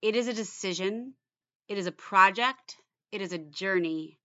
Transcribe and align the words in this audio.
It 0.00 0.14
is 0.14 0.28
a 0.28 0.32
decision. 0.32 1.14
It 1.68 1.76
is 1.76 1.86
a 1.86 1.92
project. 1.92 2.76
It 3.10 3.20
is 3.20 3.32
a 3.32 3.38
journey. 3.38 4.20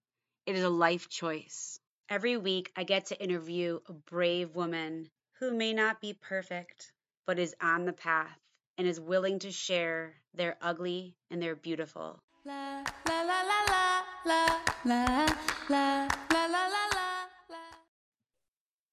It 0.45 0.55
is 0.55 0.63
a 0.63 0.69
life 0.69 1.09
choice. 1.09 1.79
Every 2.09 2.37
week, 2.37 2.71
I 2.75 2.83
get 2.83 3.07
to 3.07 3.19
interview 3.19 3.79
a 3.87 3.93
brave 3.93 4.55
woman 4.55 5.09
who 5.39 5.51
may 5.51 5.73
not 5.73 5.99
be 5.99 6.13
perfect, 6.13 6.91
but 7.25 7.39
is 7.39 7.55
on 7.59 7.85
the 7.85 7.93
path 7.93 8.37
and 8.77 8.87
is 8.87 8.99
willing 8.99 9.39
to 9.39 9.51
share 9.51 10.13
their 10.35 10.57
ugly 10.61 11.15
and 11.31 11.41
their 11.41 11.55
beautiful. 11.55 12.21
La, 12.45 12.83
la, 13.07 13.23
la, 13.23 13.43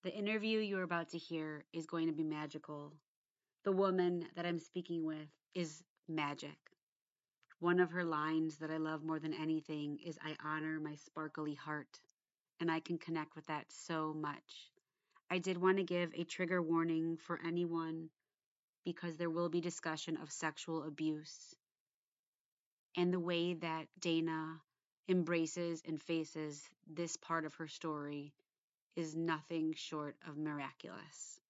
the 0.02 0.14
interview 0.14 0.60
you 0.60 0.78
are 0.78 0.82
about 0.82 1.10
to 1.10 1.18
hear 1.18 1.64
is 1.74 1.84
going 1.84 2.06
to 2.06 2.12
be 2.12 2.24
magical. 2.24 2.94
The 3.64 3.72
woman 3.72 4.26
that 4.34 4.46
I'm 4.46 4.58
speaking 4.58 5.04
with 5.04 5.28
is 5.54 5.82
magic. 6.08 6.56
One 7.60 7.80
of 7.80 7.90
her 7.92 8.04
lines 8.04 8.56
that 8.58 8.70
I 8.70 8.78
love 8.78 9.04
more 9.04 9.20
than 9.20 9.34
anything 9.34 9.98
is 10.04 10.18
I 10.24 10.36
honor 10.44 10.80
my 10.80 10.96
sparkly 10.96 11.54
heart, 11.54 12.00
and 12.58 12.70
I 12.70 12.80
can 12.80 12.98
connect 12.98 13.36
with 13.36 13.46
that 13.46 13.66
so 13.68 14.14
much. 14.14 14.70
I 15.30 15.38
did 15.38 15.58
want 15.58 15.76
to 15.76 15.84
give 15.84 16.12
a 16.14 16.24
trigger 16.24 16.62
warning 16.62 17.18
for 17.18 17.38
anyone 17.46 18.08
because 18.84 19.16
there 19.16 19.30
will 19.30 19.48
be 19.48 19.60
discussion 19.60 20.16
of 20.16 20.32
sexual 20.32 20.84
abuse 20.84 21.54
and 22.96 23.12
the 23.12 23.20
way 23.20 23.54
that 23.54 23.86
Dana 24.00 24.60
embraces 25.08 25.82
and 25.86 26.00
faces 26.02 26.68
this 26.88 27.16
part 27.16 27.44
of 27.44 27.54
her 27.54 27.68
story 27.68 28.32
is 28.96 29.14
nothing 29.14 29.74
short 29.76 30.16
of 30.28 30.36
miraculous. 30.36 31.40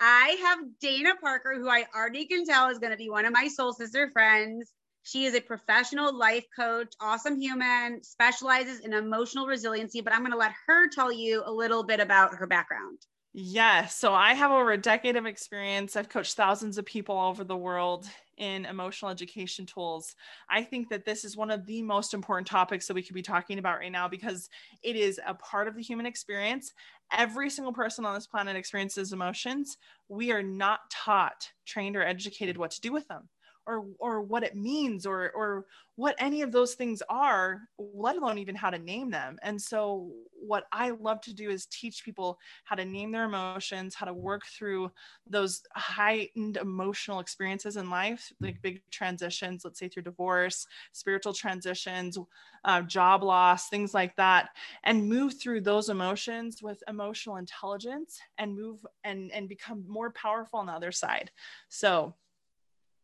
I 0.00 0.38
have 0.42 0.58
Dana 0.80 1.14
Parker, 1.20 1.56
who 1.58 1.68
I 1.68 1.84
already 1.94 2.26
can 2.26 2.44
tell 2.46 2.68
is 2.68 2.78
going 2.78 2.92
to 2.92 2.96
be 2.96 3.10
one 3.10 3.26
of 3.26 3.32
my 3.32 3.48
soul 3.48 3.72
sister 3.72 4.10
friends. 4.12 4.72
She 5.02 5.24
is 5.24 5.34
a 5.34 5.40
professional 5.40 6.16
life 6.16 6.44
coach, 6.54 6.92
awesome 7.00 7.40
human, 7.40 8.02
specializes 8.02 8.80
in 8.80 8.92
emotional 8.92 9.46
resiliency, 9.46 10.00
but 10.00 10.12
I'm 10.12 10.20
going 10.20 10.32
to 10.32 10.38
let 10.38 10.52
her 10.66 10.88
tell 10.88 11.10
you 11.10 11.42
a 11.44 11.52
little 11.52 11.82
bit 11.82 12.00
about 12.00 12.34
her 12.34 12.46
background. 12.46 12.98
Yes. 13.32 13.96
So 13.96 14.12
I 14.12 14.34
have 14.34 14.50
over 14.50 14.72
a 14.72 14.78
decade 14.78 15.14
of 15.16 15.24
experience. 15.24 15.94
I've 15.94 16.08
coached 16.08 16.34
thousands 16.34 16.78
of 16.78 16.84
people 16.84 17.16
all 17.16 17.30
over 17.30 17.44
the 17.44 17.56
world 17.56 18.08
in 18.38 18.64
emotional 18.64 19.10
education 19.10 19.66
tools. 19.66 20.16
I 20.48 20.64
think 20.64 20.88
that 20.88 21.04
this 21.04 21.24
is 21.24 21.36
one 21.36 21.50
of 21.50 21.64
the 21.64 21.80
most 21.82 22.12
important 22.12 22.48
topics 22.48 22.88
that 22.88 22.94
we 22.94 23.02
could 23.02 23.14
be 23.14 23.22
talking 23.22 23.60
about 23.60 23.78
right 23.78 23.92
now 23.92 24.08
because 24.08 24.48
it 24.82 24.96
is 24.96 25.20
a 25.24 25.34
part 25.34 25.68
of 25.68 25.76
the 25.76 25.82
human 25.82 26.06
experience. 26.06 26.72
Every 27.12 27.50
single 27.50 27.72
person 27.72 28.04
on 28.04 28.14
this 28.14 28.26
planet 28.26 28.56
experiences 28.56 29.12
emotions. 29.12 29.76
We 30.08 30.32
are 30.32 30.42
not 30.42 30.80
taught, 30.90 31.48
trained, 31.64 31.96
or 31.96 32.02
educated 32.02 32.56
what 32.56 32.72
to 32.72 32.80
do 32.80 32.92
with 32.92 33.06
them 33.06 33.28
or 33.70 33.86
or 33.98 34.20
what 34.22 34.42
it 34.42 34.56
means 34.56 35.06
or 35.06 35.30
or 35.30 35.66
what 35.96 36.14
any 36.18 36.42
of 36.42 36.52
those 36.52 36.74
things 36.74 37.02
are 37.08 37.60
let 37.78 38.16
alone 38.16 38.38
even 38.38 38.54
how 38.54 38.70
to 38.70 38.78
name 38.78 39.10
them. 39.10 39.38
And 39.42 39.60
so 39.60 40.10
what 40.42 40.64
i 40.72 40.90
love 40.90 41.20
to 41.20 41.34
do 41.34 41.50
is 41.50 41.66
teach 41.66 42.02
people 42.02 42.38
how 42.64 42.74
to 42.74 42.84
name 42.84 43.12
their 43.12 43.24
emotions 43.24 43.94
how 43.94 44.06
to 44.06 44.14
work 44.14 44.46
through 44.46 44.90
those 45.26 45.62
heightened 45.74 46.56
emotional 46.56 47.20
experiences 47.20 47.76
in 47.76 47.90
life 47.90 48.32
like 48.40 48.60
big 48.62 48.80
transitions 48.90 49.64
let's 49.64 49.78
say 49.78 49.88
through 49.88 50.02
divorce 50.02 50.66
spiritual 50.92 51.34
transitions 51.34 52.16
uh, 52.64 52.82
job 52.82 53.22
loss 53.22 53.68
things 53.68 53.94
like 53.94 54.16
that 54.16 54.48
and 54.84 55.08
move 55.08 55.38
through 55.38 55.60
those 55.60 55.88
emotions 55.88 56.62
with 56.62 56.82
emotional 56.88 57.36
intelligence 57.36 58.20
and 58.38 58.56
move 58.56 58.84
and 59.04 59.30
and 59.32 59.48
become 59.48 59.84
more 59.86 60.10
powerful 60.12 60.58
on 60.58 60.66
the 60.66 60.72
other 60.72 60.92
side. 60.92 61.30
So 61.68 62.14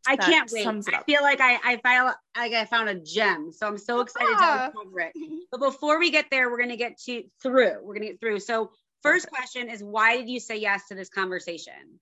I 0.06 0.17
can't 0.17 0.50
wait. 0.53 0.67
I 0.67 1.03
feel 1.03 1.22
like 1.22 1.41
I, 1.41 1.59
I 1.65 1.77
feel 1.77 2.12
like 2.37 2.53
I 2.53 2.65
found 2.65 2.89
a 2.89 2.94
gem. 2.94 3.53
So 3.53 3.67
I'm 3.67 3.78
so 3.78 4.00
excited 4.00 4.34
Ah. 4.39 4.71
to 4.71 4.72
cover 4.72 5.00
it. 5.00 5.12
But 5.50 5.61
before 5.61 5.99
we 5.99 6.11
get 6.11 6.27
there, 6.31 6.50
we're 6.50 6.61
gonna 6.61 6.77
get 6.77 6.99
to 7.03 7.25
through. 7.43 7.78
We're 7.83 7.94
gonna 7.94 8.06
get 8.06 8.21
through. 8.21 8.41
So 8.41 8.71
first 9.03 9.28
question 9.28 9.69
is 9.69 9.83
why 9.83 10.17
did 10.17 10.28
you 10.28 10.41
say 10.41 10.56
yes 10.56 10.89
to 10.89 10.94
this 10.94 11.09
conversation? 11.09 12.00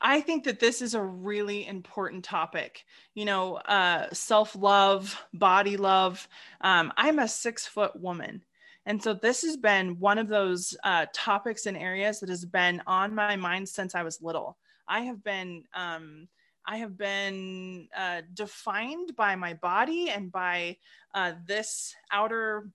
I 0.00 0.20
think 0.20 0.44
that 0.44 0.60
this 0.60 0.82
is 0.82 0.94
a 0.94 1.02
really 1.02 1.66
important 1.66 2.22
topic. 2.24 2.84
You 3.14 3.24
know, 3.24 3.56
uh, 3.56 4.08
self 4.12 4.54
love, 4.54 5.18
body 5.32 5.76
love. 5.76 6.28
Um, 6.60 6.92
I'm 6.96 7.18
a 7.18 7.28
six 7.28 7.66
foot 7.66 7.98
woman. 7.98 8.42
And 8.84 9.02
so 9.02 9.14
this 9.14 9.42
has 9.42 9.56
been 9.56 9.98
one 9.98 10.18
of 10.18 10.28
those 10.28 10.76
uh, 10.84 11.06
topics 11.12 11.66
and 11.66 11.76
areas 11.76 12.20
that 12.20 12.28
has 12.28 12.44
been 12.44 12.82
on 12.86 13.14
my 13.14 13.34
mind 13.34 13.68
since 13.68 13.94
I 13.96 14.02
was 14.04 14.22
little. 14.22 14.56
I 14.86 15.00
have 15.02 15.24
been. 15.24 15.64
Um, 15.74 16.28
I 16.66 16.78
have 16.78 16.96
been 16.96 17.88
uh, 17.96 18.22
defined 18.34 19.14
by 19.16 19.36
my 19.36 19.54
body 19.54 20.10
and 20.10 20.30
by 20.32 20.76
uh, 21.14 21.32
this 21.46 21.94
outer 22.10 22.68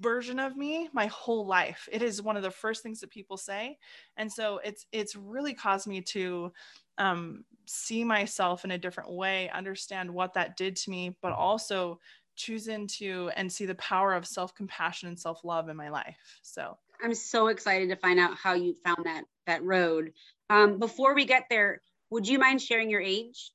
version 0.00 0.38
of 0.38 0.56
me 0.56 0.88
my 0.92 1.06
whole 1.06 1.46
life. 1.46 1.88
It 1.90 2.02
is 2.02 2.20
one 2.20 2.36
of 2.36 2.42
the 2.42 2.50
first 2.50 2.82
things 2.82 3.00
that 3.00 3.10
people 3.10 3.36
say, 3.36 3.78
and 4.16 4.30
so 4.30 4.60
it's 4.64 4.86
it's 4.92 5.16
really 5.16 5.54
caused 5.54 5.86
me 5.86 6.02
to 6.02 6.52
um, 6.98 7.44
see 7.66 8.04
myself 8.04 8.64
in 8.64 8.72
a 8.72 8.78
different 8.78 9.12
way, 9.12 9.48
understand 9.50 10.12
what 10.12 10.34
that 10.34 10.56
did 10.56 10.76
to 10.76 10.90
me, 10.90 11.16
but 11.22 11.32
also 11.32 11.98
choose 12.34 12.68
into 12.68 13.30
and 13.36 13.52
see 13.52 13.66
the 13.66 13.74
power 13.76 14.14
of 14.14 14.26
self 14.26 14.54
compassion 14.54 15.08
and 15.08 15.18
self 15.18 15.44
love 15.44 15.68
in 15.68 15.76
my 15.76 15.88
life. 15.88 16.38
So 16.42 16.76
I'm 17.02 17.14
so 17.14 17.48
excited 17.48 17.88
to 17.88 17.96
find 17.96 18.20
out 18.20 18.36
how 18.36 18.54
you 18.54 18.76
found 18.84 19.04
that 19.04 19.24
that 19.46 19.62
road. 19.64 20.12
Um, 20.50 20.78
before 20.78 21.14
we 21.14 21.24
get 21.24 21.44
there, 21.48 21.80
would 22.12 22.28
you 22.28 22.38
mind 22.38 22.60
sharing 22.62 22.90
your 22.90 23.00
age? 23.00 23.50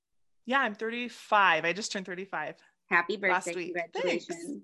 yeah, 0.45 0.59
I'm 0.59 0.75
35. 0.75 1.66
I 1.66 1.73
just 1.73 1.91
turned 1.91 2.06
35. 2.06 2.56
Happy 2.90 3.18
Last 3.18 3.45
birthday! 3.47 3.56
week. 3.59 3.73
Congratulations. 3.94 4.63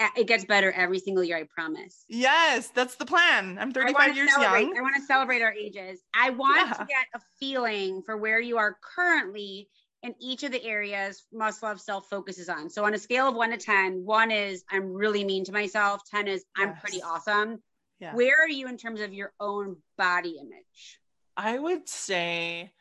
Uh, 0.00 0.08
It 0.16 0.26
gets 0.28 0.44
better 0.44 0.70
every 0.72 0.98
single 1.00 1.24
year, 1.24 1.38
I 1.38 1.44
promise. 1.52 2.04
Yes, 2.08 2.68
that's 2.68 2.94
the 2.96 3.06
plan. 3.06 3.58
I'm 3.58 3.72
35 3.72 4.14
years 4.14 4.30
celebrate- 4.32 4.62
young. 4.68 4.78
I 4.78 4.80
want 4.82 4.94
to 4.96 5.02
celebrate 5.02 5.42
our 5.42 5.52
ages. 5.52 6.00
I 6.14 6.30
want 6.30 6.68
Yeah. 6.68 6.72
to 6.74 6.84
get 6.84 7.06
a 7.14 7.20
feeling 7.40 8.02
for 8.02 8.16
where 8.16 8.38
you 8.38 8.58
are 8.58 8.78
currently 8.82 9.68
in 10.02 10.14
each 10.20 10.42
of 10.44 10.52
the 10.52 10.62
areas 10.62 11.24
Must 11.32 11.62
Love 11.62 11.80
Self 11.80 12.08
focuses 12.08 12.48
on. 12.48 12.70
So 12.70 12.84
on 12.84 12.94
a 12.94 12.98
scale 12.98 13.26
of 13.28 13.34
one 13.34 13.50
to 13.50 13.56
10, 13.56 14.04
one 14.04 14.30
is 14.30 14.62
I'm 14.70 14.92
really 14.92 15.24
mean 15.24 15.44
to 15.46 15.52
myself. 15.52 16.02
10 16.08 16.28
is 16.28 16.44
I'm 16.54 16.76
pretty 16.76 17.02
awesome. 17.02 17.60
Yeah. 17.98 18.14
Where 18.14 18.36
are 18.40 18.48
you 18.48 18.68
in 18.68 18.76
terms 18.76 19.00
of 19.00 19.12
your 19.12 19.32
own 19.40 19.82
body 19.96 20.38
image? 20.38 21.00
I 21.36 21.58
would 21.58 21.88
say 21.88 22.72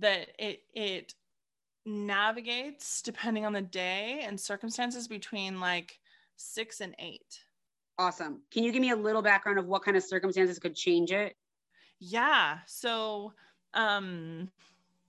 that 0.00 0.28
it 0.38 0.62
it 0.74 1.14
navigates 1.84 3.02
depending 3.02 3.46
on 3.46 3.52
the 3.52 3.62
day 3.62 4.20
and 4.24 4.38
circumstances 4.38 5.08
between 5.08 5.60
like 5.60 5.98
six 6.36 6.80
and 6.80 6.94
eight. 6.98 7.40
Awesome. 7.98 8.42
Can 8.52 8.62
you 8.64 8.72
give 8.72 8.80
me 8.80 8.90
a 8.90 8.96
little 8.96 9.22
background 9.22 9.58
of 9.58 9.66
what 9.66 9.82
kind 9.82 9.96
of 9.96 10.02
circumstances 10.02 10.58
could 10.58 10.74
change 10.74 11.10
it? 11.12 11.34
Yeah. 11.98 12.58
So 12.66 13.32
um 13.74 14.50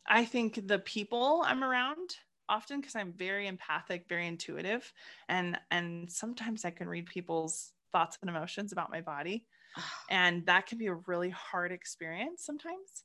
I 0.07 0.25
think 0.25 0.67
the 0.67 0.79
people 0.79 1.43
I'm 1.45 1.63
around 1.63 2.15
often 2.47 2.81
because 2.81 2.95
I'm 2.95 3.13
very 3.13 3.47
empathic, 3.47 4.05
very 4.09 4.27
intuitive, 4.27 4.91
and 5.27 5.59
and 5.69 6.11
sometimes 6.11 6.65
I 6.65 6.71
can 6.71 6.87
read 6.89 7.05
people's 7.05 7.73
thoughts 7.91 8.17
and 8.21 8.29
emotions 8.29 8.71
about 8.71 8.91
my 8.91 9.01
body. 9.01 9.45
and 10.09 10.45
that 10.47 10.65
can 10.65 10.79
be 10.79 10.87
a 10.87 10.95
really 10.95 11.29
hard 11.29 11.71
experience 11.71 12.43
sometimes 12.43 13.03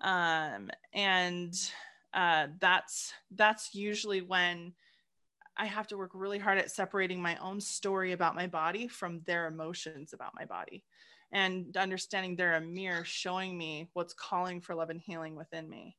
um, 0.00 0.70
and 0.92 1.54
uh, 2.14 2.48
that's 2.60 3.12
that's 3.32 3.74
usually 3.74 4.20
when 4.20 4.72
i 5.56 5.64
have 5.64 5.86
to 5.86 5.96
work 5.96 6.10
really 6.14 6.38
hard 6.38 6.58
at 6.58 6.70
separating 6.70 7.20
my 7.20 7.36
own 7.36 7.60
story 7.60 8.12
about 8.12 8.34
my 8.34 8.46
body 8.46 8.88
from 8.88 9.20
their 9.26 9.46
emotions 9.46 10.12
about 10.12 10.32
my 10.34 10.44
body 10.44 10.84
and 11.32 11.76
understanding 11.76 12.34
they're 12.34 12.56
a 12.56 12.60
mirror 12.60 13.04
showing 13.04 13.56
me 13.56 13.88
what's 13.92 14.14
calling 14.14 14.60
for 14.60 14.74
love 14.74 14.90
and 14.90 15.00
healing 15.00 15.36
within 15.36 15.68
me. 15.68 15.96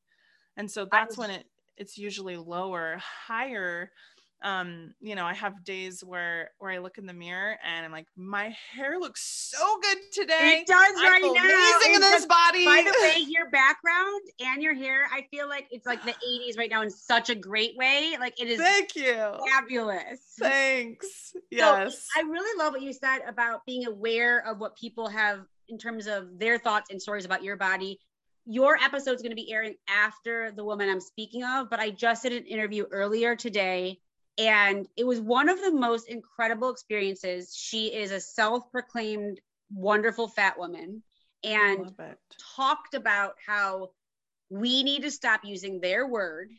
And 0.56 0.70
so 0.70 0.86
that's 0.90 1.16
when 1.16 1.30
it 1.30 1.46
it's 1.78 1.96
usually 1.96 2.36
lower 2.36 2.98
higher 2.98 3.90
um 4.44 4.92
you 5.00 5.14
know 5.14 5.24
i 5.24 5.32
have 5.34 5.62
days 5.64 6.02
where 6.04 6.50
where 6.58 6.70
i 6.70 6.78
look 6.78 6.98
in 6.98 7.06
the 7.06 7.12
mirror 7.12 7.56
and 7.64 7.84
i'm 7.86 7.92
like 7.92 8.06
my 8.16 8.54
hair 8.74 8.98
looks 8.98 9.22
so 9.22 9.78
good 9.80 9.98
today 10.12 10.62
It 10.62 10.66
does 10.66 10.94
I 10.98 11.08
right 11.10 11.22
feel 11.22 11.34
now. 11.34 11.42
amazing 11.44 11.94
in 11.94 12.00
this 12.00 12.26
body 12.26 12.64
By 12.64 12.82
the 12.84 12.94
way, 13.02 13.24
your 13.28 13.50
background 13.50 14.20
and 14.40 14.62
your 14.62 14.74
hair, 14.74 15.06
I 15.12 15.26
feel 15.30 15.48
like 15.48 15.66
it's 15.70 15.86
like 15.86 16.04
the 16.04 16.12
80s 16.12 16.58
right 16.58 16.70
now 16.70 16.82
in 16.82 16.90
such 16.90 17.30
a 17.30 17.34
great 17.34 17.76
way. 17.76 18.16
Like 18.18 18.40
it 18.40 18.48
is 18.48 18.58
thank 18.58 18.96
you 18.96 19.14
fabulous. 19.50 20.20
thanks 20.38 21.34
yes 21.50 22.06
I 22.16 22.22
really 22.22 22.58
love 22.58 22.72
what 22.72 22.82
you 22.82 22.92
said 22.92 23.20
about 23.26 23.64
being 23.66 23.86
aware 23.86 24.46
of 24.46 24.58
what 24.58 24.76
people 24.76 25.08
have 25.08 25.40
in 25.68 25.78
terms 25.78 26.06
of 26.06 26.38
their 26.38 26.58
thoughts 26.58 26.90
and 26.90 27.00
stories 27.00 27.24
about 27.24 27.42
your 27.42 27.56
body. 27.56 27.98
Your 28.44 28.76
episode 28.76 29.12
is 29.14 29.22
going 29.22 29.30
to 29.30 29.36
be 29.36 29.52
airing 29.52 29.74
after 29.88 30.50
the 30.50 30.64
woman 30.64 30.88
I'm 30.88 31.00
speaking 31.00 31.44
of, 31.44 31.70
but 31.70 31.78
I 31.78 31.90
just 31.90 32.24
did 32.24 32.32
an 32.32 32.44
interview 32.44 32.84
earlier 32.90 33.36
today 33.36 34.00
and 34.38 34.86
it 34.96 35.04
was 35.04 35.20
one 35.20 35.48
of 35.48 35.60
the 35.60 35.72
most 35.72 36.08
incredible 36.08 36.70
experiences. 36.70 37.54
She 37.54 37.94
is 37.94 38.10
a 38.10 38.20
self 38.20 38.70
proclaimed 38.70 39.40
wonderful 39.72 40.28
fat 40.28 40.58
woman 40.58 41.02
and 41.44 41.94
talked 42.56 42.94
about 42.94 43.34
how 43.46 43.90
we 44.50 44.82
need 44.82 45.02
to 45.02 45.10
stop 45.10 45.40
using 45.44 45.80
their 45.80 46.06
word 46.06 46.50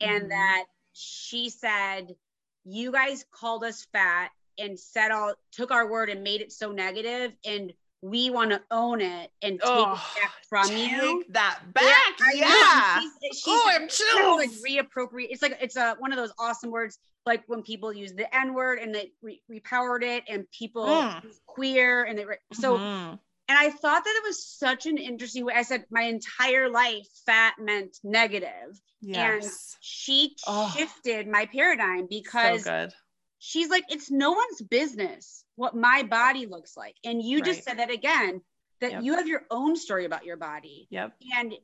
and 0.00 0.24
Mhm. 0.24 0.28
that 0.30 0.66
she 0.92 1.50
said 1.50 2.16
you 2.64 2.90
guys 2.92 3.24
called 3.30 3.64
us 3.64 3.84
fat 3.92 4.30
and 4.58 4.78
said 4.78 5.10
all 5.10 5.34
took 5.52 5.70
our 5.70 5.86
word 5.86 6.08
and 6.08 6.22
made 6.22 6.40
it 6.40 6.52
so 6.52 6.72
negative 6.72 7.36
and 7.44 7.74
we 8.04 8.28
want 8.28 8.50
to 8.50 8.60
own 8.70 9.00
it 9.00 9.30
and 9.40 9.58
take 9.58 9.60
Oh, 9.64 9.92
it 10.16 10.20
back 10.22 10.32
from 10.48 10.68
Take 10.68 10.90
you 10.90 11.24
that 11.30 11.58
Yeah, 11.64 11.72
back 11.72 12.20
know. 12.20 12.38
yeah, 12.38 13.00
She's, 13.00 13.12
she's 13.32 13.42
oh 13.48 13.70
i'm 13.74 13.82
of 13.84 14.36
like 14.36 14.50
reappropriate. 14.50 15.28
It's 15.30 15.40
like 15.40 15.56
it's 15.60 15.76
a 15.76 15.94
one 15.98 16.12
of 16.12 16.18
those 16.18 16.32
awesome 16.38 16.70
words, 16.70 16.98
like 17.24 17.42
when 17.46 17.62
people 17.62 17.92
use 17.94 18.12
the 18.12 18.32
N 18.36 18.52
word 18.52 18.78
and 18.78 18.94
they 18.94 19.12
re- 19.22 19.40
repowered 19.50 20.02
it, 20.02 20.24
and 20.28 20.44
people 20.50 20.84
Mm. 20.86 21.24
queer 21.46 22.04
and 22.04 22.18
they 22.18 22.26
re- 22.26 22.36
so. 22.52 22.78
Mhm. 22.78 23.18
And 23.48 23.58
I 23.58 23.68
thought 23.70 24.04
that 24.04 24.20
it 24.22 24.26
was 24.26 24.46
such 24.46 24.86
an 24.86 24.96
interesting 24.96 25.44
way. 25.44 25.52
I 25.54 25.62
said 25.62 25.84
my 25.90 26.02
entire 26.02 26.70
life 26.70 27.06
fat 27.26 27.54
meant 27.58 27.98
negative, 28.04 28.80
yes 29.00 29.76
she 29.80 30.36
Oh. 30.46 30.72
shifted 30.76 31.26
my 31.26 31.46
paradigm 31.46 32.06
because 32.08 32.64
so 32.64 32.70
good 32.70 32.94
she's 33.38 33.68
like, 33.70 33.84
it's 33.88 34.10
no 34.10 34.32
one's 34.32 34.62
business 34.62 35.43
what 35.56 35.74
my 35.76 36.02
body 36.02 36.46
looks 36.46 36.76
like. 36.76 36.96
And 37.04 37.22
you 37.22 37.42
just 37.42 37.64
said 37.64 37.78
that 37.78 37.90
again, 37.90 38.40
that 38.80 38.92
Yep. 38.92 39.02
you 39.02 39.14
have 39.14 39.26
your 39.28 39.42
own 39.50 39.76
story 39.76 40.04
about 40.04 40.24
your 40.24 40.36
body, 40.36 40.86
yep 40.90 41.14
and 41.36 41.54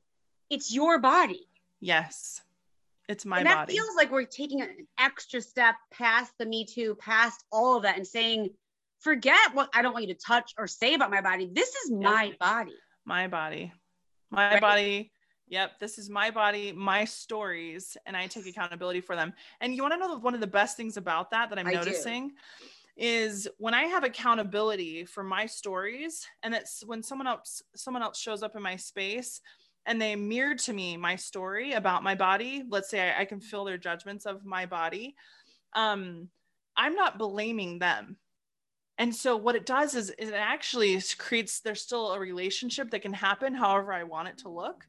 it's 0.49 0.73
your 0.73 0.99
body. 0.99 1.49
yes 1.81 2.41
it's 3.09 3.25
my 3.27 3.39
and 3.39 3.47
that 3.47 3.55
body 3.67 3.73
feels 3.73 3.97
like 3.97 4.11
we're 4.13 4.25
taking 4.25 4.61
an 4.63 4.87
extra 4.99 5.41
step 5.41 5.75
past 5.91 6.33
the 6.39 6.47
Me 6.47 6.65
Too, 6.65 6.95
past 6.95 7.45
all 7.51 7.77
of 7.77 7.83
that, 7.83 7.97
and 7.97 8.07
saying, 8.07 8.51
forget 9.01 9.53
what 9.55 9.69
I 9.75 9.83
don't 9.83 9.93
want 9.93 10.07
you 10.07 10.15
to 10.15 10.21
touch 10.21 10.55
or 10.57 10.67
say 10.69 10.95
about 10.95 11.11
my 11.11 11.21
body. 11.21 11.51
This 11.53 11.75
is 11.75 11.91
my 11.91 12.35
body. 12.39 12.75
my 13.05 13.27
body 13.27 13.73
my 14.31 14.53
Right. 14.53 14.61
body 14.61 15.13
yep 15.49 15.81
this 15.81 15.99
is 15.99 16.09
my 16.09 16.31
body 16.31 16.71
my 16.71 17.05
stories 17.05 17.97
and 18.07 18.17
i 18.17 18.29
take 18.29 18.47
accountability 18.47 19.01
for 19.01 19.17
them 19.17 19.33
and 19.61 19.75
you 19.75 19.83
want 19.83 19.93
to 19.95 19.99
know 19.99 20.17
one 20.19 20.35
of 20.35 20.41
the 20.41 20.47
best 20.47 20.77
things 20.77 20.97
about 20.97 21.33
that 21.33 21.51
that 21.51 21.59
i'm 21.59 21.67
I 21.67 21.73
do. 21.73 21.93
Is 22.97 23.49
when 23.59 23.75
i 23.75 23.85
have 23.85 24.05
accountability 24.05 25.05
for 25.05 25.23
my 25.23 25.47
stories 25.47 26.27
and 26.43 26.55
it's 26.55 26.83
when 26.87 27.03
someone 27.03 27.27
else 27.27 27.63
someone 27.75 28.03
else 28.03 28.19
shows 28.19 28.43
up 28.43 28.57
in 28.57 28.63
my 28.63 28.77
space 28.77 29.41
and 29.87 30.01
they 30.01 30.15
mirror 30.17 30.55
to 30.55 30.73
me 30.73 30.97
my 30.97 31.17
story 31.17 31.73
about 31.73 32.03
my 32.03 32.15
body 32.15 32.63
let's 32.69 32.91
say 32.91 33.11
i, 33.11 33.23
I 33.23 33.25
can 33.25 33.41
feel 33.41 33.65
their 33.65 33.79
judgments 33.79 34.27
of 34.27 34.45
my 34.45 34.67
body 34.67 35.15
um 35.75 36.29
i'm 36.77 36.95
not 36.95 37.19
blaming 37.19 37.79
them 37.79 38.17
and 39.01 39.17
so 39.17 39.35
what 39.35 39.57
it 39.57 39.65
does 39.65 39.95
is, 39.95 40.11
is 40.19 40.29
it 40.29 40.35
actually 40.35 41.01
creates 41.19 41.61
there's 41.61 41.81
still 41.81 42.13
a 42.13 42.21
relationship 42.21 42.91
that 42.91 43.01
can 43.01 43.15
happen 43.15 43.55
however 43.55 43.95
I 43.95 44.03
want 44.03 44.29
it 44.29 44.37
to 44.39 44.51
look. 44.51 44.87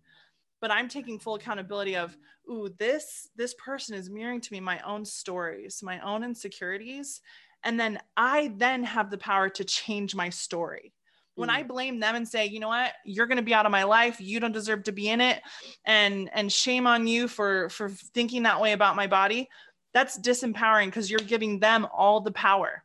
But 0.59 0.69
I'm 0.69 0.89
taking 0.89 1.17
full 1.17 1.35
accountability 1.35 1.95
of, 1.95 2.15
ooh, 2.49 2.69
this 2.77 3.29
this 3.37 3.53
person 3.53 3.95
is 3.95 4.09
mirroring 4.09 4.41
to 4.41 4.53
me 4.53 4.59
my 4.59 4.81
own 4.81 5.05
stories, 5.05 5.79
my 5.81 6.01
own 6.01 6.25
insecurities. 6.25 7.21
And 7.63 7.79
then 7.79 7.99
I 8.17 8.53
then 8.57 8.83
have 8.83 9.09
the 9.09 9.17
power 9.17 9.49
to 9.49 9.63
change 9.63 10.15
my 10.15 10.29
story. 10.29 10.93
When 11.35 11.49
I 11.49 11.63
mm. 11.63 11.67
blame 11.67 11.99
them 11.99 12.15
and 12.15 12.27
say, 12.27 12.45
you 12.45 12.59
know 12.59 12.67
what, 12.67 12.91
you're 13.05 13.27
gonna 13.27 13.41
be 13.41 13.53
out 13.53 13.65
of 13.65 13.71
my 13.71 13.83
life, 13.83 14.19
you 14.19 14.39
don't 14.39 14.51
deserve 14.51 14.83
to 14.83 14.91
be 14.91 15.09
in 15.09 15.21
it, 15.21 15.41
and 15.85 16.29
and 16.33 16.51
shame 16.51 16.85
on 16.87 17.07
you 17.07 17.27
for 17.27 17.69
for 17.69 17.89
thinking 17.89 18.43
that 18.43 18.59
way 18.59 18.73
about 18.73 18.95
my 18.95 19.07
body, 19.07 19.49
that's 19.93 20.19
disempowering 20.19 20.87
because 20.87 21.09
you're 21.09 21.19
giving 21.19 21.59
them 21.59 21.87
all 21.93 22.19
the 22.19 22.31
power 22.31 22.83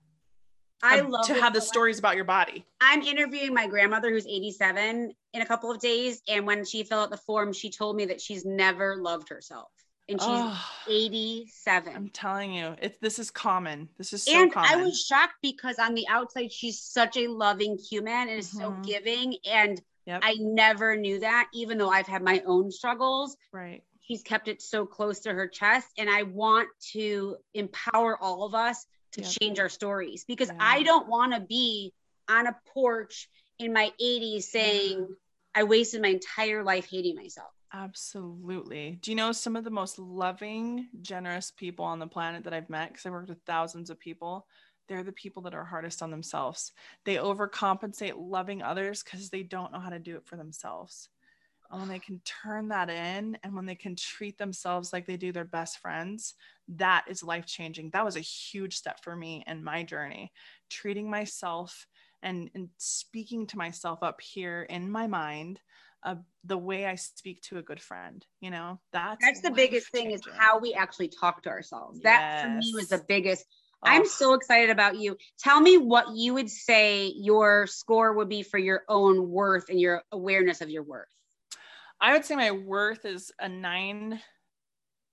I 0.82 0.96
of- 0.98 1.08
love 1.08 1.26
to 1.26 1.34
have 1.34 1.52
the 1.52 1.60
stories 1.60 1.98
about 1.98 2.16
your 2.16 2.24
body. 2.24 2.64
I'm 2.80 3.02
interviewing 3.02 3.54
my 3.54 3.66
grandmother 3.66 4.10
who's 4.10 4.26
87 4.26 5.12
in 5.32 5.42
a 5.42 5.46
couple 5.46 5.70
of 5.70 5.80
days. 5.80 6.22
And 6.28 6.46
when 6.46 6.64
she 6.64 6.82
filled 6.82 7.04
out 7.04 7.10
the 7.10 7.16
form, 7.16 7.52
she 7.52 7.70
told 7.70 7.96
me 7.96 8.06
that 8.06 8.20
she's 8.20 8.44
never 8.44 8.96
loved 8.96 9.28
herself. 9.28 9.70
And 10.08 10.20
she's 10.20 10.28
Oh, 10.28 10.68
87. 10.88 11.94
I'm 11.94 12.10
telling 12.10 12.52
you, 12.52 12.76
it's 12.80 12.96
this 12.98 13.18
is 13.18 13.30
common. 13.30 13.88
This 13.98 14.12
is 14.12 14.24
so 14.24 14.40
and 14.40 14.52
common. 14.52 14.70
I 14.70 14.76
was 14.76 15.04
shocked 15.04 15.34
because 15.42 15.78
on 15.80 15.94
the 15.94 16.06
outside, 16.08 16.52
she's 16.52 16.80
such 16.80 17.16
a 17.16 17.26
loving 17.26 17.76
human 17.76 18.28
and 18.28 18.38
is 18.38 18.50
so 18.50 18.70
Mhm. 18.72 18.84
giving. 18.86 19.36
And 19.44 19.82
Yep. 20.06 20.20
I 20.24 20.34
never 20.38 20.96
knew 20.96 21.18
that, 21.20 21.48
even 21.52 21.76
though 21.78 21.90
I've 21.90 22.06
had 22.06 22.22
my 22.22 22.40
own 22.46 22.70
struggles. 22.70 23.36
right. 23.52 23.82
She's 24.02 24.22
kept 24.22 24.46
it 24.46 24.62
so 24.62 24.86
close 24.86 25.18
to 25.20 25.32
her 25.34 25.48
chest. 25.48 25.88
And 25.98 26.08
I 26.08 26.22
want 26.22 26.68
to 26.92 27.38
empower 27.54 28.16
all 28.22 28.44
of 28.44 28.54
us 28.54 28.86
to 29.12 29.22
Yep. 29.22 29.30
change 29.40 29.58
our 29.58 29.68
stories 29.68 30.24
because 30.24 30.50
Yeah. 30.50 30.58
I 30.60 30.84
don't 30.84 31.08
want 31.08 31.32
to 31.32 31.40
be 31.40 31.92
on 32.28 32.46
a 32.46 32.56
porch 32.66 33.28
in 33.58 33.72
my 33.72 33.92
80s 33.98 34.48
saying, 34.48 35.16
I 35.56 35.64
wasted 35.64 36.02
my 36.02 36.08
entire 36.08 36.62
life 36.62 36.88
hating 36.88 37.16
myself. 37.16 37.50
Absolutely. 37.72 38.98
Do 39.02 39.10
you 39.10 39.16
know 39.16 39.32
some 39.32 39.56
of 39.56 39.64
the 39.64 39.70
most 39.70 39.98
loving, 39.98 40.88
generous 41.02 41.50
people 41.50 41.84
on 41.84 41.98
the 41.98 42.06
planet 42.06 42.44
that 42.44 42.54
I've 42.54 42.70
met? 42.70 42.90
Because 42.90 43.04
I've 43.06 43.12
worked 43.12 43.28
with 43.28 43.42
thousands 43.44 43.90
of 43.90 43.98
people. 43.98 44.46
They're 44.88 45.02
the 45.02 45.12
people 45.12 45.42
that 45.42 45.54
are 45.54 45.64
hardest 45.64 46.00
on 46.00 46.10
themselves. 46.10 46.72
They 47.04 47.16
overcompensate 47.16 48.14
loving 48.16 48.62
others 48.62 49.02
because 49.02 49.30
they 49.30 49.42
don't 49.42 49.72
know 49.72 49.80
how 49.80 49.90
to 49.90 49.98
do 49.98 50.16
it 50.16 50.24
for 50.26 50.36
themselves. 50.36 51.08
And 51.70 51.80
when 51.80 51.88
they 51.88 51.98
can 51.98 52.20
turn 52.24 52.68
that 52.68 52.90
in 52.90 53.38
and 53.42 53.54
when 53.54 53.66
they 53.66 53.74
can 53.74 53.96
treat 53.96 54.38
themselves 54.38 54.92
like 54.92 55.06
they 55.06 55.16
do 55.16 55.32
their 55.32 55.44
best 55.44 55.78
friends, 55.78 56.34
that 56.68 57.04
is 57.08 57.22
life 57.24 57.46
changing. 57.46 57.90
That 57.90 58.04
was 58.04 58.16
a 58.16 58.20
huge 58.20 58.76
step 58.76 59.02
for 59.02 59.16
me 59.16 59.44
in 59.46 59.64
my 59.64 59.82
journey. 59.82 60.32
Treating 60.70 61.10
myself 61.10 61.86
and, 62.22 62.50
and 62.54 62.70
speaking 62.78 63.46
to 63.48 63.58
myself 63.58 64.02
up 64.02 64.20
here 64.20 64.62
in 64.64 64.90
my 64.90 65.06
mind 65.08 65.60
uh, 66.06 66.14
the 66.44 66.56
way 66.56 66.86
I 66.86 66.94
speak 66.94 67.42
to 67.42 67.58
a 67.58 67.62
good 67.62 67.80
friend. 67.82 68.24
You 68.40 68.50
know, 68.50 68.80
that's 68.92 69.24
That's 69.24 69.42
the 69.42 69.50
biggest 69.50 69.88
thing 69.88 70.12
is 70.12 70.22
how 70.38 70.58
we 70.58 70.72
actually 70.72 71.08
talk 71.08 71.42
to 71.42 71.50
ourselves. 71.50 72.00
That 72.02 72.22
for 72.40 72.48
me 72.48 72.72
was 72.74 72.88
the 72.88 72.96
Yes. 72.96 73.06
biggest. 73.08 73.44
I'm 73.84 74.02
Oh, 74.02 74.08
so 74.08 74.34
excited 74.34 74.70
about 74.70 74.96
you. 74.96 75.16
Tell 75.38 75.60
me 75.60 75.76
what 75.76 76.06
you 76.16 76.34
would 76.34 76.48
say 76.48 77.12
your 77.16 77.66
score 77.66 78.14
would 78.14 78.28
be 78.28 78.42
for 78.42 78.58
your 78.58 78.82
own 78.88 79.28
worth 79.28 79.68
and 79.68 79.80
your 79.80 80.02
awareness 80.12 80.60
of 80.60 80.70
your 80.70 80.82
worth. 80.82 81.08
I 82.00 82.12
would 82.12 82.24
say 82.24 82.36
my 82.36 82.52
worth 82.52 83.04
is 83.04 83.32
a 83.38 83.48
nine, 83.48 84.20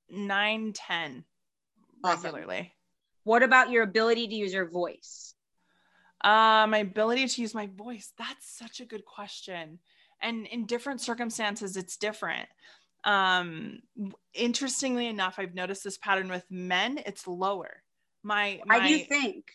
nine, 0.09 0.73
10 0.73 1.23
Awesome. 2.03 2.35
regularly. 2.35 2.73
What 3.23 3.43
about 3.43 3.69
your 3.69 3.83
ability 3.83 4.27
to 4.27 4.35
use 4.35 4.53
your 4.53 4.69
voice? 4.69 5.33
Uh, 6.23 6.67
my 6.69 6.79
ability 6.79 7.27
to 7.27 7.41
use 7.41 7.53
my 7.53 7.67
voice. 7.67 8.13
That's 8.17 8.47
such 8.57 8.79
a 8.79 8.85
good 8.85 9.05
question. 9.05 9.79
And 10.23 10.47
in 10.47 10.65
different 10.65 11.01
circumstances, 11.01 11.77
it's 11.77 11.97
different. 11.97 12.49
Um, 13.03 13.81
interestingly 14.33 15.07
enough, 15.07 15.35
I've 15.37 15.53
noticed 15.55 15.83
this 15.83 15.97
pattern 15.99 16.29
with 16.29 16.49
men, 16.49 16.99
it's 17.05 17.27
lower. 17.27 17.83
My, 18.23 18.63
Why 18.63 18.79
my 18.79 18.79
do 18.79 18.87
you 18.89 19.05
think? 19.05 19.51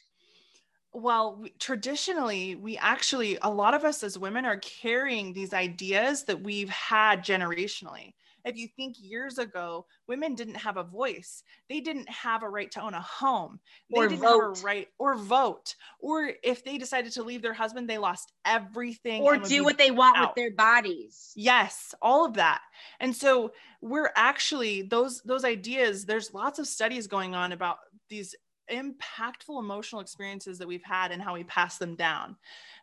well, 0.93 1.37
we- 1.37 1.51
traditionally, 1.59 2.55
we 2.55 2.77
actually, 2.79 3.39
a 3.43 3.51
lot 3.51 3.75
of 3.75 3.85
us 3.85 4.03
as 4.03 4.19
women 4.19 4.45
are 4.47 4.59
carrying 4.59 5.33
these 5.33 5.53
ideas 5.53 6.25
that 6.25 6.43
we've 6.43 6.71
had 6.71 7.25
generationally. 7.25 8.15
If 8.49 8.57
you 8.57 8.67
think 8.67 8.97
years 8.99 9.39
ago, 9.39 9.85
women 10.07 10.35
didn't 10.35 10.57
have 10.57 10.79
a 10.79 10.83
voice, 10.83 11.43
they 11.69 11.81
didn't 11.81 12.09
have 12.09 12.43
a 12.43 12.49
right 12.49 12.71
to 12.73 12.81
own 12.81 12.95
a 12.95 13.01
home, 13.01 13.61
they 13.91 13.99
Or 13.99 14.09
didn't 14.09 14.25
have 14.25 14.35
a 14.35 14.49
right 14.65 14.89
or 14.99 15.17
vote, 15.17 15.75
or 16.01 16.33
if 16.43 16.65
they 16.65 16.79
decided 16.79 17.13
to 17.13 17.23
leave 17.23 17.43
their 17.43 17.53
husband, 17.53 17.91
they 17.91 17.99
lost 17.99 18.33
everything. 18.47 19.23
Or 19.23 19.37
do 19.37 19.65
what 19.65 19.77
they 19.77 19.91
want 19.91 20.17
out. 20.17 20.31
with 20.31 20.37
their 20.37 20.53
bodies. 20.53 21.33
Yes, 21.37 21.95
all 22.01 22.25
of 22.25 22.35
that. 22.35 22.63
And 23.01 23.15
so 23.15 23.53
we're 23.83 24.11
actually 24.17 24.83
those 24.83 25.21
those 25.23 25.45
ideas 25.45 26.05
there's 26.05 26.35
lots 26.35 26.59
of 26.59 26.67
studies 26.67 27.07
going 27.07 27.35
on 27.35 27.53
about 27.53 27.79
these 28.09 28.35
impactful 28.71 29.59
emotional 29.59 30.01
experiences 30.01 30.59
that 30.59 30.69
we've 30.69 30.85
had 30.85 31.11
and 31.13 31.23
how 31.23 31.35
we 31.35 31.45
pass 31.45 31.79
them 31.79 31.95
down. 31.95 32.37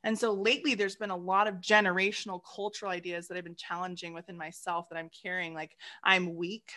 And 0.03 0.17
so 0.17 0.33
lately 0.33 0.75
there's 0.75 0.95
been 0.95 1.09
a 1.09 1.15
lot 1.15 1.47
of 1.47 1.55
generational 1.55 2.41
cultural 2.55 2.91
ideas 2.91 3.27
that 3.27 3.37
I've 3.37 3.43
been 3.43 3.55
challenging 3.55 4.13
within 4.13 4.37
myself 4.37 4.89
that 4.89 4.97
I'm 4.97 5.09
carrying 5.09 5.53
like 5.53 5.77
I'm 6.03 6.35
weak. 6.35 6.73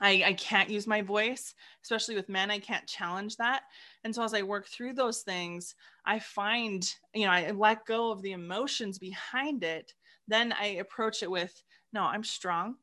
I, 0.00 0.22
I 0.26 0.32
can't 0.34 0.70
use 0.70 0.86
my 0.86 1.02
voice, 1.02 1.54
especially 1.82 2.14
with 2.14 2.28
men. 2.28 2.50
I 2.50 2.58
can't 2.58 2.86
challenge 2.86 3.36
that. 3.38 3.62
And 4.04 4.14
so 4.14 4.22
as 4.22 4.32
I 4.32 4.42
work 4.42 4.68
through 4.68 4.92
those 4.92 5.22
things, 5.22 5.74
I 6.04 6.20
find, 6.20 6.88
you 7.14 7.26
know, 7.26 7.32
I 7.32 7.50
let 7.50 7.84
go 7.84 8.12
of 8.12 8.22
the 8.22 8.32
emotions 8.32 8.98
behind 8.98 9.64
it. 9.64 9.94
Then 10.28 10.52
I 10.52 10.66
approach 10.66 11.22
it 11.22 11.30
with, 11.30 11.62
no, 11.92 12.02
I'm 12.02 12.22
strong. 12.22 12.76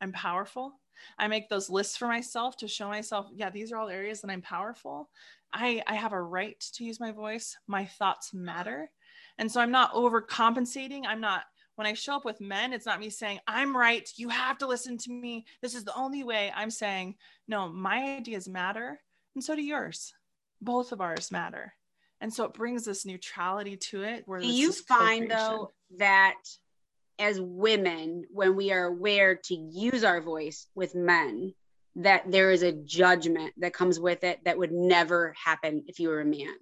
I'm 0.00 0.12
powerful. 0.12 0.79
I 1.18 1.28
make 1.28 1.48
those 1.48 1.70
lists 1.70 1.96
for 1.96 2.06
myself 2.06 2.56
to 2.58 2.68
show 2.68 2.88
myself, 2.88 3.26
yeah, 3.34 3.50
these 3.50 3.72
are 3.72 3.76
all 3.76 3.88
areas 3.88 4.20
that 4.20 4.30
I'm 4.30 4.42
powerful. 4.42 5.10
I, 5.52 5.82
I 5.86 5.94
have 5.94 6.12
a 6.12 6.22
right 6.22 6.58
to 6.74 6.84
use 6.84 7.00
my 7.00 7.12
voice. 7.12 7.56
My 7.66 7.84
thoughts 7.84 8.32
matter. 8.32 8.90
And 9.38 9.50
so 9.50 9.60
I'm 9.60 9.70
not 9.70 9.94
overcompensating. 9.94 11.02
I'm 11.06 11.20
not 11.20 11.42
when 11.80 11.86
I 11.86 11.94
show 11.94 12.14
up 12.14 12.26
with 12.26 12.42
men, 12.42 12.74
it's 12.74 12.84
not 12.84 13.00
me 13.00 13.08
saying, 13.08 13.38
I'm 13.46 13.74
right. 13.74 14.06
You 14.16 14.28
have 14.28 14.58
to 14.58 14.66
listen 14.66 14.98
to 14.98 15.10
me. 15.10 15.46
This 15.62 15.74
is 15.74 15.82
the 15.82 15.94
only 15.94 16.22
way. 16.22 16.52
I'm 16.54 16.70
saying, 16.70 17.14
no, 17.48 17.70
my 17.70 18.18
ideas 18.18 18.46
matter. 18.46 19.00
And 19.34 19.42
so 19.42 19.56
do 19.56 19.62
yours. 19.62 20.12
Both 20.60 20.92
of 20.92 21.00
ours 21.00 21.32
matter. 21.32 21.72
And 22.20 22.30
so 22.30 22.44
it 22.44 22.52
brings 22.52 22.84
this 22.84 23.06
neutrality 23.06 23.78
to 23.78 24.02
it. 24.02 24.24
Where 24.26 24.40
do 24.40 24.46
you 24.46 24.72
find, 24.72 25.30
though, 25.30 25.72
that 25.96 26.34
as 27.20 27.40
women, 27.40 28.24
when 28.32 28.56
we 28.56 28.72
are 28.72 28.86
aware 28.86 29.36
to 29.36 29.54
use 29.54 30.02
our 30.02 30.20
voice 30.20 30.66
with 30.74 30.94
men, 30.94 31.54
that 31.96 32.30
there 32.30 32.50
is 32.50 32.62
a 32.62 32.72
judgment 32.72 33.52
that 33.58 33.74
comes 33.74 34.00
with 34.00 34.24
it 34.24 34.40
that 34.44 34.58
would 34.58 34.72
never 34.72 35.34
happen 35.42 35.84
if 35.86 36.00
you 36.00 36.08
were 36.08 36.20
a 36.20 36.24
man? 36.24 36.54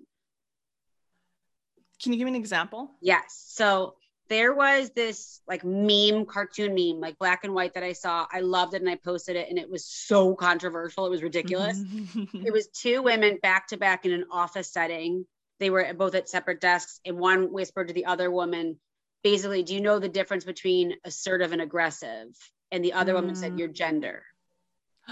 Can 2.02 2.12
you 2.12 2.18
give 2.18 2.26
me 2.26 2.32
an 2.32 2.36
example? 2.36 2.90
Yes. 3.00 3.44
So 3.48 3.94
there 4.28 4.54
was 4.54 4.90
this 4.90 5.40
like 5.48 5.64
meme, 5.64 6.26
cartoon 6.26 6.74
meme, 6.74 7.00
like 7.00 7.18
black 7.18 7.44
and 7.44 7.54
white 7.54 7.74
that 7.74 7.82
I 7.82 7.92
saw. 7.92 8.26
I 8.30 8.40
loved 8.40 8.74
it 8.74 8.82
and 8.82 8.90
I 8.90 8.96
posted 8.96 9.36
it, 9.36 9.48
and 9.48 9.58
it 9.58 9.70
was 9.70 9.84
so 9.86 10.34
controversial. 10.34 11.06
It 11.06 11.10
was 11.10 11.22
ridiculous. 11.22 11.78
Mm-hmm. 11.78 12.46
it 12.46 12.52
was 12.52 12.68
two 12.68 13.02
women 13.02 13.38
back 13.42 13.68
to 13.68 13.76
back 13.76 14.04
in 14.04 14.12
an 14.12 14.26
office 14.30 14.70
setting. 14.72 15.24
They 15.60 15.70
were 15.70 15.92
both 15.94 16.14
at 16.14 16.28
separate 16.28 16.60
desks, 16.60 17.00
and 17.04 17.18
one 17.18 17.52
whispered 17.52 17.88
to 17.88 17.94
the 17.94 18.06
other 18.06 18.30
woman, 18.30 18.78
basically, 19.22 19.62
Do 19.62 19.74
you 19.74 19.80
know 19.80 19.98
the 19.98 20.08
difference 20.08 20.44
between 20.44 20.94
assertive 21.04 21.52
and 21.52 21.62
aggressive? 21.62 22.28
And 22.70 22.84
the 22.84 22.92
other 22.92 23.12
mm. 23.12 23.16
woman 23.16 23.34
said, 23.34 23.58
Your 23.58 23.68
gender 23.68 24.22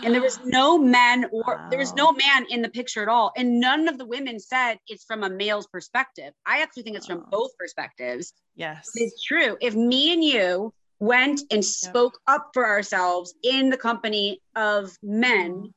and 0.02 0.14
there 0.14 0.22
was 0.22 0.38
no 0.44 0.78
men 0.78 1.26
or 1.32 1.42
wow. 1.46 1.66
there 1.70 1.78
was 1.78 1.94
no 1.94 2.12
man 2.12 2.46
in 2.50 2.62
the 2.62 2.68
picture 2.68 3.02
at 3.02 3.08
all 3.08 3.32
and 3.36 3.60
none 3.60 3.88
of 3.88 3.98
the 3.98 4.06
women 4.06 4.38
said 4.38 4.78
it's 4.88 5.04
from 5.04 5.22
a 5.22 5.30
male's 5.30 5.66
perspective 5.66 6.32
i 6.44 6.62
actually 6.62 6.82
think 6.82 6.96
it's 6.96 7.06
from 7.06 7.24
both 7.30 7.56
perspectives 7.58 8.32
yes 8.54 8.90
it's 8.94 9.22
true 9.22 9.56
if 9.60 9.74
me 9.74 10.12
and 10.12 10.22
you 10.24 10.72
went 10.98 11.42
and 11.50 11.64
spoke 11.64 12.18
yep. 12.26 12.36
up 12.36 12.50
for 12.54 12.66
ourselves 12.66 13.34
in 13.42 13.68
the 13.68 13.76
company 13.76 14.40
of 14.54 14.96
men 15.02 15.72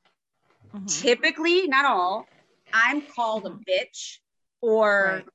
mm-hmm. 0.73 0.85
typically 0.85 1.67
not 1.67 1.85
all 1.85 2.25
i'm 2.73 3.01
called 3.01 3.43
mm-hmm. 3.43 3.57
a 3.57 3.71
bitch 3.71 4.17
or 4.61 5.13
right. 5.15 5.25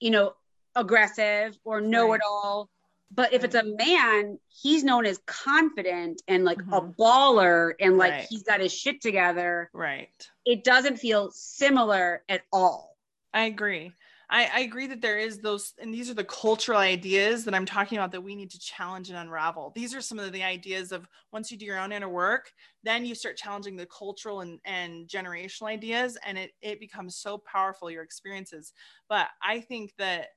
you 0.00 0.10
know 0.10 0.32
aggressive 0.74 1.56
or 1.64 1.80
know 1.80 2.12
it 2.12 2.20
all 2.26 2.70
but 3.12 3.32
if 3.32 3.42
it's 3.42 3.54
a 3.54 3.64
man, 3.64 4.38
he's 4.48 4.84
known 4.84 5.04
as 5.04 5.18
confident 5.26 6.22
and 6.28 6.44
like 6.44 6.58
mm-hmm. 6.58 6.72
a 6.72 6.82
baller 6.92 7.72
and 7.80 7.98
like 7.98 8.12
right. 8.12 8.26
he's 8.28 8.44
got 8.44 8.60
his 8.60 8.72
shit 8.72 9.00
together. 9.00 9.68
Right. 9.72 10.28
It 10.44 10.62
doesn't 10.62 10.98
feel 10.98 11.30
similar 11.32 12.22
at 12.28 12.42
all. 12.52 12.96
I 13.34 13.44
agree. 13.44 13.92
I, 14.30 14.48
I 14.54 14.60
agree 14.60 14.86
that 14.86 15.00
there 15.02 15.18
is 15.18 15.40
those, 15.40 15.74
and 15.80 15.92
these 15.92 16.08
are 16.08 16.14
the 16.14 16.24
cultural 16.24 16.78
ideas 16.78 17.44
that 17.44 17.54
I'm 17.54 17.66
talking 17.66 17.98
about 17.98 18.12
that 18.12 18.22
we 18.22 18.36
need 18.36 18.50
to 18.50 18.60
challenge 18.60 19.10
and 19.10 19.18
unravel. 19.18 19.72
These 19.74 19.92
are 19.92 20.00
some 20.00 20.20
of 20.20 20.32
the 20.32 20.44
ideas 20.44 20.92
of 20.92 21.08
once 21.32 21.50
you 21.50 21.58
do 21.58 21.66
your 21.66 21.80
own 21.80 21.90
inner 21.90 22.08
work, 22.08 22.52
then 22.84 23.04
you 23.04 23.16
start 23.16 23.36
challenging 23.36 23.76
the 23.76 23.86
cultural 23.86 24.42
and, 24.42 24.60
and 24.64 25.08
generational 25.08 25.64
ideas, 25.64 26.16
and 26.24 26.38
it, 26.38 26.52
it 26.62 26.78
becomes 26.78 27.16
so 27.16 27.38
powerful, 27.38 27.90
your 27.90 28.04
experiences. 28.04 28.72
But 29.08 29.28
I 29.42 29.60
think 29.60 29.92
that 29.98 30.28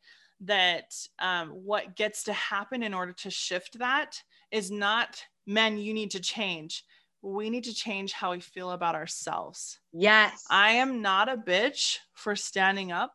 that 0.42 0.94
um, 1.20 1.50
what 1.50 1.96
gets 1.96 2.24
to 2.24 2.34
happen 2.34 2.84
in 2.84 2.94
order 2.94 3.14
to 3.14 3.30
shift 3.30 3.78
that 3.80 4.22
is 4.52 4.72
not 4.72 5.24
men 5.46 5.78
you 5.78 5.94
need 5.94 6.12
to 6.12 6.20
change 6.20 6.84
we 7.22 7.50
need 7.50 7.64
to 7.64 7.74
change 7.74 8.12
how 8.12 8.32
we 8.32 8.40
feel 8.42 8.72
about 8.72 8.96
ourselves 8.96 9.80
yes 9.94 10.44
i 10.50 10.72
am 10.72 11.02
not 11.02 11.30
a 11.30 11.38
bitch 11.38 12.00
for 12.14 12.36
standing 12.36 12.92
up 12.92 13.14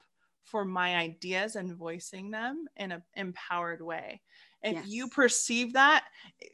for 0.51 0.65
my 0.65 0.97
ideas 0.97 1.57
and 1.57 1.77
voicing 1.77 2.31
them 2.31 2.67
in 2.77 2.93
an 2.93 3.03
empowered 3.15 3.83
way 3.83 4.21
if 4.63 4.75
yes. 4.75 4.87
you 4.87 5.09
perceive 5.09 5.73
that 5.73 6.05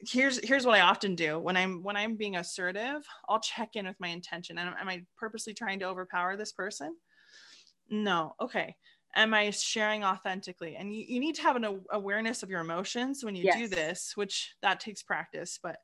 here's 0.06 0.44
here's 0.46 0.66
what 0.66 0.76
i 0.76 0.80
often 0.80 1.14
do 1.14 1.38
when 1.38 1.56
i'm 1.56 1.82
when 1.82 1.96
i'm 1.96 2.16
being 2.16 2.36
assertive 2.36 3.02
i'll 3.28 3.40
check 3.40 3.70
in 3.74 3.86
with 3.86 3.98
my 3.98 4.08
intention 4.08 4.58
and 4.58 4.68
am 4.78 4.88
i 4.88 5.02
purposely 5.16 5.54
trying 5.54 5.78
to 5.78 5.86
overpower 5.86 6.36
this 6.36 6.52
person 6.52 6.94
no 7.90 8.34
okay 8.40 8.76
am 9.16 9.34
I 9.34 9.50
sharing 9.50 10.04
authentically? 10.04 10.76
And 10.76 10.94
you, 10.94 11.04
you 11.06 11.20
need 11.20 11.34
to 11.36 11.42
have 11.42 11.56
an 11.56 11.80
awareness 11.90 12.42
of 12.42 12.50
your 12.50 12.60
emotions 12.60 13.24
when 13.24 13.34
you 13.36 13.44
yes. 13.44 13.58
do 13.58 13.68
this, 13.68 14.12
which 14.16 14.54
that 14.62 14.80
takes 14.80 15.02
practice, 15.02 15.58
but 15.62 15.76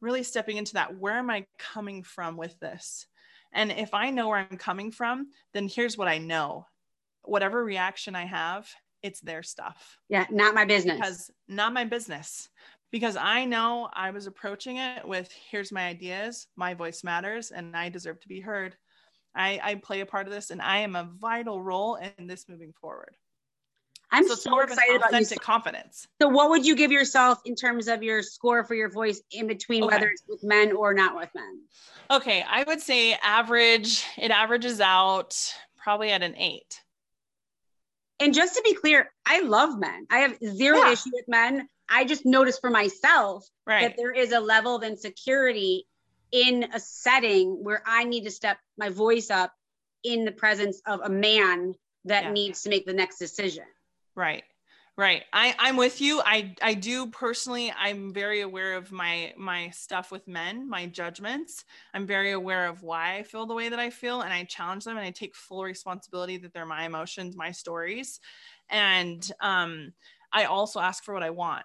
really 0.00 0.22
stepping 0.22 0.56
into 0.56 0.74
that. 0.74 0.96
Where 0.96 1.18
am 1.18 1.30
I 1.30 1.46
coming 1.58 2.02
from 2.02 2.36
with 2.36 2.58
this? 2.60 3.06
And 3.52 3.72
if 3.72 3.94
I 3.94 4.10
know 4.10 4.28
where 4.28 4.38
I'm 4.38 4.56
coming 4.56 4.92
from, 4.92 5.28
then 5.52 5.68
here's 5.68 5.98
what 5.98 6.08
I 6.08 6.18
know. 6.18 6.66
Whatever 7.24 7.64
reaction 7.64 8.14
I 8.14 8.24
have, 8.24 8.68
it's 9.02 9.20
their 9.20 9.42
stuff. 9.42 9.98
Yeah, 10.08 10.26
not 10.30 10.54
my 10.54 10.64
business. 10.64 10.96
Because 10.98 11.30
not 11.48 11.72
my 11.72 11.84
business. 11.84 12.48
Because 12.90 13.16
I 13.16 13.44
know 13.44 13.88
I 13.92 14.10
was 14.10 14.26
approaching 14.26 14.78
it 14.78 15.06
with 15.06 15.30
here's 15.50 15.70
my 15.70 15.86
ideas, 15.86 16.48
my 16.56 16.74
voice 16.74 17.04
matters, 17.04 17.52
and 17.52 17.76
I 17.76 17.88
deserve 17.88 18.20
to 18.20 18.28
be 18.28 18.40
heard. 18.40 18.76
I, 19.34 19.60
I 19.62 19.74
play 19.76 20.00
a 20.00 20.06
part 20.06 20.26
of 20.26 20.32
this 20.32 20.50
and 20.50 20.60
I 20.60 20.78
am 20.78 20.96
a 20.96 21.08
vital 21.20 21.62
role 21.62 21.98
in 22.18 22.26
this 22.26 22.48
moving 22.48 22.72
forward. 22.80 23.16
I'm 24.12 24.26
so, 24.26 24.34
so 24.34 24.60
excited 24.60 24.96
about 24.96 25.10
authentic 25.10 25.40
confidence. 25.40 26.08
So, 26.20 26.28
what 26.28 26.50
would 26.50 26.66
you 26.66 26.74
give 26.74 26.90
yourself 26.90 27.40
in 27.44 27.54
terms 27.54 27.86
of 27.86 28.02
your 28.02 28.22
score 28.22 28.64
for 28.64 28.74
your 28.74 28.90
voice 28.90 29.22
in 29.30 29.46
between, 29.46 29.84
okay. 29.84 29.94
whether 29.94 30.08
it's 30.08 30.24
with 30.28 30.42
men 30.42 30.72
or 30.72 30.92
not 30.92 31.14
with 31.14 31.28
men? 31.34 31.62
Okay, 32.10 32.44
I 32.48 32.64
would 32.64 32.80
say 32.80 33.16
average. 33.22 34.04
It 34.18 34.32
averages 34.32 34.80
out 34.80 35.36
probably 35.76 36.10
at 36.10 36.22
an 36.22 36.36
eight. 36.36 36.80
And 38.20 38.34
just 38.34 38.54
to 38.54 38.62
be 38.62 38.74
clear, 38.74 39.10
I 39.26 39.40
love 39.40 39.78
men. 39.78 40.06
I 40.10 40.18
have 40.18 40.38
zero 40.44 40.78
yeah. 40.78 40.92
issue 40.92 41.10
with 41.12 41.26
men. 41.26 41.66
I 41.88 42.04
just 42.04 42.26
notice 42.26 42.58
for 42.58 42.70
myself 42.70 43.46
right. 43.66 43.82
that 43.82 43.96
there 43.96 44.12
is 44.12 44.32
a 44.32 44.40
level 44.40 44.76
of 44.76 44.82
insecurity 44.82 45.86
in 46.30 46.66
a 46.72 46.78
setting 46.78 47.64
where 47.64 47.82
I 47.86 48.04
need 48.04 48.24
to 48.24 48.30
step 48.30 48.58
my 48.78 48.90
voice 48.90 49.30
up 49.30 49.52
in 50.04 50.24
the 50.24 50.32
presence 50.32 50.80
of 50.86 51.00
a 51.02 51.08
man 51.08 51.74
that 52.04 52.24
yeah. 52.24 52.32
needs 52.32 52.62
to 52.62 52.70
make 52.70 52.86
the 52.86 52.92
next 52.92 53.18
decision. 53.18 53.64
Right. 54.14 54.44
Right. 55.00 55.24
I, 55.32 55.54
I'm 55.58 55.76
with 55.76 56.02
you. 56.02 56.20
I, 56.26 56.54
I 56.60 56.74
do 56.74 57.06
personally, 57.06 57.72
I'm 57.74 58.12
very 58.12 58.42
aware 58.42 58.74
of 58.74 58.92
my 58.92 59.32
my 59.38 59.70
stuff 59.70 60.12
with 60.12 60.28
men, 60.28 60.68
my 60.68 60.84
judgments. 60.84 61.64
I'm 61.94 62.06
very 62.06 62.32
aware 62.32 62.66
of 62.66 62.82
why 62.82 63.14
I 63.16 63.22
feel 63.22 63.46
the 63.46 63.54
way 63.54 63.70
that 63.70 63.78
I 63.78 63.88
feel 63.88 64.20
and 64.20 64.30
I 64.30 64.44
challenge 64.44 64.84
them 64.84 64.98
and 64.98 65.06
I 65.06 65.10
take 65.10 65.34
full 65.34 65.64
responsibility 65.64 66.36
that 66.38 66.52
they're 66.52 66.66
my 66.66 66.84
emotions, 66.84 67.34
my 67.34 67.50
stories. 67.50 68.20
And 68.68 69.26
um 69.40 69.94
I 70.34 70.44
also 70.44 70.80
ask 70.80 71.02
for 71.02 71.14
what 71.14 71.22
I 71.22 71.30
want 71.30 71.64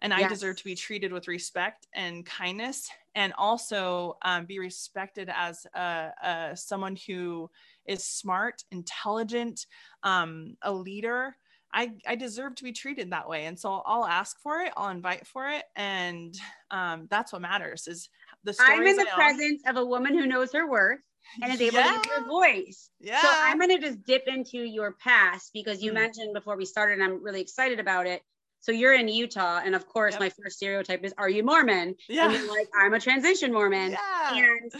and 0.00 0.14
yes. 0.14 0.22
I 0.22 0.24
deserve 0.24 0.56
to 0.58 0.64
be 0.64 0.76
treated 0.76 1.12
with 1.12 1.26
respect 1.26 1.88
and 1.92 2.24
kindness, 2.24 2.88
and 3.14 3.32
also 3.38 4.18
um, 4.22 4.44
be 4.44 4.58
respected 4.58 5.30
as 5.34 5.66
a, 5.74 6.12
a, 6.22 6.56
someone 6.56 6.96
who 7.06 7.50
is 7.86 8.04
smart, 8.04 8.62
intelligent, 8.70 9.66
um, 10.02 10.56
a 10.62 10.72
leader. 10.72 11.36
I, 11.72 11.92
I 12.06 12.16
deserve 12.16 12.54
to 12.56 12.64
be 12.64 12.72
treated 12.72 13.10
that 13.10 13.28
way, 13.28 13.46
and 13.46 13.58
so 13.58 13.82
I'll 13.84 14.06
ask 14.06 14.40
for 14.40 14.60
it. 14.60 14.72
I'll 14.76 14.90
invite 14.90 15.26
for 15.26 15.48
it, 15.48 15.64
and 15.74 16.34
um, 16.70 17.06
that's 17.10 17.32
what 17.32 17.42
matters. 17.42 17.86
Is 17.86 18.08
the 18.44 18.52
story 18.52 18.74
I'm 18.74 18.86
in 18.86 18.96
the 18.96 19.06
presence 19.14 19.62
of 19.66 19.76
a 19.76 19.84
woman 19.84 20.14
who 20.14 20.26
knows 20.26 20.52
her 20.52 20.68
worth 20.68 21.00
and 21.42 21.52
is 21.52 21.60
able 21.60 21.78
yeah. 21.78 21.88
to 21.88 21.94
use 21.94 22.06
her 22.16 22.26
voice. 22.26 22.90
Yeah. 23.00 23.20
So 23.20 23.28
I'm 23.30 23.58
going 23.58 23.70
to 23.70 23.78
just 23.78 24.04
dip 24.04 24.24
into 24.28 24.58
your 24.58 24.92
past 24.92 25.50
because 25.52 25.82
you 25.82 25.90
mm. 25.90 25.94
mentioned 25.94 26.34
before 26.34 26.56
we 26.56 26.64
started, 26.64 26.94
and 26.94 27.02
I'm 27.02 27.22
really 27.22 27.40
excited 27.40 27.80
about 27.80 28.06
it 28.06 28.22
so 28.66 28.72
you're 28.72 28.94
in 28.94 29.06
Utah, 29.06 29.60
and 29.64 29.76
of 29.76 29.86
course, 29.86 30.14
yep. 30.14 30.20
my 30.20 30.28
first 30.30 30.56
stereotype 30.56 31.04
is, 31.04 31.14
"Are 31.18 31.28
you 31.28 31.44
Mormon?" 31.44 31.94
Yeah. 32.08 32.32
And 32.32 32.48
like, 32.48 32.68
"I'm 32.76 32.94
a 32.94 33.00
transition 33.00 33.52
Mormon." 33.52 33.92
Yeah. 33.92 34.34
And 34.34 34.72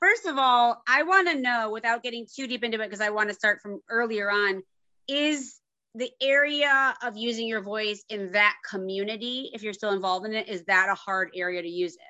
first 0.00 0.24
of 0.24 0.38
all, 0.38 0.82
I 0.88 1.02
want 1.02 1.28
to 1.28 1.38
know, 1.38 1.70
without 1.70 2.02
getting 2.02 2.26
too 2.26 2.46
deep 2.46 2.64
into 2.64 2.80
it, 2.80 2.86
because 2.86 3.02
I 3.02 3.10
want 3.10 3.28
to 3.28 3.34
start 3.34 3.60
from 3.60 3.80
earlier 3.90 4.30
on, 4.30 4.62
is 5.08 5.60
the 5.94 6.10
area 6.20 6.94
of 7.02 7.16
using 7.16 7.46
your 7.46 7.62
voice 7.62 8.04
in 8.08 8.32
that 8.32 8.56
community, 8.68 9.50
if 9.54 9.62
you're 9.62 9.72
still 9.72 9.92
involved 9.92 10.26
in 10.26 10.34
it, 10.34 10.48
is 10.48 10.64
that 10.64 10.88
a 10.88 10.94
hard 10.94 11.30
area 11.34 11.62
to 11.62 11.68
use 11.68 11.94
it? 11.94 12.00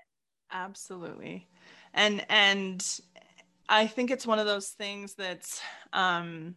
Absolutely, 0.53 1.49
and 1.93 2.25
and 2.29 3.00
I 3.69 3.87
think 3.87 4.11
it's 4.11 4.26
one 4.26 4.38
of 4.38 4.47
those 4.47 4.69
things 4.69 5.14
that's. 5.14 5.61
um 5.93 6.57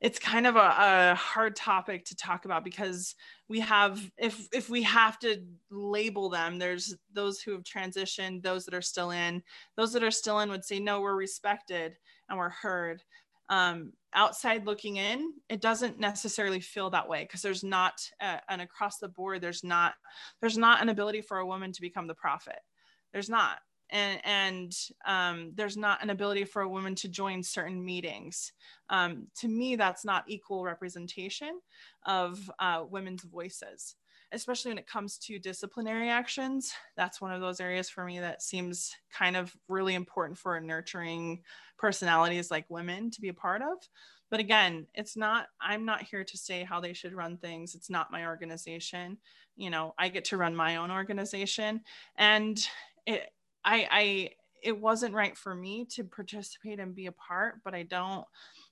it's 0.00 0.18
kind 0.18 0.46
of 0.46 0.56
a, 0.56 0.58
a, 0.58 1.14
hard 1.14 1.56
topic 1.56 2.04
to 2.04 2.14
talk 2.14 2.44
about 2.44 2.62
because 2.62 3.14
we 3.48 3.58
have 3.60 4.10
if 4.18 4.48
if 4.52 4.68
we 4.68 4.82
have 4.82 5.18
to 5.18 5.42
label 5.70 6.28
them 6.28 6.58
there's 6.58 6.94
those 7.14 7.40
who 7.40 7.52
have 7.52 7.62
transitioned 7.62 8.42
those 8.42 8.66
that 8.66 8.74
are 8.74 8.82
still 8.82 9.12
in 9.12 9.42
those 9.76 9.94
that 9.94 10.02
are 10.02 10.10
still 10.10 10.40
in 10.40 10.50
would 10.50 10.64
say 10.64 10.78
no 10.78 11.00
we're 11.00 11.16
respected 11.16 11.96
and 12.28 12.38
we're 12.38 12.50
heard 12.50 13.02
um, 13.48 13.92
outside 14.14 14.64
looking 14.64 14.96
in 14.96 15.32
it 15.48 15.60
doesn't 15.60 15.98
necessarily 15.98 16.60
feel 16.60 16.90
that 16.90 17.08
way 17.08 17.24
because 17.24 17.42
there's 17.42 17.64
not 17.64 17.94
uh, 18.20 18.38
and 18.48 18.62
across 18.62 18.98
the 18.98 19.08
board 19.08 19.40
there's 19.40 19.64
not 19.64 19.94
there's 20.40 20.58
not 20.58 20.80
an 20.80 20.88
ability 20.88 21.20
for 21.20 21.38
a 21.38 21.46
woman 21.46 21.72
to 21.72 21.80
become 21.80 22.06
the 22.06 22.14
prophet. 22.14 22.58
There's 23.12 23.30
not. 23.30 23.58
And 23.90 24.20
and 24.24 24.72
um, 25.06 25.52
there's 25.54 25.76
not 25.76 26.02
an 26.02 26.10
ability 26.10 26.44
for 26.44 26.62
a 26.62 26.68
woman 26.68 26.94
to 26.96 27.08
join 27.08 27.42
certain 27.42 27.84
meetings. 27.84 28.52
Um, 28.88 29.28
to 29.40 29.48
me, 29.48 29.76
that's 29.76 30.04
not 30.04 30.24
equal 30.26 30.64
representation 30.64 31.60
of 32.06 32.50
uh, 32.58 32.84
women's 32.88 33.22
voices, 33.22 33.94
especially 34.34 34.70
when 34.70 34.78
it 34.78 34.86
comes 34.86 35.18
to 35.18 35.38
disciplinary 35.38 36.10
actions. 36.10 36.72
That's 36.96 37.20
one 37.20 37.32
of 37.32 37.40
those 37.40 37.60
areas 37.60 37.88
for 37.88 38.04
me 38.04 38.20
that 38.20 38.42
seems 38.42 38.94
kind 39.12 39.36
of 39.36 39.54
really 39.68 39.94
important 39.94 40.38
for 40.38 40.60
nurturing 40.60 41.42
personalities 41.78 42.50
like 42.50 42.64
women 42.68 43.10
to 43.10 43.20
be 43.20 43.28
a 43.28 43.34
part 43.34 43.62
of. 43.62 43.78
But 44.30 44.40
again, 44.40 44.86
it's 44.94 45.16
not, 45.16 45.46
I'm 45.60 45.84
not 45.84 46.02
here 46.02 46.24
to 46.24 46.36
say 46.36 46.64
how 46.64 46.80
they 46.80 46.92
should 46.92 47.14
run 47.14 47.36
things. 47.36 47.74
It's 47.74 47.90
not 47.90 48.10
my 48.10 48.26
organization. 48.26 49.18
You 49.56 49.70
know, 49.70 49.94
I 49.98 50.08
get 50.08 50.24
to 50.26 50.36
run 50.36 50.56
my 50.56 50.76
own 50.76 50.90
organization. 50.90 51.82
And 52.16 52.58
it, 53.06 53.30
I, 53.64 53.88
I, 53.90 54.30
it 54.62 54.80
wasn't 54.80 55.14
right 55.14 55.36
for 55.36 55.54
me 55.54 55.86
to 55.92 56.04
participate 56.04 56.80
and 56.80 56.94
be 56.94 57.06
a 57.06 57.12
part, 57.12 57.56
but 57.64 57.74
I 57.74 57.82
don't 57.82 58.24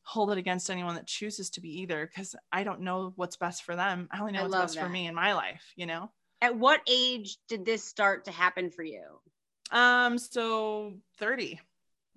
hold 0.03 0.31
it 0.33 0.39
against 0.39 0.71
anyone 0.71 0.95
that 0.97 1.07
chooses 1.07 1.51
to 1.51 1.61
be 1.61 1.81
either 1.81 2.07
because 2.07 2.35
I 2.53 2.65
don't 2.65 2.81
know 2.81 3.13
what's 3.17 3.37
best 3.37 3.65
for 3.65 3.77
them. 3.77 4.09
I 4.11 4.21
only 4.21 4.33
know 4.33 4.41
I 4.41 4.43
what's 4.43 4.57
best 4.57 4.75
that. 4.75 4.85
for 4.85 4.89
me 4.89 5.07
in 5.07 5.15
my 5.15 5.35
life, 5.35 5.63
you 5.77 5.87
know? 5.87 6.11
At 6.41 6.57
what 6.57 6.81
age 6.89 7.39
did 7.49 7.65
this 7.65 7.85
start 7.85 8.25
to 8.25 8.33
happen 8.33 8.71
for 8.71 8.83
you? 8.83 9.05
Um, 9.71 10.19
so 10.19 10.95
30. 11.19 11.61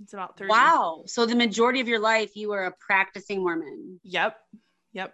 It's 0.01 0.13
about 0.13 0.38
30. 0.38 0.50
Wow. 0.50 1.04
So 1.06 1.25
the 1.25 1.36
majority 1.36 1.80
of 1.80 1.88
your 1.88 2.00
life 2.00 2.36
you 2.36 2.50
were 2.50 2.65
a 2.65 2.72
practicing 2.72 3.44
Mormon. 3.44 4.00
Yep. 4.04 4.36
Yep 4.94 5.13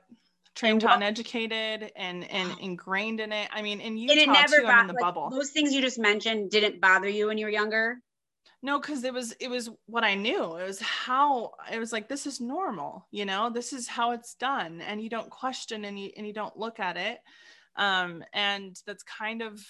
trained 0.54 0.84
and 0.84 1.04
educated 1.04 1.92
and 1.96 2.30
and 2.30 2.56
ingrained 2.62 3.20
in 3.20 3.32
it 3.32 3.48
i 3.54 3.62
mean 3.62 3.80
in 3.80 3.98
utah 3.98 4.14
and 4.14 4.22
it 4.22 4.28
never 4.28 4.58
too, 4.58 4.64
bo- 4.64 4.68
I'm 4.68 4.82
in 4.82 4.88
the 4.88 4.94
like, 4.94 5.02
bubble 5.02 5.30
those 5.30 5.52
things 5.52 5.74
you 5.74 5.82
just 5.82 6.00
mentioned 6.00 6.52
didn't 6.52 6.82
bother 6.82 7.08
you 7.08 7.28
when 7.28 7.38
you 7.38 7.46
were 7.46 7.52
younger 7.52 7.98
no 8.62 8.80
because 8.80 9.04
it 9.04 9.14
was 9.14 9.34
it 9.40 9.50
was 9.50 9.70
what 9.86 10.04
i 10.04 10.14
knew 10.14 10.56
it 10.58 10.66
was 10.66 10.80
how 10.80 11.52
it 11.72 11.80
was 11.80 11.92
like 11.92 12.08
this 12.08 12.26
is 12.26 12.40
normal 12.40 13.08
you 13.12 13.26
know 13.26 13.50
this 13.50 13.74
is 13.74 13.88
how 13.88 14.12
it's 14.12 14.36
done 14.36 14.82
and 14.82 15.02
you 15.02 15.10
don't 15.10 15.30
question 15.30 15.86
and 15.86 16.00
you 16.00 16.12
and 16.18 16.26
you 16.28 16.34
don't 16.34 16.58
look 16.58 16.80
at 16.80 16.98
it 16.98 17.20
um 17.76 18.24
and 18.34 18.80
that's 18.86 19.04
kind 19.04 19.42
of 19.42 19.64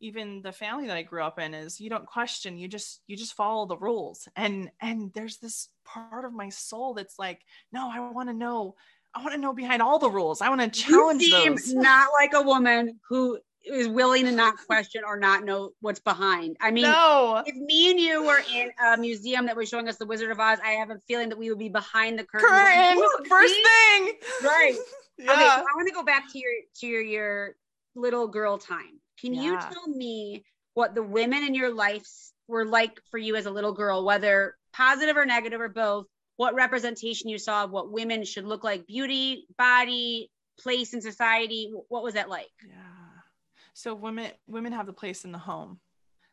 even 0.00 0.42
the 0.42 0.52
family 0.52 0.86
that 0.86 0.96
i 0.96 1.02
grew 1.02 1.22
up 1.22 1.38
in 1.38 1.54
is 1.54 1.80
you 1.80 1.88
don't 1.88 2.06
question 2.06 2.58
you 2.58 2.68
just 2.68 3.00
you 3.06 3.16
just 3.16 3.34
follow 3.34 3.66
the 3.66 3.78
rules 3.78 4.28
and 4.36 4.70
and 4.80 5.12
there's 5.14 5.38
this 5.38 5.68
part 5.84 6.24
of 6.24 6.32
my 6.32 6.48
soul 6.48 6.94
that's 6.94 7.18
like 7.18 7.40
no 7.72 7.90
i 7.90 8.10
want 8.10 8.28
to 8.28 8.34
know 8.34 8.74
I 9.14 9.20
want 9.20 9.32
to 9.32 9.40
know 9.40 9.52
behind 9.52 9.80
all 9.80 9.98
the 9.98 10.10
rules. 10.10 10.40
I 10.40 10.48
want 10.48 10.60
to 10.60 10.68
challenge 10.68 11.22
you 11.22 11.28
seem 11.30 11.52
those. 11.52 11.72
Not 11.72 12.08
like 12.12 12.32
a 12.34 12.42
woman 12.42 12.98
who 13.08 13.38
is 13.64 13.88
willing 13.88 14.24
to 14.26 14.32
not 14.32 14.56
question 14.66 15.02
or 15.06 15.18
not 15.18 15.44
know 15.44 15.70
what's 15.80 16.00
behind. 16.00 16.56
I 16.60 16.70
mean, 16.70 16.84
no. 16.84 17.42
if 17.44 17.54
me 17.56 17.90
and 17.90 18.00
you 18.00 18.22
were 18.22 18.40
in 18.52 18.70
a 18.84 18.96
museum 18.96 19.46
that 19.46 19.56
was 19.56 19.68
showing 19.68 19.88
us 19.88 19.96
the 19.96 20.06
Wizard 20.06 20.30
of 20.30 20.38
Oz, 20.38 20.58
I 20.64 20.72
have 20.72 20.90
a 20.90 20.98
feeling 21.08 21.28
that 21.30 21.38
we 21.38 21.48
would 21.48 21.58
be 21.58 21.68
behind 21.68 22.18
the 22.18 22.24
curtain. 22.24 22.48
Curtain, 22.48 22.96
going, 22.96 23.28
first 23.28 23.54
thing. 23.54 24.12
Right. 24.42 24.76
yeah. 25.18 25.32
Okay, 25.32 25.40
so 25.40 25.60
I 25.60 25.76
want 25.76 25.88
to 25.88 25.94
go 25.94 26.02
back 26.02 26.30
to 26.32 26.38
your 26.38 26.52
to 26.80 26.86
your 26.86 27.02
your 27.02 27.56
little 27.94 28.28
girl 28.28 28.58
time. 28.58 29.00
Can 29.20 29.34
yeah. 29.34 29.42
you 29.42 29.58
tell 29.58 29.88
me 29.88 30.44
what 30.74 30.94
the 30.94 31.02
women 31.02 31.44
in 31.44 31.54
your 31.54 31.72
life 31.72 32.08
were 32.48 32.66
like 32.66 33.00
for 33.10 33.18
you 33.18 33.36
as 33.36 33.46
a 33.46 33.50
little 33.50 33.72
girl, 33.72 34.04
whether 34.04 34.56
positive 34.72 35.16
or 35.16 35.24
negative 35.24 35.60
or 35.60 35.68
both? 35.68 36.06
what 36.36 36.54
representation 36.54 37.28
you 37.28 37.38
saw 37.38 37.62
of 37.62 37.70
what 37.70 37.92
women 37.92 38.24
should 38.24 38.44
look 38.44 38.64
like 38.64 38.86
beauty 38.86 39.46
body 39.56 40.30
place 40.58 40.94
in 40.94 41.00
society 41.00 41.72
what 41.88 42.02
was 42.02 42.14
that 42.14 42.28
like 42.28 42.50
yeah 42.66 42.93
so 43.74 43.94
women 43.94 44.30
women 44.46 44.72
have 44.72 44.86
the 44.86 44.92
place 44.92 45.24
in 45.24 45.32
the 45.32 45.38
home. 45.38 45.78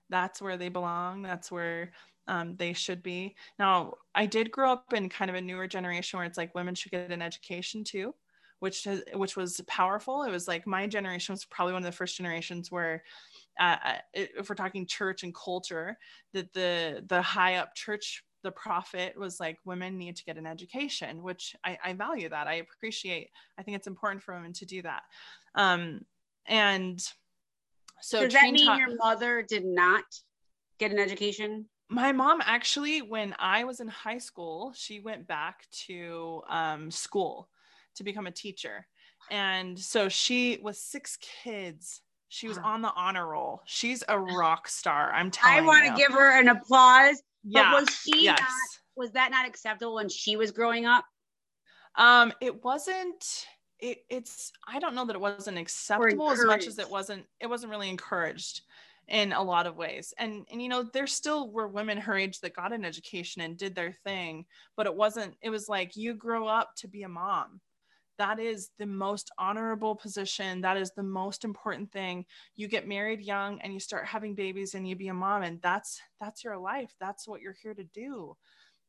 That's 0.09 0.41
where 0.41 0.57
they 0.57 0.69
belong. 0.69 1.21
That's 1.21 1.51
where 1.51 1.91
um, 2.27 2.55
they 2.55 2.73
should 2.73 3.03
be. 3.03 3.35
Now 3.59 3.95
i 4.15 4.25
did 4.25 4.51
grow 4.51 4.71
up 4.71 4.93
in 4.93 5.09
kind 5.09 5.29
of 5.29 5.35
a 5.35 5.41
newer 5.41 5.67
generation 5.67 6.17
where 6.17 6.25
it's 6.25 6.37
like 6.37 6.55
women 6.55 6.75
should 6.75 6.91
get 6.91 7.11
an 7.11 7.21
education 7.21 7.83
too 7.83 8.13
which 8.61 8.83
has, 8.83 9.01
which 9.15 9.35
was 9.35 9.59
powerful. 9.67 10.21
It 10.21 10.29
was 10.29 10.47
like 10.47 10.67
my 10.67 10.85
generation 10.85 11.33
was 11.33 11.45
probably 11.45 11.73
one 11.73 11.81
of 11.81 11.91
the 11.91 11.97
first 11.97 12.15
generations 12.15 12.71
where 12.71 13.03
uh, 13.59 13.77
uh 13.83 13.95
if 14.13 14.47
we're 14.47 14.55
talking 14.55 14.85
church 14.85 15.23
and 15.23 15.35
culture 15.35 15.97
that 16.33 16.53
the 16.53 17.03
the 17.07 17.21
high 17.21 17.55
up 17.55 17.73
church 17.75 18.23
the 18.43 18.51
prophet 18.51 19.13
was 19.17 19.39
like 19.39 19.57
women 19.65 19.97
need 19.97 20.15
to 20.15 20.23
get 20.23 20.37
an 20.37 20.45
education 20.47 21.21
which 21.21 21.55
I, 21.65 21.77
I, 21.83 21.93
value 21.93 22.29
that. 22.29 22.47
I 22.47 22.55
appreciate 22.55 23.29
i 23.57 23.63
think 23.63 23.77
it's 23.77 23.87
important 23.87 24.23
for 24.23 24.35
women 24.35 24.53
to 24.53 24.65
do 24.65 24.83
that. 24.83 25.03
Um 25.55 26.01
and 26.45 27.03
so 28.01 28.21
does 28.23 28.33
that 28.33 28.51
mean 28.51 28.65
ta- 28.65 28.77
your 28.77 28.95
mother 28.95 29.41
did 29.41 29.65
not 29.65 30.03
get 30.79 30.91
an 30.91 30.99
education 30.99 31.65
my 31.89 32.11
mom 32.11 32.41
actually 32.43 33.01
when 33.01 33.35
i 33.39 33.63
was 33.63 33.79
in 33.79 33.87
high 33.87 34.17
school 34.17 34.73
she 34.75 34.99
went 34.99 35.27
back 35.27 35.65
to 35.71 36.41
um, 36.49 36.89
school 36.91 37.49
to 37.95 38.03
become 38.03 38.27
a 38.27 38.31
teacher 38.31 38.87
and 39.29 39.77
so 39.77 40.09
she 40.09 40.59
was 40.61 40.79
six 40.79 41.17
kids 41.43 42.01
she 42.33 42.47
was 42.47 42.57
on 42.57 42.81
the 42.81 42.93
honor 42.95 43.27
roll. 43.27 43.61
She's 43.65 44.05
a 44.07 44.17
rock 44.37 44.69
star. 44.69 45.11
I'm 45.11 45.31
telling. 45.31 45.65
I 45.65 45.67
want 45.67 45.85
to 45.85 46.01
give 46.01 46.13
her 46.13 46.39
an 46.39 46.47
applause 46.47 47.21
yeah. 47.43 47.71
But 47.71 47.81
was 47.81 47.89
she 47.95 48.23
yes. 48.23 48.39
not, 48.39 48.49
was 48.95 49.11
that 49.11 49.31
not 49.31 49.47
acceptable 49.47 49.95
when 49.95 50.09
she 50.09 50.35
was 50.35 50.51
growing 50.51 50.85
up? 50.85 51.05
Um, 51.95 52.33
it 52.41 52.63
wasn't 52.63 53.45
it, 53.81 54.05
it's 54.09 54.51
I 54.67 54.79
don't 54.79 54.95
know 54.95 55.05
that 55.05 55.15
it 55.15 55.21
wasn't 55.21 55.57
acceptable 55.57 56.31
as 56.31 56.45
much 56.45 56.67
as 56.67 56.77
it 56.79 56.89
wasn't 56.89 57.25
it 57.39 57.47
wasn't 57.47 57.71
really 57.71 57.89
encouraged 57.89 58.61
in 59.07 59.33
a 59.33 59.41
lot 59.41 59.67
of 59.67 59.75
ways. 59.75 60.13
And 60.17 60.45
and 60.51 60.61
you 60.61 60.69
know, 60.69 60.83
there 60.83 61.07
still 61.07 61.51
were 61.51 61.67
women 61.67 61.97
her 61.97 62.15
age 62.15 62.39
that 62.39 62.55
got 62.55 62.73
an 62.73 62.85
education 62.85 63.41
and 63.41 63.57
did 63.57 63.75
their 63.75 63.91
thing, 63.91 64.45
but 64.77 64.85
it 64.85 64.95
wasn't 64.95 65.35
it 65.41 65.49
was 65.49 65.67
like 65.67 65.95
you 65.95 66.13
grow 66.13 66.47
up 66.47 66.69
to 66.77 66.87
be 66.87 67.03
a 67.03 67.09
mom. 67.09 67.59
That 68.17 68.39
is 68.39 68.69
the 68.77 68.85
most 68.85 69.31
honorable 69.39 69.95
position. 69.95 70.61
That 70.61 70.77
is 70.77 70.91
the 70.91 71.03
most 71.03 71.43
important 71.43 71.91
thing. 71.91 72.25
You 72.55 72.67
get 72.67 72.87
married 72.87 73.21
young 73.21 73.59
and 73.61 73.73
you 73.73 73.79
start 73.79 74.05
having 74.05 74.35
babies 74.35 74.75
and 74.75 74.87
you 74.87 74.95
be 74.95 75.07
a 75.07 75.13
mom 75.13 75.41
and 75.41 75.59
that's 75.61 75.99
that's 76.19 76.43
your 76.43 76.57
life. 76.57 76.93
That's 76.99 77.27
what 77.27 77.41
you're 77.41 77.57
here 77.61 77.73
to 77.73 77.83
do. 77.83 78.37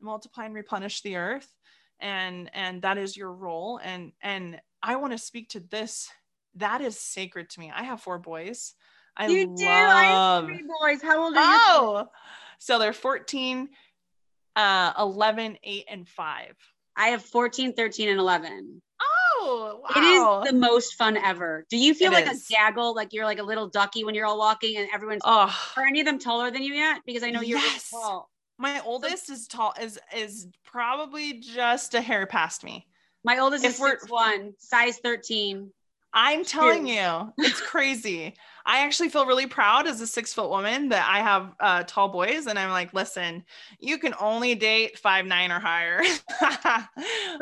Multiply 0.01 0.45
and 0.45 0.55
replenish 0.55 1.01
the 1.01 1.17
earth 1.17 1.49
and 2.03 2.51
and 2.53 2.83
that 2.83 2.99
is 2.99 3.17
your 3.17 3.33
role. 3.33 3.81
And 3.83 4.13
and 4.21 4.61
i 4.83 4.97
want 4.97 5.13
to 5.13 5.19
speak 5.19 5.49
to 5.51 5.61
this 5.61 6.09
that 6.57 6.81
is 6.81 6.99
sacred 6.99 7.49
to 7.51 7.61
me 7.61 7.73
i 7.75 7.83
have 7.83 8.01
four 8.01 8.19
boys 8.19 8.75
i 9.17 9.27
you 9.27 9.47
love... 9.47 9.57
do 9.57 9.67
i 9.67 10.05
have 10.05 10.45
three 10.45 10.65
boys 10.81 11.03
how 11.03 11.25
old 11.25 11.37
are 11.37 11.41
you 11.41 11.59
oh 11.61 12.07
so 12.59 12.79
they're 12.79 12.93
14 12.93 13.69
uh 14.57 14.93
11 14.99 15.59
8 15.63 15.85
and 15.89 16.09
5 16.09 16.55
i 16.97 17.09
have 17.09 17.23
14 17.23 17.73
13 17.75 18.09
and 18.09 18.19
11 18.19 18.83
Oh, 19.45 19.81
wow. 19.83 19.91
It 19.97 20.47
is 20.47 20.53
the 20.53 20.59
most 20.59 20.95
fun 20.95 21.17
ever. 21.17 21.67
Do 21.69 21.77
you 21.77 21.95
feel 21.95 22.13
it 22.13 22.15
like 22.15 22.31
is. 22.31 22.49
a 22.49 22.53
gaggle, 22.53 22.95
like 22.95 23.13
you're 23.13 23.25
like 23.25 23.41
a 23.41 23.43
little 23.43 23.69
ducky 23.69 24.05
when 24.05 24.15
you're 24.15 24.27
all 24.27 24.39
walking 24.39 24.77
and 24.77 24.89
everyone's 24.95 25.23
oh. 25.25 25.53
are 25.77 25.87
any 25.87 26.01
of 26.01 26.07
them 26.07 26.21
taller 26.21 26.51
than 26.51 26.63
you 26.63 26.75
yet? 26.75 27.01
Because 27.05 27.25
I 27.25 27.31
know 27.31 27.41
you're 27.41 27.59
yes. 27.59 27.91
really 27.93 28.05
tall. 28.05 28.31
My 28.59 28.81
oldest 28.85 29.27
so, 29.27 29.33
is 29.33 29.49
tall 29.49 29.75
is 29.81 29.99
is 30.17 30.47
probably 30.65 31.41
just 31.41 31.95
a 31.95 32.01
hair 32.01 32.27
past 32.27 32.63
me. 32.63 32.87
My 33.25 33.39
oldest 33.39 33.65
if 33.65 33.73
is 33.73 33.77
six 33.79 34.09
one, 34.09 34.55
size 34.59 34.99
13. 34.99 35.71
I'm 36.15 36.45
telling 36.45 36.87
you, 36.87 37.33
it's 37.39 37.61
crazy. 37.67 38.35
I 38.67 38.81
actually 38.85 39.09
feel 39.09 39.27
really 39.27 39.47
proud 39.47 39.87
as 39.87 40.01
a 40.01 40.07
six 40.07 40.33
foot 40.33 40.51
woman 40.51 40.91
that 40.91 41.09
I 41.09 41.21
have 41.21 41.55
uh, 41.59 41.85
tall 41.85 42.09
boys, 42.09 42.47
and 42.47 42.59
I'm 42.59 42.71
like, 42.71 42.93
listen, 42.93 43.45
you 43.81 43.99
can 43.99 44.15
only 44.21 44.55
date 44.55 44.99
five 44.99 45.25
nine 45.25 45.51
or 45.51 45.59
higher. 45.59 46.03
but, 46.41 46.89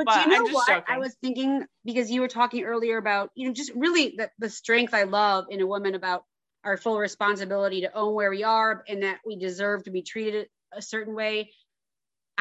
but 0.06 0.26
you 0.26 0.32
know 0.32 0.50
what? 0.52 0.68
Joking. 0.68 0.84
I 0.88 0.98
was 0.98 1.16
thinking 1.20 1.64
because 1.84 2.10
you 2.10 2.20
were 2.20 2.28
talking 2.28 2.64
earlier 2.64 2.96
about 2.96 3.30
you 3.34 3.48
know 3.48 3.54
just 3.54 3.72
really 3.74 4.14
the, 4.16 4.30
the 4.38 4.48
strength 4.48 4.94
I 4.94 5.02
love 5.02 5.46
in 5.50 5.60
a 5.60 5.66
woman 5.66 5.94
about 5.94 6.24
our 6.64 6.76
full 6.76 6.98
responsibility 6.98 7.80
to 7.82 7.96
own 7.96 8.14
where 8.14 8.30
we 8.30 8.44
are 8.44 8.84
and 8.88 9.02
that 9.02 9.18
we 9.26 9.36
deserve 9.36 9.84
to 9.84 9.90
be 9.90 10.02
treated 10.02 10.46
a 10.72 10.82
certain 10.82 11.14
way. 11.14 11.50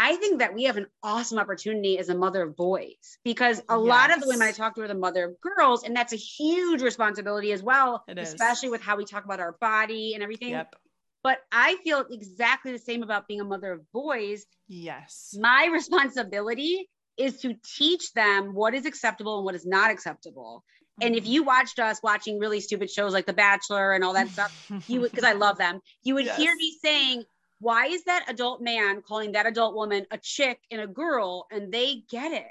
I 0.02 0.16
think 0.16 0.40
that 0.40 0.54
we 0.54 0.64
have 0.64 0.78
an 0.78 0.86
awesome 1.04 1.40
opportunity 1.40 2.00
as 2.00 2.08
a 2.08 2.16
mother 2.16 2.42
of 2.42 2.56
boys 2.56 3.18
because 3.26 3.60
a 3.68 3.76
yes. 3.76 3.86
lot 3.86 4.16
of 4.16 4.22
the 4.22 4.28
women 4.28 4.48
I 4.48 4.54
talk 4.54 4.76
to 4.76 4.82
are 4.82 4.88
the 4.88 4.96
mother 4.96 5.26
of 5.26 5.42
girls, 5.42 5.84
and 5.84 5.94
that's 5.94 6.14
a 6.14 6.16
huge 6.16 6.82
responsibility 6.82 7.52
as 7.52 7.62
well, 7.62 8.06
especially 8.08 8.70
with 8.70 8.82
how 8.82 8.96
we 8.96 9.04
talk 9.04 9.26
about 9.26 9.42
our 9.42 9.58
body 9.60 10.14
and 10.14 10.24
everything. 10.24 10.52
Yep. 10.52 10.74
But 11.22 11.40
I 11.52 11.76
feel 11.84 12.06
exactly 12.10 12.72
the 12.72 12.80
same 12.80 13.04
about 13.04 13.28
being 13.28 13.42
a 13.42 13.44
mother 13.44 13.74
of 13.74 13.92
boys. 13.92 14.46
Yes. 14.70 15.36
My 15.38 15.68
responsibility 15.70 16.88
is 17.18 17.42
to 17.42 17.56
teach 17.78 18.14
them 18.14 18.54
what 18.54 18.74
is 18.74 18.86
acceptable 18.86 19.36
and 19.36 19.46
what 19.46 19.56
is 19.56 19.66
not 19.66 19.92
acceptable. 19.92 20.64
And 21.02 21.14
if 21.14 21.26
mm-hmm. 21.26 21.34
you 21.34 21.44
watched 21.44 21.78
us 21.78 22.00
watching 22.02 22.40
really 22.40 22.62
stupid 22.62 22.90
shows 22.90 23.12
like 23.12 23.26
The 23.26 23.34
Bachelor 23.34 23.92
and 23.92 24.06
all 24.06 24.14
that 24.14 24.30
stuff, 24.30 24.72
you 24.88 25.02
would, 25.02 25.12
because 25.12 25.26
I 25.26 25.34
love 25.34 25.58
them, 25.58 25.82
you 26.04 26.14
would 26.16 26.26
yes. 26.26 26.38
hear 26.38 26.56
me 26.56 26.78
saying, 26.82 27.24
why 27.60 27.88
is 27.88 28.04
that 28.06 28.26
adult 28.28 28.62
man 28.62 29.02
calling 29.02 29.34
that 29.34 29.46
adult 29.46 29.76
woman 29.76 30.06
a 30.12 30.18
chick 30.18 30.60
and 30.72 30.82
a 30.82 30.88
girl? 30.88 31.48
And 31.52 31.72
they 31.72 32.04
get 32.10 32.32
it 32.32 32.46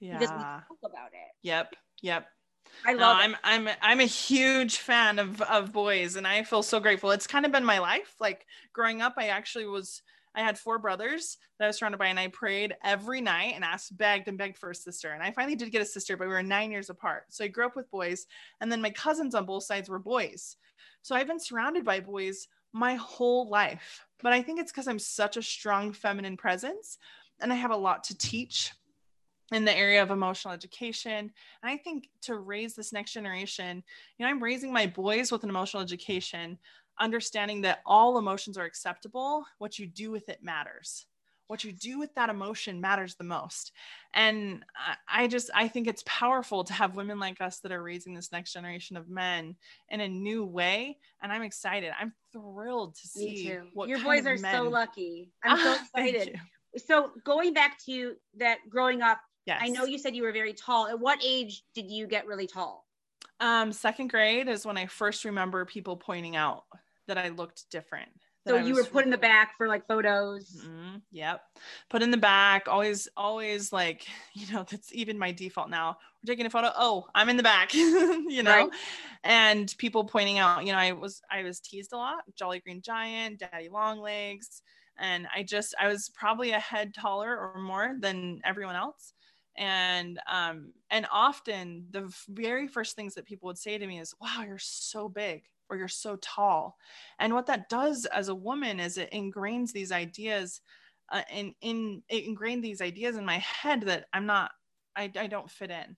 yeah. 0.00 0.18
because 0.18 0.30
we 0.30 0.42
talk 0.42 0.64
about 0.84 1.08
it. 1.12 1.34
Yep. 1.42 1.74
Yep. 2.02 2.26
I 2.86 2.92
love. 2.92 2.98
No, 3.00 3.24
I'm 3.24 3.36
I'm 3.42 3.68
I'm 3.82 4.00
a 4.00 4.04
huge 4.04 4.78
fan 4.78 5.18
of 5.18 5.40
of 5.42 5.72
boys, 5.72 6.16
and 6.16 6.26
I 6.26 6.44
feel 6.44 6.62
so 6.62 6.80
grateful. 6.80 7.10
It's 7.10 7.26
kind 7.26 7.44
of 7.44 7.52
been 7.52 7.64
my 7.64 7.78
life. 7.78 8.14
Like 8.20 8.46
growing 8.72 9.02
up, 9.02 9.14
I 9.16 9.28
actually 9.28 9.66
was. 9.66 10.02
I 10.32 10.42
had 10.42 10.56
four 10.56 10.78
brothers 10.78 11.38
that 11.58 11.64
I 11.64 11.66
was 11.66 11.78
surrounded 11.78 11.98
by, 11.98 12.06
and 12.06 12.18
I 12.18 12.28
prayed 12.28 12.76
every 12.84 13.20
night 13.20 13.54
and 13.56 13.64
asked, 13.64 13.96
begged, 13.96 14.28
and 14.28 14.38
begged 14.38 14.58
for 14.58 14.70
a 14.70 14.74
sister. 14.76 15.10
And 15.10 15.24
I 15.24 15.32
finally 15.32 15.56
did 15.56 15.72
get 15.72 15.82
a 15.82 15.86
sister, 15.86 16.16
but 16.16 16.28
we 16.28 16.32
were 16.32 16.42
nine 16.42 16.70
years 16.70 16.88
apart. 16.88 17.24
So 17.30 17.42
I 17.42 17.48
grew 17.48 17.66
up 17.66 17.74
with 17.74 17.90
boys, 17.90 18.26
and 18.60 18.70
then 18.70 18.80
my 18.80 18.90
cousins 18.90 19.34
on 19.34 19.44
both 19.44 19.64
sides 19.64 19.88
were 19.88 19.98
boys. 19.98 20.56
So 21.02 21.16
I've 21.16 21.26
been 21.26 21.40
surrounded 21.40 21.84
by 21.84 21.98
boys 21.98 22.46
my 22.72 22.94
whole 22.94 23.48
life. 23.50 24.06
But 24.22 24.32
I 24.32 24.42
think 24.42 24.60
it's 24.60 24.72
because 24.72 24.88
I'm 24.88 24.98
such 24.98 25.36
a 25.36 25.42
strong 25.42 25.92
feminine 25.92 26.36
presence 26.36 26.98
and 27.40 27.52
I 27.52 27.56
have 27.56 27.70
a 27.70 27.76
lot 27.76 28.04
to 28.04 28.16
teach 28.16 28.72
in 29.52 29.64
the 29.64 29.76
area 29.76 30.02
of 30.02 30.10
emotional 30.10 30.54
education. 30.54 31.12
And 31.62 31.70
I 31.70 31.76
think 31.76 32.08
to 32.22 32.36
raise 32.36 32.74
this 32.74 32.92
next 32.92 33.12
generation, 33.12 33.82
you 34.16 34.24
know, 34.24 34.30
I'm 34.30 34.42
raising 34.42 34.72
my 34.72 34.86
boys 34.86 35.32
with 35.32 35.42
an 35.42 35.50
emotional 35.50 35.82
education, 35.82 36.58
understanding 37.00 37.62
that 37.62 37.80
all 37.84 38.18
emotions 38.18 38.56
are 38.56 38.64
acceptable. 38.64 39.44
What 39.58 39.78
you 39.78 39.86
do 39.86 40.10
with 40.10 40.28
it 40.28 40.42
matters 40.42 41.06
what 41.50 41.64
you 41.64 41.72
do 41.72 41.98
with 41.98 42.14
that 42.14 42.30
emotion 42.30 42.80
matters 42.80 43.16
the 43.16 43.24
most. 43.24 43.72
And 44.14 44.64
i 45.08 45.26
just 45.26 45.50
i 45.52 45.66
think 45.66 45.88
it's 45.88 46.04
powerful 46.06 46.62
to 46.64 46.72
have 46.72 46.94
women 46.94 47.18
like 47.18 47.40
us 47.40 47.58
that 47.58 47.72
are 47.72 47.82
raising 47.82 48.14
this 48.14 48.30
next 48.30 48.52
generation 48.52 48.96
of 48.96 49.08
men 49.08 49.56
in 49.88 50.00
a 50.00 50.08
new 50.08 50.44
way. 50.44 50.98
And 51.20 51.32
i'm 51.32 51.42
excited. 51.42 51.90
I'm 52.00 52.12
thrilled 52.32 52.94
to 52.94 53.08
see 53.08 53.58
what 53.74 53.88
your 53.88 54.00
boys 54.00 54.26
are 54.26 54.38
men... 54.38 54.54
so 54.54 54.62
lucky. 54.68 55.32
I'm 55.44 55.58
so 55.58 55.74
excited. 55.74 56.40
so 56.86 57.10
going 57.24 57.52
back 57.52 57.78
to 57.86 58.14
that 58.38 58.58
growing 58.68 59.02
up 59.02 59.20
yes. 59.44 59.58
i 59.60 59.68
know 59.68 59.84
you 59.84 59.98
said 59.98 60.14
you 60.14 60.22
were 60.22 60.32
very 60.32 60.52
tall. 60.52 60.86
At 60.86 61.00
what 61.00 61.18
age 61.24 61.64
did 61.74 61.90
you 61.90 62.06
get 62.06 62.26
really 62.26 62.46
tall? 62.46 62.86
Um 63.40 63.72
second 63.72 64.08
grade 64.08 64.46
is 64.46 64.64
when 64.64 64.78
i 64.78 64.86
first 64.86 65.24
remember 65.24 65.64
people 65.64 65.96
pointing 65.96 66.36
out 66.36 66.62
that 67.08 67.18
i 67.18 67.28
looked 67.28 67.68
different 67.70 68.10
so 68.46 68.56
you 68.56 68.74
were 68.74 68.84
put 68.84 69.04
in 69.04 69.10
the 69.10 69.18
back 69.18 69.56
for 69.56 69.68
like 69.68 69.86
photos. 69.86 70.64
Mm-hmm. 70.64 70.96
Yep. 71.12 71.42
Put 71.90 72.02
in 72.02 72.10
the 72.10 72.16
back. 72.16 72.68
Always, 72.68 73.08
always 73.16 73.72
like, 73.72 74.06
you 74.34 74.52
know, 74.52 74.64
that's 74.68 74.92
even 74.94 75.18
my 75.18 75.32
default 75.32 75.68
now. 75.68 75.98
We're 76.22 76.32
taking 76.32 76.46
a 76.46 76.50
photo. 76.50 76.70
Oh, 76.76 77.06
I'm 77.14 77.28
in 77.28 77.36
the 77.36 77.42
back, 77.42 77.74
you 77.74 78.42
know, 78.42 78.50
right. 78.50 78.70
and 79.24 79.74
people 79.78 80.04
pointing 80.04 80.38
out, 80.38 80.66
you 80.66 80.72
know, 80.72 80.78
I 80.78 80.92
was, 80.92 81.22
I 81.30 81.42
was 81.42 81.60
teased 81.60 81.92
a 81.92 81.96
lot. 81.96 82.24
Jolly 82.34 82.60
Green 82.60 82.82
Giant, 82.82 83.38
Daddy 83.38 83.68
Long 83.68 84.00
Legs. 84.00 84.62
And 84.98 85.26
I 85.34 85.42
just, 85.42 85.74
I 85.80 85.88
was 85.88 86.10
probably 86.14 86.50
a 86.50 86.60
head 86.60 86.92
taller 86.94 87.34
or 87.34 87.60
more 87.60 87.96
than 87.98 88.40
everyone 88.44 88.76
else. 88.76 89.14
And, 89.56 90.18
um, 90.30 90.72
and 90.90 91.06
often 91.10 91.86
the 91.90 92.14
very 92.28 92.68
first 92.68 92.96
things 92.96 93.14
that 93.14 93.24
people 93.24 93.46
would 93.46 93.58
say 93.58 93.78
to 93.78 93.86
me 93.86 93.98
is, 93.98 94.14
wow, 94.20 94.44
you're 94.46 94.58
so 94.58 95.08
big 95.08 95.44
or 95.70 95.76
you're 95.76 95.88
so 95.88 96.16
tall. 96.16 96.76
And 97.18 97.32
what 97.32 97.46
that 97.46 97.68
does 97.68 98.04
as 98.06 98.28
a 98.28 98.34
woman 98.34 98.80
is 98.80 98.98
it 98.98 99.12
ingrains 99.12 99.72
these 99.72 99.92
ideas 99.92 100.60
uh, 101.10 101.22
in, 101.32 101.54
in 101.60 102.02
it 102.08 102.24
ingrained 102.24 102.62
these 102.62 102.80
ideas 102.80 103.16
in 103.16 103.24
my 103.24 103.38
head 103.38 103.82
that 103.82 104.06
I'm 104.12 104.26
not, 104.26 104.52
I, 104.96 105.10
I 105.16 105.26
don't 105.26 105.50
fit 105.50 105.70
in. 105.70 105.96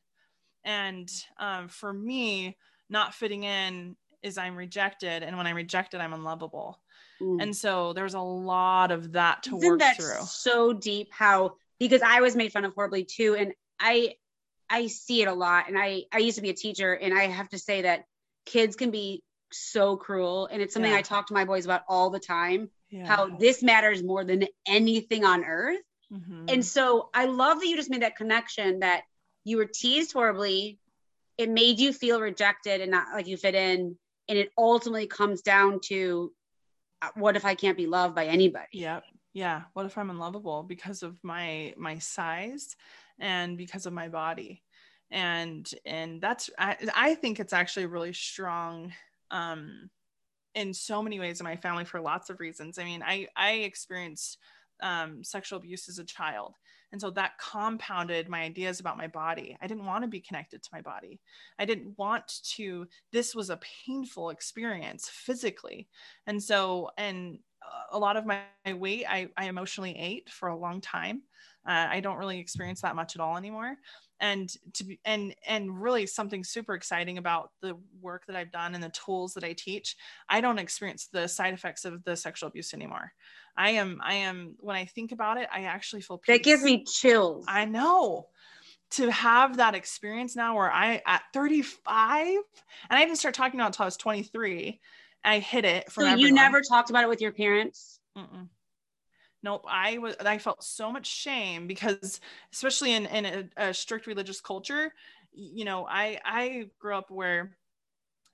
And 0.65 1.11
um, 1.39 1.69
for 1.69 1.93
me, 1.93 2.57
not 2.89 3.15
fitting 3.15 3.45
in 3.45 3.97
is 4.23 4.39
I'm 4.39 4.57
rejected. 4.57 5.23
And 5.23 5.37
when 5.37 5.47
I'm 5.47 5.57
rejected, 5.57 6.01
I'm 6.01 6.13
unlovable. 6.13 6.81
Mm. 7.21 7.43
And 7.43 7.57
so 7.57 7.93
there's 7.93 8.15
a 8.15 8.21
lot 8.21 8.91
of 8.91 9.13
that 9.13 9.43
to 9.45 9.57
Isn't 9.57 9.69
work 9.69 9.81
that 9.81 9.97
through. 9.97 10.25
So 10.25 10.73
deep 10.73 11.09
how, 11.13 11.57
because 11.79 12.03
I 12.03 12.21
was 12.21 12.37
made 12.37 12.53
fun 12.53 12.65
of 12.65 12.75
horribly 12.75 13.05
too. 13.05 13.35
And 13.39 13.53
I, 13.81 14.15
I 14.71 14.87
see 14.87 15.23
it 15.23 15.29
a 15.29 15.35
lot. 15.35 15.69
And 15.69 15.77
I, 15.79 16.05
I 16.13 16.19
used 16.19 16.37
to 16.37 16.43
be 16.43 16.51
a 16.51 16.55
teacher 16.55 16.95
and 16.95 17.13
I 17.13 17.25
have 17.25 17.49
to 17.51 17.59
say 17.59 17.83
that 17.83 18.05
kids 18.47 18.77
can 18.77 18.91
be 18.91 19.23
so 19.55 19.97
cruel. 19.97 20.49
And 20.51 20.63
it's 20.63 20.75
something 20.75 20.93
yeah. 20.93 20.99
i 20.99 21.03
talk 21.03 21.27
to 21.29 21.35
my 21.35 21.45
boys 21.45 21.65
about 21.65 21.83
all 21.89 22.11
the 22.11 22.21
time 22.21 22.71
yeah. 22.91 23.07
how 23.07 23.37
this 23.37 23.63
matters 23.63 24.03
more 24.03 24.25
than 24.25 24.47
anything 24.67 25.25
on 25.25 25.45
earth. 25.45 25.81
Mm-hmm. 26.13 26.45
and 26.49 26.63
so 26.63 27.09
i 27.15 27.25
love 27.25 27.59
that 27.61 27.67
you 27.67 27.75
just 27.75 27.89
made 27.89 28.03
that 28.03 28.17
connection 28.17 28.81
that 28.81 29.05
you 29.45 29.57
were 29.57 29.67
teased 29.67 30.13
horribly. 30.13 30.79
It 31.39 31.51
made 31.51 31.79
you 31.79 31.93
feel 31.93 32.21
rejected 32.21 32.81
and 32.81 32.91
not 32.91 33.09
like 33.13 33.27
you 33.27 33.37
fit 33.37 33.55
in. 33.55 33.97
And 34.29 34.39
it 34.39 34.51
ultimately 34.57 35.07
comes 35.07 35.43
down 35.43 35.81
to 35.85 36.33
uh, 37.01 37.09
what 37.15 37.37
if 37.37 37.45
i 37.45 37.55
can't 37.55 37.77
be 37.77 37.87
loved 37.87 38.15
by 38.15 38.27
anybody? 38.27 38.67
Yeah. 38.73 39.01
Yeah. 39.33 39.63
What 39.73 39.87
if 39.87 39.99
i'm 39.99 40.11
unlovable 40.11 40.63
because 40.63 41.03
of 41.03 41.19
my 41.23 41.75
my 41.77 41.99
size 41.99 42.77
and 43.19 43.57
because 43.59 43.87
of 43.87 43.93
my 43.93 44.09
body? 44.09 44.63
And 45.11 45.69
and 45.85 46.21
that's 46.21 46.51
I, 46.59 46.77
I 46.95 47.15
think 47.17 47.41
it's 47.41 47.53
actually 47.53 47.87
really 47.87 48.13
strong 48.13 48.93
um, 49.33 49.91
in 50.55 50.73
so 50.73 51.03
many 51.03 51.19
ways 51.19 51.41
in 51.41 51.45
my 51.45 51.57
family 51.57 51.85
for 51.85 52.01
lots 52.01 52.31
of 52.31 52.39
reasons. 52.39 52.79
I 52.79 52.85
mean, 52.85 53.03
I 53.03 53.27
I 53.37 53.53
experienced 53.53 54.39
um, 54.83 55.25
sexual 55.25 55.59
abuse 55.59 55.89
as 55.89 55.99
a 55.99 56.05
child, 56.05 56.55
and 56.93 57.01
so 57.01 57.11
that 57.11 57.39
compounded 57.39 58.29
my 58.29 58.43
ideas 58.43 58.79
about 58.79 58.99
my 58.99 59.09
body. 59.09 59.57
I 59.61 59.67
didn't 59.67 59.87
want 59.87 60.05
to 60.05 60.09
be 60.09 60.21
connected 60.21 60.63
to 60.63 60.71
my 60.73 60.83
body. 60.83 61.21
I 61.59 61.65
didn't 61.65 61.99
want 61.99 62.41
to. 62.55 62.87
This 63.11 63.35
was 63.35 63.51
a 63.51 63.61
painful 63.87 64.31
experience 64.31 65.09
physically, 65.09 65.89
and 66.27 66.41
so 66.41 66.91
and 66.97 67.39
a 67.91 67.99
lot 67.99 68.17
of 68.17 68.27
my, 68.27 68.43
weight 68.67 69.05
I, 69.09 69.29
I 69.37 69.47
emotionally 69.47 69.97
ate 69.97 70.29
for 70.31 70.49
a 70.49 70.57
long 70.57 70.81
time. 70.81 71.23
Uh, 71.67 71.87
I 71.89 72.01
don't 72.01 72.19
really 72.19 72.39
experience 72.39 72.81
that 72.81 72.97
much 72.97 73.15
at 73.15 73.21
all 73.21 73.37
anymore 73.37 73.77
and 74.23 74.55
to 74.73 74.85
be 74.85 75.01
and 75.05 75.35
and 75.47 75.83
really 75.83 76.07
something 76.07 76.45
super 76.45 76.75
exciting 76.75 77.19
about 77.19 77.51
the 77.61 77.77
work 78.01 78.25
that 78.27 78.37
i've 78.37 78.53
done 78.53 78.75
and 78.75 78.83
the 78.83 78.89
tools 78.91 79.35
that 79.35 79.45
i 79.45 79.53
teach 79.53 79.97
i 80.29 80.41
don't 80.41 80.59
experience 80.59 81.09
the 81.13 81.27
side 81.27 81.53
effects 81.53 81.85
of 81.85 82.03
the 82.05 82.17
sexual 82.17 82.49
abuse 82.49 82.73
anymore. 82.73 83.13
I 83.57 83.71
am 83.71 84.01
i 84.03 84.15
am 84.15 84.55
when 84.61 84.77
i 84.77 84.87
think 84.87 85.13
about 85.13 85.37
it 85.37 85.49
i 85.53 85.65
actually 85.65 86.01
feel 86.01 86.19
peace. 86.19 86.37
that 86.39 86.45
gives 86.45 86.63
me 86.63 86.85
chills. 86.85 87.45
I 87.47 87.67
know. 87.67 88.29
To 88.93 89.11
have 89.11 89.57
that 89.57 89.75
experience 89.75 90.37
now 90.37 90.57
where 90.57 90.71
i 90.71 91.03
at 91.07 91.23
35 91.35 92.27
and 92.29 92.99
i 92.99 93.05
didn't 93.05 93.19
start 93.19 93.35
talking 93.35 93.59
about 93.59 93.67
it 93.67 93.69
until 93.69 93.85
i 93.85 93.87
was 93.87 93.97
23 93.97 94.81
i 95.25 95.39
hit 95.39 95.65
it 95.65 95.91
from 95.91 96.05
so 96.05 96.15
you 96.17 96.33
never 96.33 96.61
talked 96.61 96.91
about 96.91 97.03
it 97.03 97.09
with 97.09 97.21
your 97.21 97.33
parents? 97.33 98.01
Mm-mm 98.17 98.49
nope 99.43 99.65
i 99.69 99.99
was 99.99 100.17
i 100.21 100.39
felt 100.39 100.63
so 100.63 100.93
much 100.93 101.07
shame 101.07 101.67
because 101.67 102.21
especially 102.53 102.93
in, 102.93 103.07
in 103.07 103.25
a, 103.25 103.69
a, 103.69 103.75
strict 103.75 104.07
religious 104.07 104.41
culture 104.41 104.93
you 105.33 105.65
know 105.65 105.87
i 105.89 106.19
i 106.25 106.69
grew 106.79 106.95
up 106.95 107.11
where 107.11 107.57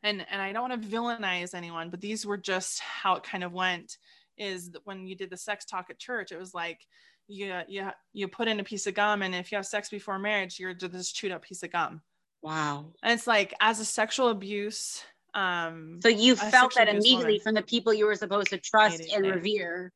and 0.03 0.25
and 0.31 0.41
i 0.41 0.53
don't 0.53 0.69
want 0.69 0.83
to 0.83 0.89
villainize 0.89 1.55
anyone 1.55 1.91
but 1.91 2.01
these 2.01 2.27
were 2.27 2.37
just 2.37 2.81
how 2.81 3.15
it 3.15 3.23
kind 3.23 3.45
of 3.45 3.53
went 3.53 3.99
is 4.37 4.71
when 4.85 5.07
you 5.07 5.17
did 5.17 5.31
the 5.31 5.37
sex 5.37 5.65
talk 5.65 5.91
at 5.91 5.99
church 5.99 6.33
it 6.33 6.39
was 6.39 6.55
like 6.55 6.87
you 7.29 7.61
you 7.69 7.89
you 8.13 8.27
put 8.27 8.49
in 8.49 8.59
a 8.59 8.65
piece 8.65 8.87
of 8.87 8.95
gum 8.95 9.23
and 9.23 9.35
if 9.35 9.53
you 9.53 9.57
have 9.57 9.67
sex 9.67 9.89
before 9.91 10.19
marriage 10.19 10.59
you're 10.59 10.75
just 10.75 10.93
this 10.93 11.13
chewed 11.13 11.31
up 11.31 11.43
piece 11.43 11.63
of 11.63 11.71
gum. 11.71 12.01
Wow. 12.43 12.93
And 13.03 13.13
it's 13.13 13.27
like 13.27 13.53
as 13.61 13.81
a 13.81 13.85
sexual 13.85 14.29
abuse 14.29 15.03
um 15.35 16.01
so 16.03 16.09
you 16.09 16.35
felt 16.35 16.75
that 16.75 16.89
immediately 16.89 17.25
woman, 17.25 17.41
from 17.41 17.55
the 17.55 17.63
people 17.63 17.93
you 17.93 18.07
were 18.07 18.15
supposed 18.15 18.49
to 18.49 18.59
trust 18.59 19.03
and 19.13 19.27
revere 19.27 19.93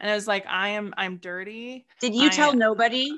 and 0.00 0.10
I 0.10 0.14
was 0.14 0.26
like, 0.26 0.46
I 0.46 0.70
am, 0.70 0.94
I'm 0.96 1.16
dirty. 1.16 1.86
Did 2.00 2.14
you 2.14 2.26
I, 2.26 2.30
tell 2.30 2.54
nobody? 2.54 3.10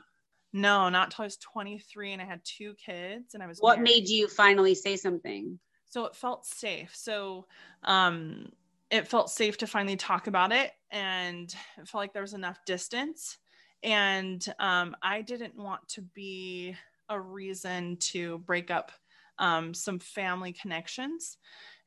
No, 0.53 0.88
not 0.88 1.09
until 1.09 1.23
I 1.23 1.27
was 1.27 1.37
23 1.37 2.12
and 2.12 2.23
I 2.23 2.25
had 2.25 2.40
two 2.45 2.75
kids 2.75 3.35
and 3.35 3.43
I 3.43 3.47
was. 3.47 3.59
What 3.59 3.79
married. 3.79 4.03
made 4.03 4.09
you 4.09 4.29
finally 4.29 4.75
say 4.75 4.97
something? 4.97 5.59
So 5.85 6.05
it 6.07 6.14
felt 6.14 6.47
safe. 6.47 6.95
So, 6.95 7.47
um, 7.85 8.51
it 8.90 9.07
felt 9.07 9.31
safe 9.31 9.57
to 9.59 9.66
finally 9.66 9.97
talk 9.97 10.27
about 10.27 10.53
it 10.53 10.73
and 10.90 11.55
it 11.79 11.88
felt 11.88 12.03
like 12.03 12.12
there 12.12 12.23
was 12.23 12.35
enough 12.35 12.59
distance. 12.66 13.38
And 13.83 14.45
um, 14.59 14.97
I 15.03 15.23
didn't 15.23 15.57
want 15.57 15.87
to 15.90 16.03
be 16.03 16.75
a 17.09 17.21
reason 17.21 17.97
to 17.99 18.38
break 18.38 18.71
up 18.71 18.93
um, 19.38 19.73
some 19.75 19.99
family 19.99 20.53
connections. 20.53 21.38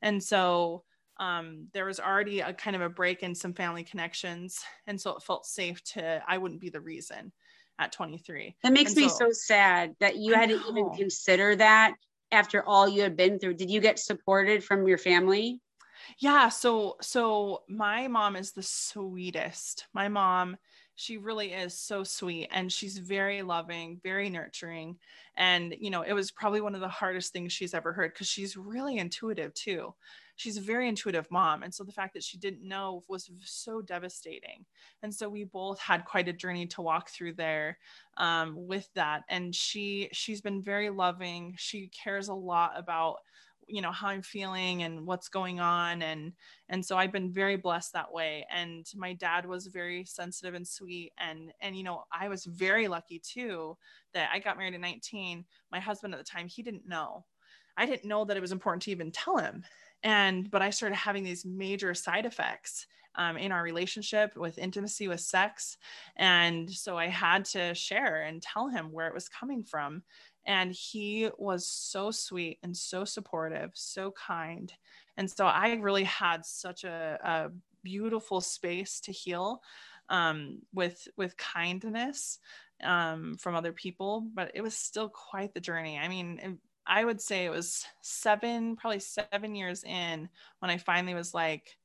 And 0.02 0.22
so 0.22 0.84
um, 1.18 1.68
there 1.72 1.86
was 1.86 2.00
already 2.00 2.40
a 2.40 2.52
kind 2.52 2.76
of 2.76 2.82
a 2.82 2.88
break 2.88 3.22
in 3.22 3.34
some 3.34 3.54
family 3.54 3.84
connections. 3.84 4.60
And 4.86 5.00
so 5.00 5.16
it 5.16 5.22
felt 5.22 5.46
safe 5.46 5.82
to, 5.92 6.22
I 6.26 6.38
wouldn't 6.38 6.60
be 6.60 6.70
the 6.70 6.80
reason 6.80 7.32
at 7.78 7.92
23. 7.92 8.56
That 8.62 8.72
makes 8.72 8.96
me 8.96 9.08
so, 9.08 9.16
so, 9.16 9.30
sad 9.32 9.94
that 10.00 10.16
you 10.16 10.34
I 10.34 10.38
had 10.38 10.48
know. 10.50 10.58
to 10.58 10.68
even 10.68 10.90
consider 10.90 11.56
that 11.56 11.94
after 12.32 12.64
all 12.64 12.88
you 12.88 13.02
had 13.02 13.16
been 13.16 13.38
through. 13.38 13.54
Did 13.54 13.70
you 13.70 13.80
get 13.80 13.98
supported 13.98 14.64
from 14.64 14.86
your 14.86 14.98
family? 14.98 15.60
Yeah. 16.18 16.48
So, 16.48 16.96
so 17.00 17.62
my 17.68 18.08
mom 18.08 18.36
is 18.36 18.52
the 18.52 18.62
sweetest. 18.62 19.86
My 19.94 20.08
mom 20.08 20.56
she 20.96 21.16
really 21.16 21.52
is 21.52 21.74
so 21.74 22.04
sweet 22.04 22.48
and 22.52 22.72
she's 22.72 22.98
very 22.98 23.42
loving, 23.42 24.00
very 24.02 24.30
nurturing. 24.30 24.96
And, 25.36 25.74
you 25.78 25.90
know, 25.90 26.02
it 26.02 26.12
was 26.12 26.30
probably 26.30 26.60
one 26.60 26.74
of 26.74 26.80
the 26.80 26.88
hardest 26.88 27.32
things 27.32 27.52
she's 27.52 27.74
ever 27.74 27.92
heard 27.92 28.12
because 28.12 28.28
she's 28.28 28.56
really 28.56 28.98
intuitive 28.98 29.52
too. 29.54 29.94
She's 30.36 30.56
a 30.56 30.60
very 30.62 30.88
intuitive 30.88 31.30
mom. 31.30 31.62
And 31.62 31.72
so 31.72 31.84
the 31.84 31.92
fact 31.92 32.14
that 32.14 32.24
she 32.24 32.38
didn't 32.38 32.66
know 32.66 33.02
was 33.08 33.30
so 33.44 33.80
devastating. 33.80 34.64
And 35.02 35.14
so 35.14 35.28
we 35.28 35.44
both 35.44 35.78
had 35.78 36.04
quite 36.04 36.28
a 36.28 36.32
journey 36.32 36.66
to 36.68 36.82
walk 36.82 37.10
through 37.10 37.34
there 37.34 37.78
um, 38.16 38.54
with 38.66 38.88
that. 38.94 39.22
And 39.28 39.54
she, 39.54 40.08
she's 40.12 40.40
been 40.40 40.62
very 40.62 40.90
loving. 40.90 41.54
She 41.56 41.88
cares 41.88 42.28
a 42.28 42.34
lot 42.34 42.72
about 42.76 43.18
you 43.68 43.80
know 43.80 43.92
how 43.92 44.08
i'm 44.08 44.22
feeling 44.22 44.82
and 44.82 45.06
what's 45.06 45.28
going 45.28 45.60
on 45.60 46.02
and 46.02 46.32
and 46.68 46.84
so 46.84 46.96
i've 46.96 47.12
been 47.12 47.32
very 47.32 47.56
blessed 47.56 47.92
that 47.92 48.12
way 48.12 48.46
and 48.54 48.86
my 48.96 49.12
dad 49.12 49.46
was 49.46 49.66
very 49.66 50.04
sensitive 50.04 50.54
and 50.54 50.66
sweet 50.66 51.12
and 51.18 51.52
and 51.60 51.76
you 51.76 51.82
know 51.82 52.04
i 52.12 52.28
was 52.28 52.44
very 52.44 52.88
lucky 52.88 53.18
too 53.18 53.76
that 54.12 54.28
i 54.32 54.38
got 54.38 54.58
married 54.58 54.74
at 54.74 54.80
19 54.80 55.44
my 55.72 55.80
husband 55.80 56.14
at 56.14 56.18
the 56.18 56.24
time 56.24 56.46
he 56.46 56.62
didn't 56.62 56.86
know 56.86 57.24
i 57.76 57.86
didn't 57.86 58.08
know 58.08 58.24
that 58.24 58.36
it 58.36 58.40
was 58.40 58.52
important 58.52 58.82
to 58.82 58.90
even 58.90 59.10
tell 59.10 59.38
him 59.38 59.64
and 60.04 60.50
but 60.50 60.62
i 60.62 60.70
started 60.70 60.94
having 60.94 61.24
these 61.24 61.44
major 61.44 61.94
side 61.94 62.26
effects 62.26 62.86
um, 63.16 63.36
in 63.36 63.52
our 63.52 63.62
relationship 63.62 64.36
with 64.36 64.58
intimacy 64.58 65.08
with 65.08 65.20
sex 65.20 65.76
and 66.16 66.70
so 66.70 66.96
i 66.96 67.08
had 67.08 67.44
to 67.44 67.74
share 67.74 68.22
and 68.22 68.40
tell 68.40 68.68
him 68.68 68.92
where 68.92 69.08
it 69.08 69.14
was 69.14 69.28
coming 69.28 69.64
from 69.64 70.02
and 70.46 70.72
he 70.72 71.30
was 71.38 71.66
so 71.66 72.10
sweet 72.10 72.58
and 72.62 72.76
so 72.76 73.04
supportive, 73.04 73.70
so 73.74 74.12
kind. 74.12 74.72
And 75.16 75.30
so 75.30 75.46
I 75.46 75.74
really 75.74 76.04
had 76.04 76.44
such 76.44 76.84
a, 76.84 77.18
a 77.22 77.50
beautiful 77.82 78.40
space 78.40 79.00
to 79.00 79.12
heal 79.12 79.62
um, 80.10 80.58
with 80.74 81.08
with 81.16 81.36
kindness 81.36 82.38
um, 82.82 83.36
from 83.38 83.54
other 83.54 83.72
people, 83.72 84.26
but 84.34 84.50
it 84.54 84.60
was 84.60 84.76
still 84.76 85.08
quite 85.08 85.54
the 85.54 85.60
journey. 85.60 85.98
I 85.98 86.08
mean, 86.08 86.58
I 86.86 87.04
would 87.04 87.20
say 87.20 87.44
it 87.44 87.50
was 87.50 87.84
seven, 88.02 88.76
probably 88.76 89.00
seven 89.00 89.54
years 89.54 89.84
in 89.84 90.28
when 90.58 90.70
I 90.70 90.78
finally 90.78 91.14
was 91.14 91.32
like, 91.32 91.76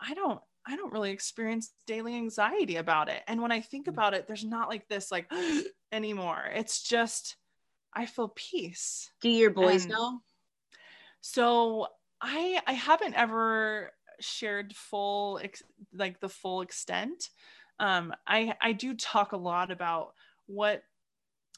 I 0.00 0.14
don't, 0.14 0.40
I 0.66 0.76
don't 0.76 0.92
really 0.92 1.10
experience 1.10 1.72
daily 1.86 2.14
anxiety 2.14 2.76
about 2.76 3.08
it. 3.08 3.22
And 3.26 3.40
when 3.40 3.52
I 3.52 3.60
think 3.60 3.86
mm. 3.86 3.92
about 3.92 4.14
it, 4.14 4.26
there's 4.26 4.44
not 4.44 4.68
like 4.68 4.86
this 4.88 5.10
like 5.10 5.30
anymore. 5.92 6.42
It's 6.54 6.82
just 6.82 7.36
I 7.94 8.06
feel 8.06 8.32
peace. 8.34 9.10
Do 9.22 9.28
your 9.28 9.50
boys 9.50 9.84
and 9.84 9.92
know? 9.92 10.20
So 11.20 11.88
I 12.20 12.60
I 12.66 12.72
haven't 12.72 13.14
ever 13.14 13.92
shared 14.20 14.74
full 14.74 15.40
ex- 15.42 15.62
like 15.94 16.20
the 16.20 16.28
full 16.28 16.60
extent. 16.60 17.30
Um, 17.80 18.12
I 18.26 18.54
I 18.60 18.72
do 18.72 18.94
talk 18.94 19.32
a 19.32 19.36
lot 19.36 19.70
about 19.70 20.14
what 20.46 20.82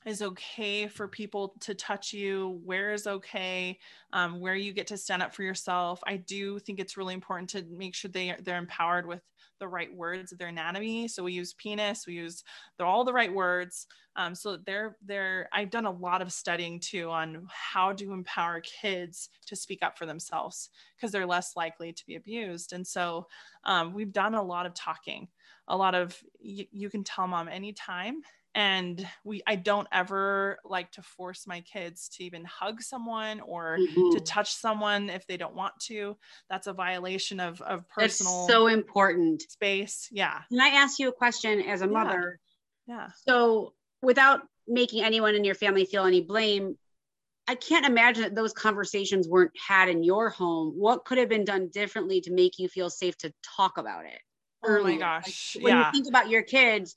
is 0.07 0.23
okay 0.23 0.87
for 0.87 1.07
people 1.07 1.55
to 1.61 1.75
touch 1.75 2.13
you 2.13 2.61
where 2.65 2.93
is 2.93 3.07
okay 3.07 3.79
um, 4.13 4.41
where 4.41 4.55
you 4.55 4.73
get 4.73 4.87
to 4.87 4.97
stand 4.97 5.23
up 5.23 5.35
for 5.35 5.43
yourself 5.43 6.01
i 6.07 6.17
do 6.17 6.59
think 6.59 6.79
it's 6.81 6.97
really 6.97 7.15
important 7.15 7.49
to 7.51 7.65
make 7.71 7.95
sure 7.95 8.11
they 8.11 8.35
they're 8.43 8.59
empowered 8.59 9.07
with 9.07 9.21
the 9.61 9.69
right 9.69 9.95
words 9.95 10.33
of 10.33 10.39
their 10.39 10.49
anatomy. 10.49 11.07
So 11.07 11.23
we 11.23 11.35
use 11.35 11.55
penis, 11.55 12.07
we 12.07 12.15
use 12.15 12.43
they're 12.77 12.87
all 12.87 13.05
the 13.05 13.13
right 13.13 13.33
words. 13.33 13.87
Um, 14.17 14.35
so 14.35 14.57
they're 14.57 14.97
they're 15.05 15.49
I've 15.53 15.71
done 15.71 15.87
a 15.87 15.91
lot 15.91 16.23
of 16.23 16.33
studying 16.33 16.81
too 16.81 17.11
on 17.11 17.47
how 17.49 17.93
to 17.93 18.13
empower 18.13 18.61
kids 18.61 19.29
to 19.47 19.55
speak 19.55 19.83
up 19.83 19.97
for 19.97 20.07
themselves 20.07 20.71
because 20.97 21.13
they're 21.13 21.27
less 21.27 21.55
likely 21.55 21.93
to 21.93 22.07
be 22.07 22.17
abused. 22.17 22.73
And 22.73 22.85
so 22.85 23.29
um, 23.65 23.95
we've 23.95 24.13
done 24.13 24.35
a 24.35 24.43
lot 24.43 24.67
of 24.67 24.75
talking, 24.75 25.29
a 25.69 25.77
lot 25.77 25.95
of 25.95 26.19
you 26.41 26.91
can 26.91 27.05
tell 27.05 27.29
mom 27.29 27.49
anytime 27.49 28.23
and 28.55 29.07
we 29.25 29.43
i 29.47 29.55
don't 29.55 29.87
ever 29.93 30.59
like 30.65 30.91
to 30.91 31.03
force 31.03 31.47
my 31.47 31.61
kids 31.61 32.09
to 32.09 32.25
even 32.25 32.45
hug 32.45 32.83
someone 32.83 33.41
or 33.41 33.79
mm-hmm. 33.79 34.11
to 34.17 34.21
touch 34.21 34.53
someone 34.53 35.09
if 35.09 35.27
they 35.27 35.37
don't 35.37 35.55
want 35.55 35.73
to 35.81 36.17
that's 36.49 36.67
a 36.67 36.73
violation 36.73 37.39
of 37.39 37.61
of 37.61 37.89
personal 37.89 38.47
That's 38.47 38.53
so 38.53 38.67
important 38.67 39.43
space 39.43 40.09
yeah 40.11 40.41
can 40.49 40.61
i 40.61 40.69
ask 40.69 40.99
you 40.99 41.09
a 41.09 41.13
question 41.13 41.61
as 41.63 41.83
a 41.83 41.87
yeah. 41.87 41.93
mother 41.93 42.41
yeah 42.87 43.09
so 43.27 43.73
without 44.03 44.41
making 44.67 45.05
anyone 45.05 45.35
in 45.35 45.45
your 45.45 45.55
family 45.55 45.85
feel 45.85 46.05
any 46.05 46.21
blame 46.21 46.77
i 47.47 47.55
can't 47.55 47.87
imagine 47.87 48.25
that 48.25 48.35
those 48.35 48.53
conversations 48.53 49.29
weren't 49.29 49.53
had 49.69 49.89
in 49.89 50.03
your 50.03 50.29
home 50.29 50.73
what 50.77 51.05
could 51.05 51.19
have 51.19 51.29
been 51.29 51.45
done 51.45 51.69
differently 51.73 52.21
to 52.23 52.33
make 52.33 52.59
you 52.59 52.69
feel 52.69 52.91
safe 52.91 53.17
to 53.19 53.33
talk 53.57 53.79
about 53.79 54.05
it 54.07 54.21
Oh 54.63 54.83
my 54.83 54.97
gosh. 54.97 55.57
Like, 55.57 55.65
when 55.65 55.75
yeah. 55.75 55.87
you 55.87 55.93
think 55.93 56.07
about 56.07 56.29
your 56.29 56.43
kids, 56.43 56.95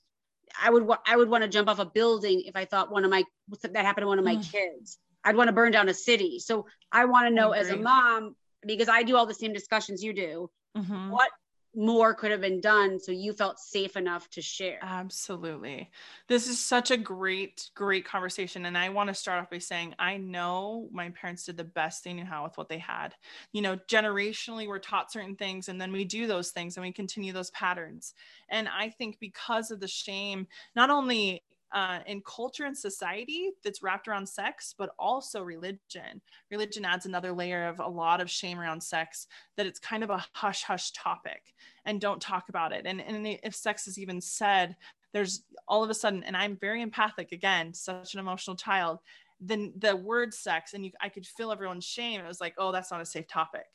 I 0.60 0.70
would 0.70 0.88
I 1.06 1.16
would 1.16 1.28
want 1.28 1.42
to 1.42 1.48
jump 1.48 1.68
off 1.68 1.78
a 1.78 1.84
building 1.84 2.42
if 2.46 2.56
I 2.56 2.64
thought 2.64 2.90
one 2.90 3.04
of 3.04 3.10
my 3.10 3.24
that 3.62 3.84
happened 3.84 4.02
to 4.02 4.08
one 4.08 4.18
of 4.18 4.24
my 4.24 4.36
mm. 4.36 4.52
kids. 4.52 4.98
I'd 5.24 5.36
want 5.36 5.48
to 5.48 5.52
burn 5.52 5.72
down 5.72 5.88
a 5.88 5.94
city. 5.94 6.38
So 6.38 6.66
I 6.92 7.06
want 7.06 7.28
to 7.28 7.34
know 7.34 7.52
as 7.52 7.70
a 7.70 7.76
mom 7.76 8.36
because 8.66 8.88
I 8.88 9.02
do 9.02 9.16
all 9.16 9.26
the 9.26 9.34
same 9.34 9.52
discussions 9.52 10.02
you 10.02 10.12
do. 10.12 10.50
Mm-hmm. 10.76 11.10
What 11.10 11.30
more 11.76 12.14
could 12.14 12.30
have 12.30 12.40
been 12.40 12.60
done 12.60 12.98
so 13.00 13.12
you 13.12 13.32
felt 13.32 13.58
safe 13.58 13.96
enough 13.96 14.28
to 14.30 14.40
share. 14.42 14.78
Absolutely. 14.82 15.90
This 16.28 16.48
is 16.48 16.58
such 16.58 16.90
a 16.90 16.96
great 16.96 17.70
great 17.74 18.04
conversation 18.04 18.66
and 18.66 18.76
i 18.76 18.88
want 18.88 19.08
to 19.08 19.14
start 19.14 19.40
off 19.40 19.50
by 19.50 19.58
saying 19.58 19.94
i 19.98 20.16
know 20.16 20.88
my 20.92 21.10
parents 21.10 21.44
did 21.44 21.56
the 21.56 21.64
best 21.64 22.04
they 22.04 22.12
knew 22.12 22.24
how 22.24 22.44
with 22.44 22.56
what 22.56 22.68
they 22.68 22.78
had. 22.78 23.14
You 23.52 23.62
know 23.62 23.76
generationally 23.88 24.66
we're 24.68 24.78
taught 24.78 25.12
certain 25.12 25.36
things 25.36 25.68
and 25.68 25.80
then 25.80 25.92
we 25.92 26.04
do 26.04 26.26
those 26.26 26.50
things 26.50 26.76
and 26.76 26.84
we 26.84 26.92
continue 26.92 27.32
those 27.32 27.50
patterns. 27.50 28.14
And 28.48 28.68
i 28.68 28.88
think 28.88 29.18
because 29.18 29.70
of 29.70 29.80
the 29.80 29.88
shame 29.88 30.46
not 30.76 30.90
only 30.90 31.42
uh, 31.74 31.98
in 32.06 32.22
culture 32.22 32.64
and 32.64 32.78
society 32.78 33.50
that's 33.64 33.82
wrapped 33.82 34.06
around 34.06 34.28
sex, 34.28 34.74
but 34.78 34.90
also 34.96 35.42
religion. 35.42 36.22
Religion 36.50 36.84
adds 36.84 37.04
another 37.04 37.32
layer 37.32 37.66
of 37.66 37.80
a 37.80 37.88
lot 37.88 38.20
of 38.20 38.30
shame 38.30 38.60
around 38.60 38.80
sex 38.80 39.26
that 39.56 39.66
it's 39.66 39.80
kind 39.80 40.04
of 40.04 40.10
a 40.10 40.24
hush 40.32 40.62
hush 40.62 40.92
topic 40.92 41.42
and 41.84 42.00
don't 42.00 42.22
talk 42.22 42.48
about 42.48 42.72
it. 42.72 42.86
And, 42.86 43.00
and 43.00 43.26
if 43.42 43.56
sex 43.56 43.88
is 43.88 43.98
even 43.98 44.20
said, 44.20 44.76
there's 45.12 45.42
all 45.66 45.82
of 45.82 45.90
a 45.90 45.94
sudden, 45.94 46.22
and 46.22 46.36
I'm 46.36 46.56
very 46.56 46.80
empathic 46.80 47.32
again, 47.32 47.74
such 47.74 48.14
an 48.14 48.20
emotional 48.20 48.56
child. 48.56 49.00
Then 49.40 49.72
the 49.76 49.96
word 49.96 50.32
sex, 50.32 50.74
and 50.74 50.84
you, 50.84 50.92
I 51.00 51.08
could 51.08 51.26
feel 51.26 51.50
everyone's 51.50 51.84
shame. 51.84 52.20
It 52.20 52.26
was 52.26 52.40
like, 52.40 52.54
oh, 52.56 52.72
that's 52.72 52.90
not 52.90 53.00
a 53.00 53.06
safe 53.06 53.26
topic. 53.26 53.66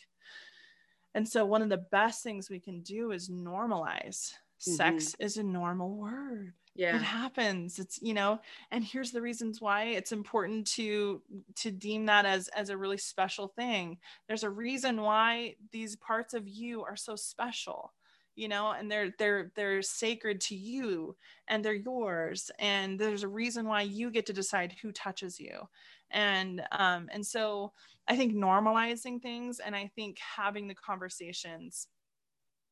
And 1.15 1.27
so, 1.27 1.45
one 1.45 1.61
of 1.61 1.69
the 1.69 1.85
best 1.91 2.23
things 2.23 2.49
we 2.49 2.59
can 2.59 2.81
do 2.81 3.11
is 3.11 3.29
normalize. 3.29 4.31
Mm-hmm. 4.67 4.71
Sex 4.73 5.15
is 5.19 5.37
a 5.37 5.43
normal 5.43 5.95
word. 5.95 6.53
Yeah. 6.75 6.95
it 6.95 7.01
happens. 7.01 7.77
It's 7.79 8.01
you 8.01 8.13
know 8.13 8.39
and 8.71 8.83
here's 8.83 9.11
the 9.11 9.21
reasons 9.21 9.59
why 9.59 9.83
it's 9.85 10.11
important 10.11 10.67
to 10.73 11.21
to 11.55 11.71
deem 11.71 12.05
that 12.05 12.25
as 12.25 12.47
as 12.49 12.69
a 12.69 12.77
really 12.77 12.97
special 12.97 13.47
thing. 13.49 13.97
There's 14.27 14.43
a 14.43 14.49
reason 14.49 15.01
why 15.01 15.55
these 15.71 15.95
parts 15.97 16.33
of 16.33 16.47
you 16.47 16.83
are 16.83 16.95
so 16.95 17.15
special 17.15 17.93
you 18.35 18.47
know 18.47 18.71
and 18.71 18.89
they're 18.89 19.13
they're 19.19 19.51
they're 19.55 19.81
sacred 19.81 20.39
to 20.39 20.55
you 20.55 21.15
and 21.47 21.63
they're 21.65 21.73
yours. 21.73 22.51
And 22.59 22.97
there's 22.99 23.23
a 23.23 23.27
reason 23.27 23.67
why 23.67 23.81
you 23.81 24.09
get 24.11 24.25
to 24.27 24.33
decide 24.33 24.75
who 24.81 24.91
touches 24.93 25.39
you. 25.39 25.67
And 26.11 26.61
um 26.71 27.09
and 27.11 27.25
so 27.25 27.73
i 28.07 28.15
think 28.15 28.33
normalizing 28.33 29.21
things 29.21 29.59
and 29.59 29.75
i 29.75 29.89
think 29.95 30.17
having 30.17 30.67
the 30.67 30.73
conversations 30.75 31.87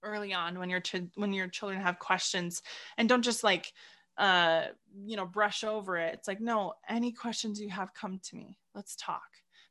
early 0.03 0.33
on 0.33 0.60
when 0.60 0.69
your 0.69 0.79
ch- 0.79 1.10
when 1.15 1.33
your 1.33 1.47
children 1.47 1.81
have 1.81 1.99
questions 1.99 2.62
and 2.97 3.10
don't 3.10 3.23
just 3.23 3.43
like 3.43 3.73
uh, 4.17 4.63
you 5.05 5.15
know, 5.15 5.25
brush 5.25 5.63
over 5.63 5.97
it. 5.97 6.13
It's 6.15 6.27
like, 6.27 6.41
no, 6.41 6.73
any 6.89 7.12
questions 7.12 7.62
you 7.62 7.69
have, 7.69 7.93
come 7.93 8.19
to 8.23 8.36
me. 8.36 8.57
Let's 8.73 8.95
talk 8.95 9.21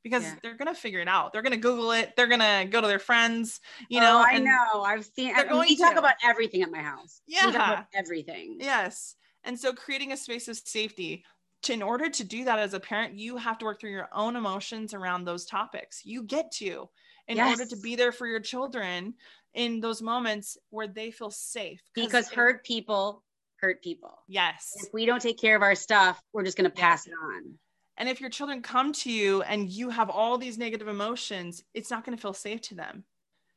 because 0.02 0.22
yeah. 0.22 0.34
they're 0.40 0.56
gonna 0.56 0.74
figure 0.74 1.00
it 1.00 1.08
out. 1.08 1.32
They're 1.32 1.42
gonna 1.42 1.56
Google 1.56 1.90
it. 1.90 2.14
They're 2.16 2.28
gonna 2.28 2.64
go 2.70 2.80
to 2.80 2.86
their 2.86 3.00
friends. 3.00 3.60
You 3.88 4.00
know, 4.00 4.18
oh, 4.18 4.24
I 4.24 4.38
know. 4.38 4.82
I've 4.82 5.04
seen. 5.04 5.34
They're 5.34 5.48
going 5.48 5.68
we 5.68 5.76
to. 5.76 5.82
talk 5.82 5.96
about 5.96 6.14
everything 6.24 6.62
at 6.62 6.70
my 6.70 6.80
house. 6.80 7.22
Yeah, 7.26 7.82
everything. 7.92 8.58
Yes, 8.60 9.16
and 9.42 9.58
so 9.58 9.72
creating 9.72 10.12
a 10.12 10.16
space 10.16 10.48
of 10.48 10.56
safety. 10.56 11.24
To, 11.62 11.72
in 11.72 11.82
order 11.82 12.08
to 12.08 12.22
do 12.22 12.44
that 12.44 12.60
as 12.60 12.74
a 12.74 12.80
parent, 12.80 13.18
you 13.18 13.36
have 13.38 13.58
to 13.58 13.64
work 13.64 13.80
through 13.80 13.90
your 13.90 14.08
own 14.12 14.36
emotions 14.36 14.94
around 14.94 15.24
those 15.24 15.46
topics. 15.46 16.02
You 16.04 16.22
get 16.22 16.52
to, 16.52 16.88
in 17.28 17.36
yes. 17.36 17.58
order 17.58 17.68
to 17.70 17.76
be 17.76 17.96
there 17.96 18.12
for 18.12 18.26
your 18.26 18.40
children 18.40 19.14
in 19.54 19.80
those 19.80 20.02
moments 20.02 20.58
where 20.70 20.86
they 20.86 21.10
feel 21.10 21.30
safe. 21.30 21.80
Because 21.94 22.30
hurt 22.30 22.64
people 22.64 23.22
hurt 23.60 23.82
people. 23.82 24.18
Yes. 24.28 24.74
If 24.76 24.92
we 24.92 25.06
don't 25.06 25.22
take 25.22 25.40
care 25.40 25.56
of 25.56 25.62
our 25.62 25.74
stuff, 25.74 26.20
we're 26.32 26.44
just 26.44 26.56
going 26.56 26.70
to 26.70 26.76
pass 26.76 27.06
it 27.06 27.12
on. 27.12 27.54
And 27.96 28.08
if 28.08 28.20
your 28.20 28.30
children 28.30 28.60
come 28.60 28.92
to 28.92 29.10
you 29.10 29.42
and 29.42 29.68
you 29.70 29.88
have 29.90 30.10
all 30.10 30.36
these 30.36 30.58
negative 30.58 30.88
emotions, 30.88 31.62
it's 31.72 31.90
not 31.90 32.04
going 32.04 32.16
to 32.16 32.20
feel 32.20 32.34
safe 32.34 32.60
to 32.62 32.74
them. 32.74 33.04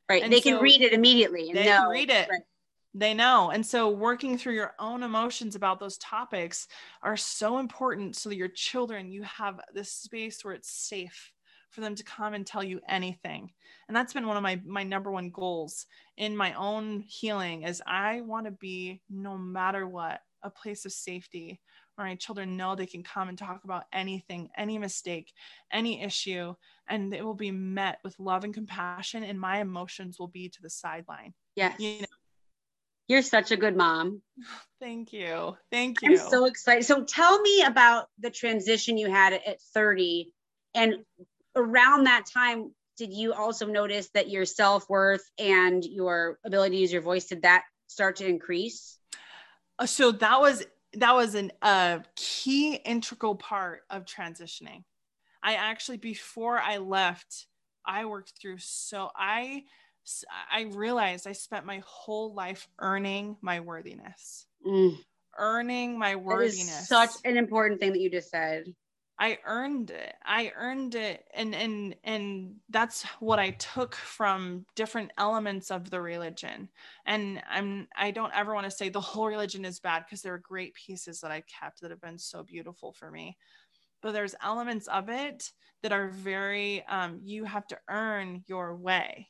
Right. 0.07 0.23
And 0.23 0.31
they 0.31 0.39
so 0.39 0.51
can 0.51 0.63
read 0.63 0.81
it 0.81 0.93
immediately. 0.93 1.51
they 1.53 1.65
know. 1.65 1.81
can 1.81 1.89
read 1.89 2.09
it. 2.09 2.29
Right. 2.29 2.41
They 2.95 3.13
know. 3.13 3.51
And 3.51 3.63
so 3.63 3.89
working 3.89 4.37
through 4.37 4.55
your 4.55 4.73
own 4.79 5.03
emotions 5.03 5.55
about 5.55 5.79
those 5.79 5.97
topics 5.97 6.67
are 7.03 7.17
so 7.17 7.59
important 7.59 8.15
so 8.15 8.29
that 8.29 8.35
your 8.35 8.47
children, 8.47 9.11
you 9.11 9.23
have 9.23 9.59
this 9.73 9.91
space 9.91 10.43
where 10.43 10.55
it's 10.55 10.71
safe 10.71 11.31
for 11.69 11.81
them 11.81 11.95
to 11.95 12.03
come 12.03 12.33
and 12.33 12.45
tell 12.45 12.63
you 12.63 12.79
anything. 12.87 13.51
And 13.87 13.95
that's 13.95 14.13
been 14.13 14.27
one 14.27 14.37
of 14.37 14.43
my 14.43 14.61
my 14.65 14.83
number 14.83 15.11
one 15.11 15.29
goals 15.29 15.85
in 16.17 16.35
my 16.35 16.53
own 16.53 17.03
healing 17.07 17.63
is 17.63 17.81
I 17.85 18.21
want 18.21 18.45
to 18.45 18.51
be 18.51 19.01
no 19.09 19.37
matter 19.37 19.87
what 19.87 20.21
a 20.43 20.49
place 20.49 20.85
of 20.85 20.91
safety 20.91 21.59
where 21.95 22.07
my 22.07 22.15
children 22.15 22.55
know 22.55 22.75
they 22.75 22.85
can 22.85 23.03
come 23.03 23.27
and 23.27 23.37
talk 23.37 23.63
about 23.65 23.83
anything, 23.91 24.49
any 24.57 24.77
mistake, 24.77 25.33
any 25.71 26.01
issue, 26.01 26.53
and 26.87 27.13
it 27.13 27.25
will 27.25 27.33
be 27.33 27.51
met 27.51 27.99
with 28.03 28.17
love 28.19 28.45
and 28.45 28.53
compassion, 28.53 29.23
and 29.23 29.39
my 29.39 29.59
emotions 29.59 30.17
will 30.17 30.29
be 30.29 30.47
to 30.47 30.61
the 30.61 30.69
sideline. 30.69 31.33
Yes. 31.55 31.77
You 31.77 32.01
know? 32.01 32.07
You're 33.09 33.21
such 33.23 33.51
a 33.51 33.57
good 33.57 33.75
mom. 33.75 34.21
Thank 34.79 35.11
you. 35.11 35.57
Thank 35.71 36.01
you. 36.01 36.11
I'm 36.11 36.29
so 36.29 36.45
excited. 36.45 36.85
So 36.85 37.03
tell 37.03 37.41
me 37.41 37.63
about 37.63 38.05
the 38.19 38.29
transition 38.29 38.97
you 38.97 39.09
had 39.09 39.33
at 39.33 39.59
30. 39.73 40.31
And 40.75 40.93
around 41.59 42.05
that 42.05 42.25
time, 42.25 42.73
did 42.97 43.13
you 43.13 43.33
also 43.33 43.65
notice 43.65 44.09
that 44.13 44.29
your 44.29 44.45
self-worth 44.45 45.23
and 45.37 45.83
your 45.85 46.37
ability 46.45 46.75
to 46.75 46.81
use 46.81 46.91
your 46.91 47.01
voice 47.01 47.25
did 47.25 47.43
that 47.43 47.63
start 47.87 48.17
to 48.17 48.27
increase? 48.27 48.97
Uh, 49.77 49.85
so 49.85 50.11
that 50.11 50.39
was 50.39 50.65
that 50.93 51.15
was 51.15 51.35
an, 51.35 51.51
a 51.61 52.03
key 52.15 52.75
integral 52.75 53.35
part 53.35 53.81
of 53.89 54.05
transitioning. 54.05 54.83
I 55.41 55.53
actually 55.53 55.97
before 55.97 56.59
I 56.59 56.77
left, 56.77 57.47
I 57.85 58.05
worked 58.05 58.33
through 58.39 58.57
so 58.57 59.09
I 59.15 59.63
I 60.51 60.63
realized 60.73 61.27
I 61.27 61.33
spent 61.33 61.65
my 61.65 61.81
whole 61.85 62.33
life 62.33 62.67
earning 62.79 63.37
my 63.41 63.59
worthiness. 63.59 64.45
Mm. 64.65 64.97
Earning 65.37 65.97
my 65.97 66.15
worthiness. 66.15 66.87
such 66.87 67.11
an 67.23 67.37
important 67.37 67.79
thing 67.79 67.93
that 67.93 67.99
you 67.99 68.09
just 68.09 68.29
said. 68.29 68.65
I 69.21 69.37
earned 69.45 69.91
it. 69.91 70.15
I 70.25 70.53
earned 70.55 70.95
it 70.95 71.25
and 71.33 71.53
and 71.53 71.95
and 72.05 72.55
that's 72.69 73.03
what 73.19 73.37
I 73.37 73.51
took 73.51 73.95
from 73.95 74.65
different 74.75 75.11
elements 75.17 75.71
of 75.71 75.89
the 75.89 75.99
religion. 76.01 76.69
And 77.05 77.41
I'm 77.49 77.89
I 77.97 78.11
don't 78.11 78.33
ever 78.33 78.53
want 78.53 78.65
to 78.65 78.71
say 78.71 78.87
the 78.87 79.01
whole 79.01 79.27
religion 79.27 79.65
is 79.65 79.81
bad 79.81 80.05
because 80.05 80.21
there 80.21 80.33
are 80.33 80.39
great 80.39 80.73
pieces 80.73 81.19
that 81.19 81.31
I 81.31 81.43
kept 81.61 81.81
that 81.81 81.91
have 81.91 82.01
been 82.01 82.17
so 82.17 82.43
beautiful 82.43 82.93
for 82.93 83.11
me. 83.11 83.37
But 84.01 84.13
there's 84.13 84.35
elements 84.41 84.87
of 84.87 85.09
it 85.09 85.51
that 85.83 85.91
are 85.91 86.07
very 86.07 86.85
um, 86.87 87.19
you 87.21 87.43
have 87.43 87.67
to 87.67 87.77
earn 87.89 88.43
your 88.47 88.77
way 88.77 89.27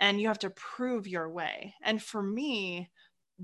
and 0.00 0.20
you 0.20 0.26
have 0.28 0.40
to 0.40 0.50
prove 0.50 1.06
your 1.06 1.30
way. 1.30 1.74
And 1.82 2.02
for 2.02 2.22
me, 2.22 2.90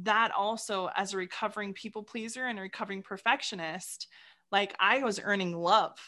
that 0.03 0.33
also 0.33 0.91
as 0.97 1.15
a 1.15 1.17
recovering 1.17 1.73
people 1.73 2.03
pleaser 2.03 2.47
and 2.47 2.59
a 2.59 2.63
recovering 2.63 3.03
perfectionist, 3.03 4.09
like 4.55 4.73
I 4.79 5.03
was 5.03 5.19
earning 5.21 5.53
love 5.53 5.99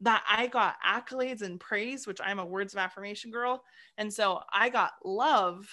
that 0.00 0.24
I 0.26 0.46
got 0.46 0.76
accolades 0.82 1.42
and 1.42 1.60
praise, 1.60 2.06
which 2.06 2.22
I'm 2.24 2.38
a 2.38 2.46
words 2.46 2.72
of 2.72 2.78
affirmation 2.78 3.30
girl. 3.30 3.62
And 3.98 4.10
so 4.10 4.40
I 4.50 4.70
got 4.70 4.92
love 5.04 5.68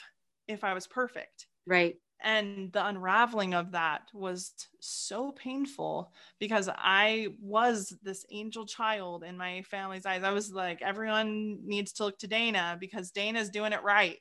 if 0.46 0.66
I 0.66 0.74
was 0.74 0.86
perfect. 0.86 1.48
Right. 1.66 1.96
And 2.22 2.74
the 2.74 2.86
unraveling 2.86 3.54
of 3.54 3.72
that 3.72 4.02
was 4.14 4.52
so 4.82 5.32
painful 5.32 6.12
because 6.42 6.68
I 6.70 7.30
was 7.42 7.98
this 8.04 8.26
angel 8.30 8.66
child 8.66 9.24
in 9.24 9.38
my 9.38 9.62
family's 9.62 10.06
eyes. 10.06 10.26
I 10.26 10.32
was 10.32 10.52
like, 10.52 10.82
everyone 10.82 11.60
needs 11.64 11.94
to 11.94 12.04
look 12.04 12.20
to 12.20 12.28
Dana 12.28 12.76
because 12.78 13.12
Dana's 13.12 13.50
doing 13.50 13.72
it 13.72 13.82
right. 13.82 14.18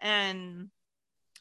And 0.00 0.68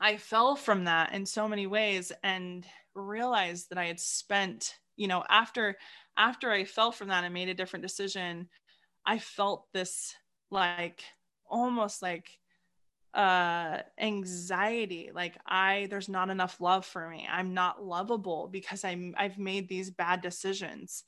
I 0.02 0.18
fell 0.18 0.56
from 0.56 0.86
that 0.86 1.14
in 1.14 1.28
so 1.28 1.48
many 1.48 1.68
ways 1.68 2.12
and 2.24 2.66
realized 2.96 3.70
that 3.70 3.78
I 3.78 3.86
had 3.86 4.00
spent 4.00 4.74
you 4.96 5.08
know 5.08 5.24
after 5.30 5.76
after 6.18 6.52
i 6.52 6.64
fell 6.64 6.92
from 6.92 7.10
that 7.10 7.24
and 7.24 7.34
made 7.34 7.50
a 7.50 7.54
different 7.54 7.84
decision 7.84 8.48
i 9.06 9.18
felt 9.18 9.66
this 9.74 10.16
like 10.52 11.04
almost 11.48 12.02
like 12.02 12.30
uh 13.16 13.80
anxiety. 13.98 15.10
Like 15.14 15.38
i 15.48 15.88
there's 15.90 16.10
not 16.10 16.30
enough 16.30 16.60
love 16.60 16.86
for 16.86 17.10
me. 17.10 17.26
I'm 17.30 17.54
not 17.54 17.84
lovable 17.84 18.50
because 18.52 18.84
i'm 18.84 19.16
i've 19.18 19.38
made 19.38 19.70
these 19.70 19.90
bad 19.90 20.22
decisions. 20.22 21.04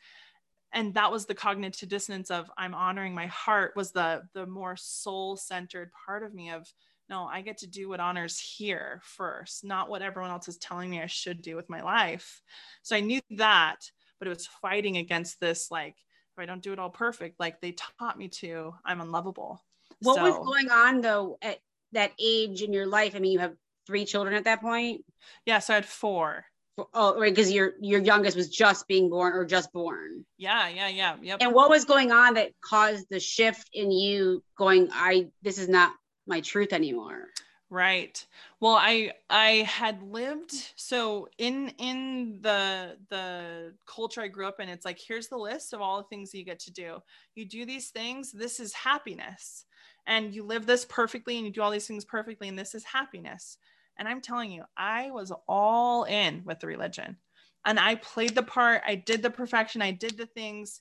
And 0.73 0.93
that 0.95 1.11
was 1.11 1.25
the 1.25 1.35
cognitive 1.35 1.89
dissonance 1.89 2.31
of 2.31 2.49
i'm 2.57 2.73
honoring 2.73 3.13
my 3.13 3.27
heart 3.27 3.73
was 3.75 3.91
the 3.91 4.23
the 4.33 4.45
more 4.45 4.77
soul 4.77 5.35
centered 5.35 5.91
part 6.05 6.23
of 6.23 6.33
me 6.33 6.49
of 6.49 6.71
no 7.09 7.23
i 7.25 7.41
get 7.41 7.59
to 7.59 7.67
do 7.67 7.89
what 7.89 7.99
honors 7.99 8.39
here 8.39 9.01
first 9.03 9.63
not 9.63 9.89
what 9.89 10.01
everyone 10.01 10.31
else 10.31 10.47
is 10.47 10.57
telling 10.57 10.89
me 10.89 11.01
i 11.01 11.07
should 11.07 11.41
do 11.41 11.55
with 11.55 11.69
my 11.69 11.81
life. 11.81 12.41
So 12.83 12.95
i 12.95 12.99
knew 12.99 13.21
that 13.31 13.77
but 14.19 14.27
it 14.27 14.29
was 14.29 14.47
fighting 14.61 14.97
against 14.97 15.39
this 15.39 15.71
like 15.71 15.95
if 15.97 16.41
i 16.41 16.45
don't 16.45 16.63
do 16.63 16.73
it 16.73 16.79
all 16.79 16.89
perfect 16.89 17.39
like 17.39 17.61
they 17.61 17.75
taught 17.99 18.17
me 18.17 18.27
to 18.27 18.73
i'm 18.85 19.01
unlovable. 19.01 19.63
What 20.01 20.17
so, 20.17 20.23
was 20.23 20.35
going 20.45 20.69
on 20.69 21.01
though 21.01 21.37
at 21.41 21.59
that 21.93 22.11
age 22.19 22.61
in 22.61 22.73
your 22.73 22.85
life? 22.85 23.15
I 23.15 23.19
mean 23.19 23.31
you 23.31 23.39
have 23.39 23.55
three 23.85 24.05
children 24.05 24.35
at 24.35 24.43
that 24.43 24.61
point? 24.61 25.03
Yeah 25.45 25.59
so 25.59 25.73
i 25.73 25.75
had 25.75 25.85
four. 25.85 26.45
Oh, 26.93 27.19
right, 27.19 27.33
because 27.33 27.51
your 27.51 27.73
your 27.81 27.99
youngest 28.01 28.37
was 28.37 28.49
just 28.49 28.87
being 28.87 29.09
born 29.09 29.33
or 29.33 29.45
just 29.45 29.73
born. 29.73 30.25
Yeah, 30.37 30.67
yeah, 30.67 30.87
yeah, 30.89 31.15
yep. 31.23 31.39
And 31.41 31.51
what 31.51 31.71
was 31.71 31.85
going 31.85 32.11
on 32.11 32.35
that 32.35 32.51
caused 32.61 33.07
the 33.09 33.19
shift 33.19 33.67
in 33.73 33.89
you 33.89 34.43
going, 34.55 34.89
I 34.91 35.29
this 35.41 35.57
is 35.57 35.69
not 35.69 35.91
my 36.27 36.41
truth 36.41 36.73
anymore? 36.73 37.27
Right. 37.69 38.25
Well, 38.61 38.75
I 38.75 39.11
I 39.29 39.67
had 39.67 40.01
lived 40.01 40.53
so 40.77 41.27
in 41.37 41.69
in 41.77 42.39
the 42.41 42.97
the 43.09 43.73
culture 43.85 44.21
I 44.21 44.29
grew 44.29 44.47
up 44.47 44.61
in, 44.61 44.69
it's 44.69 44.85
like 44.85 44.99
here's 44.99 45.27
the 45.27 45.37
list 45.37 45.73
of 45.73 45.81
all 45.81 45.97
the 45.97 46.07
things 46.07 46.33
you 46.33 46.45
get 46.45 46.59
to 46.59 46.71
do. 46.71 46.99
You 47.35 47.45
do 47.45 47.65
these 47.65 47.89
things, 47.89 48.31
this 48.31 48.61
is 48.61 48.73
happiness. 48.73 49.65
And 50.05 50.33
you 50.33 50.43
live 50.43 50.65
this 50.65 50.85
perfectly 50.85 51.35
and 51.35 51.45
you 51.45 51.51
do 51.51 51.61
all 51.61 51.71
these 51.71 51.87
things 51.87 52.05
perfectly 52.05 52.47
and 52.47 52.57
this 52.57 52.73
is 52.73 52.85
happiness. 52.85 53.57
And 53.97 54.07
I'm 54.07 54.21
telling 54.21 54.51
you, 54.51 54.63
I 54.77 55.11
was 55.11 55.33
all 55.49 56.05
in 56.05 56.43
with 56.45 56.61
the 56.61 56.67
religion. 56.67 57.17
And 57.65 57.77
I 57.77 57.95
played 57.95 58.33
the 58.33 58.43
part, 58.43 58.81
I 58.87 58.95
did 58.95 59.21
the 59.21 59.29
perfection, 59.29 59.81
I 59.81 59.91
did 59.91 60.17
the 60.17 60.27
things, 60.27 60.79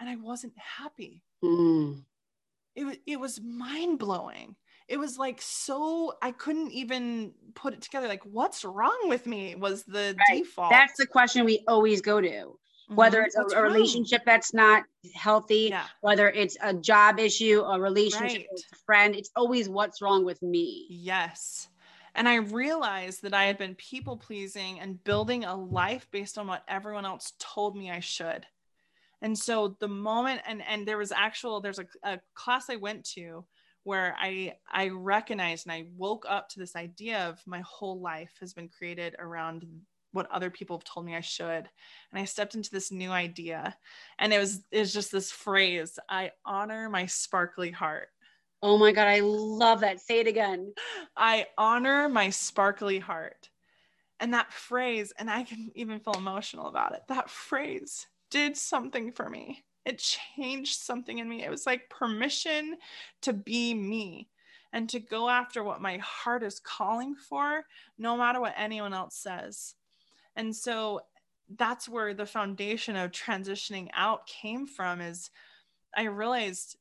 and 0.00 0.08
I 0.08 0.16
wasn't 0.16 0.54
happy. 0.56 1.22
Mm. 1.44 2.02
It, 2.74 3.00
it 3.06 3.20
was 3.20 3.40
mind 3.40 4.00
blowing 4.00 4.56
it 4.88 4.98
was 4.98 5.18
like 5.18 5.40
so 5.40 6.14
I 6.22 6.32
couldn't 6.32 6.72
even 6.72 7.32
put 7.54 7.74
it 7.74 7.82
together. 7.82 8.08
Like, 8.08 8.24
what's 8.24 8.64
wrong 8.64 8.98
with 9.04 9.26
me 9.26 9.54
was 9.54 9.84
the 9.84 10.16
right. 10.28 10.38
default. 10.38 10.70
That's 10.70 10.96
the 10.96 11.06
question 11.06 11.44
we 11.44 11.62
always 11.68 12.00
go 12.00 12.20
to. 12.20 12.28
Mm-hmm. 12.28 12.94
Whether 12.94 13.22
it's 13.22 13.36
a, 13.36 13.42
a, 13.58 13.62
relationship 13.62 14.22
that's 14.24 14.54
not 14.54 14.84
healthy, 15.14 15.68
yeah. 15.70 15.84
whether 16.00 16.30
it's 16.30 16.56
a 16.62 16.72
job 16.72 17.18
issue, 17.18 17.60
a 17.60 17.78
relationship 17.78 18.38
right. 18.38 18.46
with 18.50 18.64
a 18.72 18.76
friend, 18.86 19.14
it's 19.14 19.30
always 19.36 19.68
what's 19.68 20.00
wrong 20.00 20.24
with 20.24 20.40
me. 20.40 20.86
Yes. 20.88 21.68
And 22.14 22.26
I 22.26 22.36
realized 22.36 23.22
that 23.22 23.34
I 23.34 23.44
had 23.44 23.58
been 23.58 23.74
people 23.74 24.16
pleasing 24.16 24.80
and 24.80 25.04
building 25.04 25.44
a 25.44 25.54
life 25.54 26.08
based 26.10 26.38
on 26.38 26.46
what 26.46 26.64
everyone 26.66 27.04
else 27.04 27.34
told 27.38 27.76
me 27.76 27.90
I 27.90 28.00
should. 28.00 28.46
And 29.20 29.38
so 29.38 29.76
the 29.80 29.88
moment, 29.88 30.40
and 30.46 30.62
and 30.62 30.88
there 30.88 30.96
was 30.96 31.12
actual, 31.12 31.60
there's 31.60 31.80
a, 31.80 31.86
a 32.04 32.20
class 32.34 32.70
I 32.70 32.76
went 32.76 33.04
to 33.10 33.44
where 33.88 34.14
I 34.20 34.52
I 34.70 34.88
recognized 34.88 35.64
and 35.64 35.72
I 35.72 35.86
woke 35.96 36.26
up 36.28 36.50
to 36.50 36.58
this 36.58 36.76
idea 36.76 37.26
of 37.26 37.40
my 37.46 37.60
whole 37.60 38.02
life 38.02 38.32
has 38.38 38.52
been 38.52 38.68
created 38.68 39.16
around 39.18 39.66
what 40.12 40.30
other 40.30 40.50
people 40.50 40.76
have 40.76 40.84
told 40.84 41.06
me 41.06 41.16
I 41.16 41.22
should. 41.22 41.66
And 42.10 42.20
I 42.20 42.26
stepped 42.26 42.54
into 42.54 42.70
this 42.70 42.92
new 42.92 43.10
idea. 43.10 43.74
And 44.18 44.30
it 44.34 44.38
was 44.38 44.62
it 44.70 44.80
was 44.80 44.92
just 44.92 45.10
this 45.10 45.32
phrase, 45.32 45.98
I 46.06 46.32
honor 46.44 46.90
my 46.90 47.06
sparkly 47.06 47.70
heart. 47.70 48.08
Oh 48.62 48.76
my 48.76 48.92
God, 48.92 49.06
I 49.06 49.20
love 49.20 49.80
that. 49.80 50.00
Say 50.00 50.20
it 50.20 50.26
again. 50.26 50.74
I 51.16 51.46
honor 51.56 52.10
my 52.10 52.28
sparkly 52.28 52.98
heart. 52.98 53.48
And 54.20 54.34
that 54.34 54.52
phrase, 54.52 55.14
and 55.18 55.30
I 55.30 55.44
can 55.44 55.70
even 55.74 55.98
feel 56.00 56.14
emotional 56.18 56.66
about 56.66 56.92
it. 56.92 57.04
That 57.08 57.30
phrase 57.30 58.06
did 58.30 58.54
something 58.54 59.12
for 59.12 59.30
me 59.30 59.64
it 59.84 59.98
changed 59.98 60.80
something 60.80 61.18
in 61.18 61.28
me. 61.28 61.44
It 61.44 61.50
was 61.50 61.66
like 61.66 61.88
permission 61.90 62.76
to 63.22 63.32
be 63.32 63.74
me 63.74 64.28
and 64.72 64.88
to 64.90 65.00
go 65.00 65.28
after 65.28 65.64
what 65.64 65.80
my 65.80 65.98
heart 65.98 66.42
is 66.42 66.60
calling 66.60 67.14
for, 67.14 67.64
no 67.96 68.16
matter 68.16 68.40
what 68.40 68.54
anyone 68.56 68.92
else 68.92 69.16
says. 69.16 69.74
And 70.36 70.54
so 70.54 71.00
that's 71.56 71.88
where 71.88 72.12
the 72.12 72.26
foundation 72.26 72.96
of 72.96 73.10
transitioning 73.10 73.88
out 73.94 74.26
came 74.26 74.66
from 74.66 75.00
is 75.00 75.30
I 75.96 76.04
realized 76.04 76.76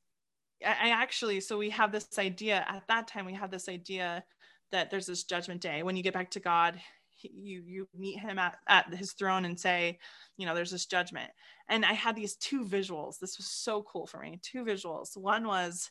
I 0.66 0.90
actually 0.90 1.40
so 1.40 1.58
we 1.58 1.70
have 1.70 1.92
this 1.92 2.18
idea 2.18 2.66
at 2.68 2.84
that 2.88 3.08
time 3.08 3.26
we 3.26 3.34
have 3.34 3.52
this 3.52 3.70
idea 3.70 4.24
that 4.72 4.90
there's 4.90 5.06
this 5.06 5.24
judgment 5.24 5.62
day 5.62 5.84
when 5.84 5.96
you 5.96 6.04
get 6.04 6.14
back 6.14 6.32
to 6.32 6.40
God 6.40 6.80
you 7.22 7.64
you 7.66 7.88
meet 7.98 8.20
him 8.20 8.40
at, 8.40 8.58
at 8.68 8.94
his 8.94 9.14
throne 9.14 9.46
and 9.46 9.60
say 9.60 10.00
you 10.38 10.46
know 10.46 10.56
there's 10.56 10.72
this 10.72 10.86
judgment. 10.86 11.32
And 11.70 11.86
i 11.86 11.94
had 11.94 12.16
these 12.16 12.36
two 12.36 12.66
visuals. 12.66 13.20
This 13.20 13.38
was 13.38 13.48
so 13.48 13.84
cool 13.84 14.08
for 14.08 14.20
me. 14.20 14.40
Two 14.42 14.64
visuals. 14.64 15.18
One 15.18 15.48
was 15.48 15.90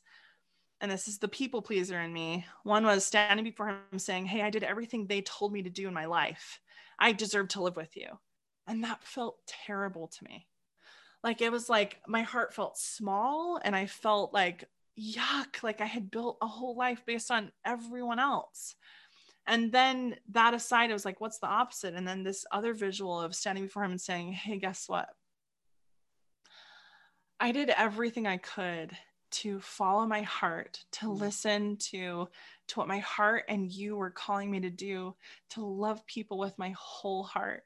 and 0.81 0.91
this 0.91 1.09
is 1.09 1.19
the 1.19 1.29
people 1.29 1.63
pleaser 1.63 2.01
in 2.01 2.13
me. 2.13 2.45
One 2.63 2.85
was 2.85 3.07
standing 3.07 3.45
before 3.45 3.69
him 3.69 3.99
saying 3.99 4.27
hey 4.27 4.43
i 4.43 4.51
did 4.51 4.65
everything 4.65 5.07
they 5.07 5.23
told 5.23 5.53
me 5.53 5.63
to 5.63 5.71
do 5.71 5.89
in 5.89 5.95
my 5.95 6.07
life. 6.07 6.61
I 6.99 7.13
deserve 7.13 7.49
to 7.49 7.63
live 7.63 7.77
with 7.77 7.97
you. 7.97 8.09
And 8.67 8.83
that 8.85 9.03
felt 9.05 9.39
terrible 9.47 10.09
to 10.09 10.25
me. 10.25 10.47
Like 11.23 11.41
it 11.41 11.53
was 11.53 11.69
like 11.69 11.99
my 12.07 12.23
heart 12.23 12.55
felt 12.55 12.79
small 12.79 13.61
and 13.63 13.75
I 13.75 13.87
felt 13.87 14.33
like 14.33 14.69
yuck, 14.99 15.63
like 15.63 15.81
I 15.81 15.87
had 15.87 16.11
built 16.11 16.39
a 16.41 16.47
whole 16.47 16.77
life 16.77 17.03
based 17.07 17.31
on 17.31 17.53
everyone 17.65 18.19
else. 18.19 18.75
And 19.47 19.71
then 19.71 20.17
that 20.31 20.55
aside, 20.55 20.91
I 20.91 20.95
was 20.95 21.05
like, 21.05 21.21
what's 21.21 21.39
the 21.39 21.47
opposite? 21.47 21.95
And 21.95 22.07
then 22.07 22.23
this 22.23 22.45
other 22.51 22.75
visual 22.75 23.21
of 23.21 23.35
standing 23.35 23.65
before 23.65 23.85
him 23.85 23.93
and 23.93 24.01
saying, 24.01 24.33
hey, 24.33 24.59
guess 24.59 24.89
what? 24.89 25.09
I 27.39 27.53
did 27.53 27.71
everything 27.71 28.27
I 28.27 28.39
could 28.39 28.97
to 29.31 29.61
follow 29.61 30.07
my 30.07 30.23
heart, 30.23 30.85
to 30.93 31.07
mm. 31.07 31.21
listen 31.21 31.77
to 31.77 32.29
to 32.69 32.81
what 32.81 32.89
my 32.89 32.99
heart 32.99 33.45
and 33.49 33.71
you 33.71 33.97
were 33.97 34.11
calling 34.11 34.51
me 34.51 34.61
to 34.61 34.71
do, 34.71 35.15
to 35.51 35.65
love 35.65 36.05
people 36.07 36.39
with 36.39 36.59
my 36.59 36.75
whole 36.77 37.23
heart, 37.23 37.63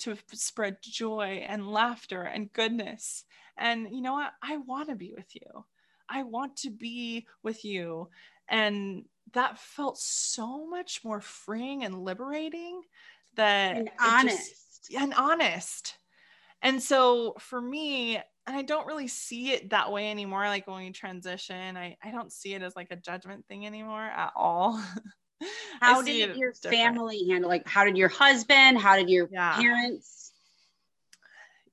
to 0.00 0.16
spread 0.32 0.76
joy 0.80 1.44
and 1.48 1.66
laughter 1.66 2.22
and 2.22 2.52
goodness. 2.52 3.24
And 3.56 3.88
you 3.90 4.00
know 4.00 4.12
what? 4.12 4.32
I 4.42 4.58
want 4.58 4.88
to 4.90 4.94
be 4.94 5.12
with 5.16 5.34
you. 5.34 5.64
I 6.08 6.22
want 6.22 6.56
to 6.58 6.70
be 6.70 7.26
with 7.42 7.64
you. 7.64 8.08
And 8.48 9.04
that 9.32 9.58
felt 9.58 9.98
so 9.98 10.66
much 10.66 11.00
more 11.04 11.20
freeing 11.20 11.84
and 11.84 12.04
liberating 12.04 12.82
that 13.36 13.76
and 13.76 13.90
honest 14.00 14.88
just, 14.90 15.02
and 15.02 15.14
honest. 15.14 15.94
And 16.62 16.82
so 16.82 17.34
for 17.38 17.60
me, 17.60 18.16
and 18.46 18.56
I 18.56 18.62
don't 18.62 18.86
really 18.86 19.08
see 19.08 19.52
it 19.52 19.70
that 19.70 19.90
way 19.90 20.10
anymore. 20.10 20.46
Like 20.48 20.66
when 20.66 20.76
we 20.76 20.90
transition, 20.90 21.76
I, 21.76 21.96
I 22.02 22.10
don't 22.10 22.32
see 22.32 22.54
it 22.54 22.62
as 22.62 22.76
like 22.76 22.88
a 22.90 22.96
judgment 22.96 23.46
thing 23.48 23.66
anymore 23.66 24.02
at 24.02 24.32
all. 24.36 24.82
how 25.80 26.02
did 26.02 26.36
your 26.36 26.52
different. 26.52 26.76
family 26.76 27.26
handle 27.28 27.50
like 27.50 27.66
how 27.66 27.84
did 27.84 27.96
your 27.96 28.08
husband, 28.08 28.78
how 28.78 28.96
did 28.96 29.10
your 29.10 29.28
yeah. 29.32 29.58
parents? 29.58 30.32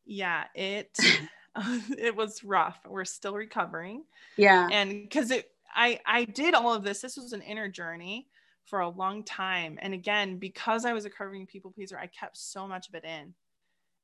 Yeah, 0.05 0.45
it 0.55 0.97
it 1.97 2.15
was 2.15 2.43
rough. 2.43 2.80
We're 2.88 3.05
still 3.05 3.34
recovering. 3.34 4.03
Yeah. 4.38 4.67
And 4.72 5.03
because 5.03 5.32
it 5.32 5.49
I 5.74 5.99
I 6.05 6.26
did 6.26 6.53
all 6.53 6.74
of 6.74 6.84
this. 6.84 7.01
This 7.01 7.17
was 7.17 7.34
an 7.34 7.41
inner 7.41 7.67
journey 7.67 8.28
for 8.65 8.80
a 8.80 8.89
long 8.89 9.24
time. 9.24 9.78
And 9.82 9.93
again, 9.93 10.38
because 10.38 10.86
I 10.86 10.93
was 10.93 11.05
a 11.05 11.09
curving 11.09 11.45
people 11.45 11.72
pleaser, 11.72 11.97
I 11.97 12.07
kept 12.07 12.38
so 12.38 12.67
much 12.67 12.88
of 12.89 12.95
it 12.95 13.03
in 13.03 13.34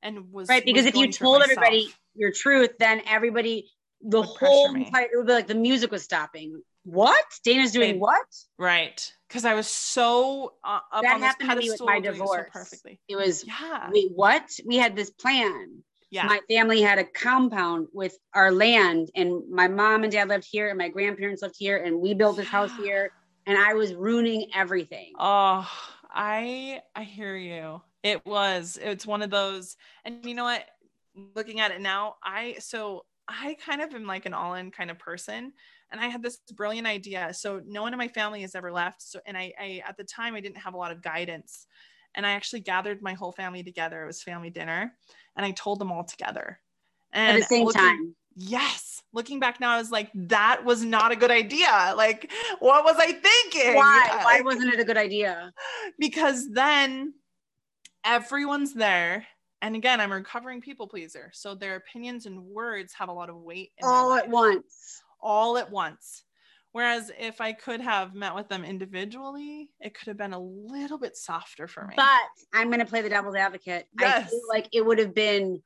and 0.02 0.32
was 0.32 0.48
right 0.48 0.64
because 0.64 0.84
was 0.84 0.94
if 0.94 0.96
you 0.96 1.10
told 1.10 1.42
everybody 1.42 1.92
your 2.14 2.32
truth, 2.32 2.70
then 2.78 3.02
everybody 3.06 3.70
the 4.00 4.22
whole 4.22 4.74
entire 4.74 5.04
it 5.04 5.10
would 5.16 5.26
be 5.26 5.32
like 5.32 5.46
the 5.46 5.54
music 5.54 5.90
was 5.90 6.02
stopping. 6.02 6.62
What? 6.84 7.24
Dana's 7.44 7.72
doing 7.72 8.00
what? 8.00 8.26
Right. 8.58 9.12
Because 9.28 9.44
I 9.44 9.54
was 9.54 9.66
so 9.66 10.54
uh, 10.64 10.80
up 10.92 11.02
that 11.02 11.16
on 11.16 11.20
happened 11.20 11.50
to 11.50 11.56
me 11.56 11.70
with 11.70 11.82
my 11.82 12.00
divorce. 12.00 12.46
So 12.46 12.50
perfectly. 12.50 13.00
It 13.08 13.16
was 13.16 13.44
yeah. 13.46 13.90
Wait, 13.92 14.10
what? 14.14 14.48
We 14.64 14.76
had 14.76 14.96
this 14.96 15.10
plan. 15.10 15.82
Yeah. 16.10 16.26
My 16.26 16.40
family 16.48 16.80
had 16.80 16.98
a 16.98 17.04
compound 17.04 17.88
with 17.92 18.16
our 18.34 18.50
land, 18.50 19.10
and 19.14 19.42
my 19.50 19.68
mom 19.68 20.04
and 20.04 20.12
dad 20.12 20.28
lived 20.28 20.46
here, 20.50 20.68
and 20.70 20.78
my 20.78 20.88
grandparents 20.88 21.42
lived 21.42 21.56
here, 21.58 21.78
and 21.78 22.00
we 22.00 22.14
built 22.14 22.36
this 22.36 22.48
house 22.48 22.70
here, 22.80 23.10
and 23.46 23.58
I 23.58 23.74
was 23.74 23.94
ruining 23.94 24.48
everything. 24.54 25.12
Oh, 25.18 25.68
I 26.10 26.80
I 26.94 27.02
hear 27.02 27.36
you. 27.36 27.82
It 28.02 28.24
was. 28.24 28.78
It's 28.80 29.06
one 29.06 29.22
of 29.22 29.30
those, 29.30 29.76
and 30.04 30.24
you 30.24 30.34
know 30.34 30.44
what? 30.44 30.64
Looking 31.34 31.60
at 31.60 31.72
it 31.72 31.80
now, 31.80 32.14
I 32.24 32.56
so 32.58 33.04
I 33.28 33.56
kind 33.62 33.82
of 33.82 33.94
am 33.94 34.06
like 34.06 34.24
an 34.24 34.32
all-in 34.32 34.70
kind 34.70 34.90
of 34.90 34.98
person, 34.98 35.52
and 35.90 36.00
I 36.00 36.06
had 36.06 36.22
this 36.22 36.38
brilliant 36.54 36.86
idea. 36.86 37.34
So 37.34 37.60
no 37.66 37.82
one 37.82 37.92
in 37.92 37.98
my 37.98 38.08
family 38.08 38.40
has 38.42 38.54
ever 38.54 38.72
left. 38.72 39.02
So, 39.02 39.20
and 39.26 39.36
I, 39.36 39.52
I 39.60 39.82
at 39.86 39.98
the 39.98 40.04
time 40.04 40.34
I 40.34 40.40
didn't 40.40 40.58
have 40.58 40.74
a 40.74 40.78
lot 40.78 40.92
of 40.92 41.02
guidance, 41.02 41.66
and 42.18 42.26
I 42.26 42.32
actually 42.32 42.60
gathered 42.60 43.00
my 43.00 43.14
whole 43.14 43.30
family 43.30 43.62
together. 43.62 44.02
It 44.02 44.06
was 44.08 44.22
family 44.22 44.50
dinner, 44.50 44.92
and 45.36 45.46
I 45.46 45.52
told 45.52 45.78
them 45.78 45.92
all 45.92 46.02
together. 46.02 46.58
And 47.12 47.36
at 47.36 47.40
the 47.42 47.46
same 47.46 47.64
looking, 47.64 47.80
time. 47.80 48.14
Yes. 48.34 49.02
Looking 49.12 49.38
back 49.38 49.60
now, 49.60 49.70
I 49.70 49.78
was 49.78 49.92
like, 49.92 50.10
that 50.14 50.64
was 50.64 50.82
not 50.82 51.12
a 51.12 51.16
good 51.16 51.30
idea. 51.30 51.94
Like, 51.96 52.30
what 52.58 52.84
was 52.84 52.96
I 52.98 53.12
thinking? 53.12 53.76
Why? 53.76 54.20
Why 54.24 54.40
wasn't 54.42 54.74
it 54.74 54.80
a 54.80 54.84
good 54.84 54.98
idea? 54.98 55.52
Because 55.98 56.50
then 56.50 57.14
everyone's 58.04 58.74
there. 58.74 59.24
And 59.62 59.76
again, 59.76 60.00
I'm 60.00 60.10
a 60.10 60.16
recovering 60.16 60.60
people 60.60 60.88
pleaser. 60.88 61.30
So 61.32 61.54
their 61.54 61.76
opinions 61.76 62.26
and 62.26 62.42
words 62.46 62.92
have 62.94 63.08
a 63.08 63.12
lot 63.12 63.30
of 63.30 63.36
weight. 63.36 63.70
All 63.80 64.12
at 64.12 64.28
once. 64.28 65.02
All 65.20 65.56
at 65.56 65.70
once. 65.70 66.24
Whereas 66.72 67.10
if 67.18 67.40
I 67.40 67.52
could 67.52 67.80
have 67.80 68.14
met 68.14 68.34
with 68.34 68.48
them 68.48 68.64
individually, 68.64 69.70
it 69.80 69.94
could 69.94 70.08
have 70.08 70.18
been 70.18 70.34
a 70.34 70.38
little 70.38 70.98
bit 70.98 71.16
softer 71.16 71.66
for 71.66 71.86
me. 71.86 71.94
But 71.96 72.06
I'm 72.52 72.68
going 72.68 72.80
to 72.80 72.86
play 72.86 73.00
the 73.00 73.08
devil's 73.08 73.34
advocate. 73.34 73.86
Yes. 73.98 74.26
I 74.26 74.30
feel 74.30 74.40
like 74.48 74.68
it 74.72 74.84
would 74.84 74.98
have 74.98 75.14
been 75.14 75.62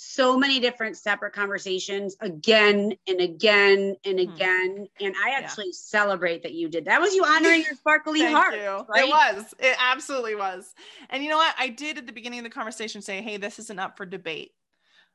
so 0.00 0.38
many 0.38 0.60
different 0.60 0.96
separate 0.96 1.32
conversations 1.32 2.16
again 2.20 2.92
and 3.08 3.20
again 3.20 3.96
and 4.04 4.20
hmm. 4.20 4.32
again. 4.32 4.86
And 5.00 5.14
I 5.24 5.30
actually 5.30 5.66
yeah. 5.66 5.72
celebrate 5.74 6.44
that 6.44 6.52
you 6.52 6.68
did. 6.68 6.84
That 6.84 7.00
was 7.00 7.14
you 7.14 7.24
honoring 7.24 7.62
your 7.62 7.74
sparkly 7.74 8.24
heart. 8.24 8.54
You. 8.54 8.86
Right? 8.88 9.04
It 9.04 9.08
was. 9.08 9.54
It 9.58 9.76
absolutely 9.80 10.36
was. 10.36 10.72
And 11.10 11.22
you 11.24 11.28
know 11.28 11.36
what? 11.36 11.52
I 11.58 11.68
did 11.68 11.98
at 11.98 12.06
the 12.06 12.12
beginning 12.12 12.38
of 12.38 12.44
the 12.44 12.50
conversation 12.50 13.02
say, 13.02 13.22
hey, 13.22 13.38
this 13.38 13.58
isn't 13.58 13.78
up 13.78 13.96
for 13.96 14.06
debate. 14.06 14.52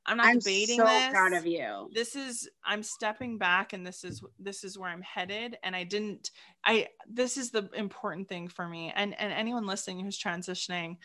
I'm 0.05 0.17
not 0.17 0.27
I'm 0.27 0.39
debating 0.39 0.77
so 0.77 0.85
this. 0.85 1.09
proud 1.09 1.33
of 1.33 1.45
you. 1.45 1.89
This 1.93 2.15
is 2.15 2.49
I'm 2.65 2.83
stepping 2.83 3.37
back 3.37 3.73
and 3.73 3.85
this 3.85 4.03
is 4.03 4.21
this 4.39 4.63
is 4.63 4.77
where 4.77 4.89
I'm 4.89 5.01
headed 5.01 5.57
and 5.63 5.75
I 5.75 5.83
didn't 5.83 6.31
I 6.65 6.87
this 7.09 7.37
is 7.37 7.51
the 7.51 7.69
important 7.73 8.27
thing 8.27 8.47
for 8.47 8.67
me 8.67 8.91
and 8.95 9.19
and 9.19 9.31
anyone 9.31 9.65
listening 9.65 10.03
who's 10.03 10.21
transitioning 10.21 10.97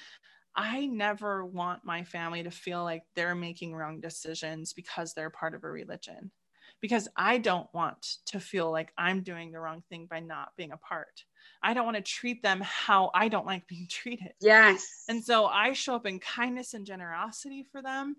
I 0.58 0.86
never 0.86 1.46
want 1.46 1.84
my 1.84 2.02
family 2.02 2.42
to 2.42 2.50
feel 2.50 2.82
like 2.82 3.04
they're 3.14 3.36
making 3.36 3.76
wrong 3.76 4.00
decisions 4.00 4.72
because 4.72 5.14
they're 5.14 5.30
part 5.30 5.54
of 5.54 5.62
a 5.62 5.70
religion. 5.70 6.32
Because 6.80 7.08
I 7.16 7.38
don't 7.38 7.72
want 7.72 8.16
to 8.26 8.40
feel 8.40 8.70
like 8.72 8.92
I'm 8.98 9.22
doing 9.22 9.52
the 9.52 9.60
wrong 9.60 9.84
thing 9.88 10.06
by 10.10 10.18
not 10.18 10.50
being 10.56 10.72
a 10.72 10.76
part. 10.76 11.24
I 11.62 11.74
don't 11.74 11.84
want 11.84 11.96
to 11.96 12.02
treat 12.02 12.42
them 12.42 12.60
how 12.64 13.12
I 13.14 13.28
don't 13.28 13.46
like 13.46 13.68
being 13.68 13.86
treated. 13.90 14.32
Yes. 14.40 15.04
And 15.08 15.22
so 15.22 15.46
I 15.46 15.72
show 15.74 15.94
up 15.94 16.06
in 16.06 16.18
kindness 16.18 16.74
and 16.74 16.84
generosity 16.84 17.64
for 17.70 17.80
them 17.80 18.16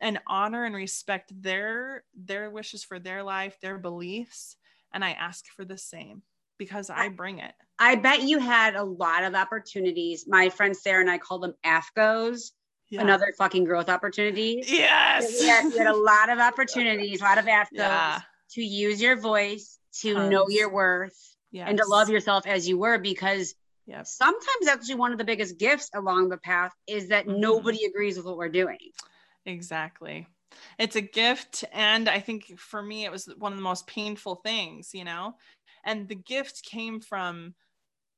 and 0.00 0.18
honor 0.26 0.64
and 0.64 0.74
respect 0.74 1.32
their 1.42 2.04
their 2.14 2.50
wishes 2.50 2.84
for 2.84 2.98
their 2.98 3.22
life, 3.22 3.56
their 3.60 3.78
beliefs, 3.78 4.56
and 4.92 5.04
I 5.04 5.12
ask 5.12 5.46
for 5.56 5.64
the 5.64 5.78
same 5.78 6.22
because 6.58 6.90
I 6.90 7.08
bring 7.08 7.38
it. 7.38 7.54
I 7.78 7.94
bet 7.94 8.22
you 8.22 8.38
had 8.38 8.74
a 8.74 8.82
lot 8.82 9.24
of 9.24 9.34
opportunities. 9.34 10.26
My 10.26 10.48
friend 10.48 10.76
Sarah 10.76 11.00
and 11.00 11.10
I 11.10 11.18
call 11.18 11.38
them 11.38 11.54
AFGOs. 11.64 12.50
Yeah. 12.90 13.02
Another 13.02 13.32
fucking 13.36 13.64
growth 13.64 13.88
opportunity. 13.90 14.62
Yes. 14.66 15.40
We 15.40 15.46
had, 15.46 15.66
we 15.66 15.76
had, 15.76 15.86
a 15.88 15.96
lot 15.96 16.30
of 16.30 16.38
opportunities, 16.38 17.20
a 17.20 17.24
lot 17.24 17.36
of 17.36 17.44
AFGOs 17.44 17.66
yeah. 17.72 18.20
to 18.52 18.62
use 18.62 19.00
your 19.00 19.16
voice, 19.16 19.78
to 20.00 20.14
Tons. 20.14 20.30
know 20.30 20.46
your 20.48 20.72
worth, 20.72 21.36
yes. 21.50 21.68
and 21.68 21.76
to 21.78 21.84
love 21.86 22.08
yourself 22.08 22.46
as 22.46 22.66
you 22.66 22.78
were 22.78 22.98
because 22.98 23.54
yep. 23.86 24.06
sometimes 24.06 24.68
actually 24.68 24.94
one 24.94 25.12
of 25.12 25.18
the 25.18 25.24
biggest 25.24 25.58
gifts 25.58 25.90
along 25.94 26.30
the 26.30 26.38
path 26.38 26.72
is 26.86 27.10
that 27.10 27.26
mm-hmm. 27.26 27.40
nobody 27.40 27.84
agrees 27.84 28.16
with 28.16 28.24
what 28.24 28.38
we're 28.38 28.48
doing. 28.48 28.78
Exactly. 29.48 30.26
It's 30.78 30.96
a 30.96 31.00
gift. 31.00 31.64
And 31.72 32.08
I 32.08 32.20
think 32.20 32.58
for 32.58 32.82
me, 32.82 33.04
it 33.04 33.10
was 33.10 33.28
one 33.38 33.52
of 33.52 33.58
the 33.58 33.64
most 33.64 33.86
painful 33.86 34.36
things, 34.36 34.90
you 34.92 35.04
know? 35.04 35.34
And 35.84 36.06
the 36.08 36.14
gift 36.14 36.62
came 36.62 37.00
from 37.00 37.54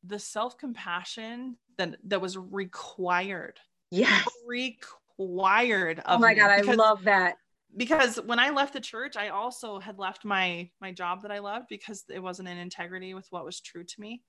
the 0.04 0.18
self-compassion 0.18 1.56
that 1.76 1.96
that 2.04 2.20
was 2.20 2.36
required 2.36 3.60
yes 3.90 4.26
required 4.46 6.02
oh 6.06 6.18
my 6.18 6.32
god 6.32 6.56
because, 6.56 6.68
i 6.68 6.74
love 6.74 7.04
that 7.04 7.36
because 7.76 8.16
when 8.24 8.38
i 8.38 8.48
left 8.48 8.72
the 8.72 8.80
church 8.80 9.16
i 9.16 9.28
also 9.28 9.78
had 9.78 9.98
left 9.98 10.24
my 10.24 10.68
my 10.80 10.90
job 10.90 11.20
that 11.20 11.30
i 11.30 11.38
loved 11.38 11.66
because 11.68 12.04
it 12.08 12.22
wasn't 12.22 12.48
in 12.48 12.56
integrity 12.56 13.12
with 13.12 13.26
what 13.30 13.44
was 13.44 13.60
true 13.60 13.84
to 13.84 14.00
me 14.00 14.22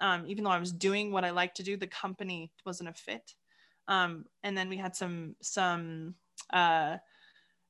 um, 0.00 0.24
even 0.26 0.44
though 0.44 0.50
i 0.50 0.58
was 0.58 0.72
doing 0.72 1.12
what 1.12 1.24
i 1.24 1.30
like 1.30 1.52
to 1.52 1.62
do 1.62 1.76
the 1.76 1.86
company 1.86 2.50
wasn't 2.64 2.88
a 2.88 2.94
fit 2.94 3.34
um, 3.88 4.24
and 4.42 4.56
then 4.56 4.68
we 4.68 4.76
had 4.76 4.96
some 4.96 5.34
some 5.42 6.14
uh, 6.52 6.96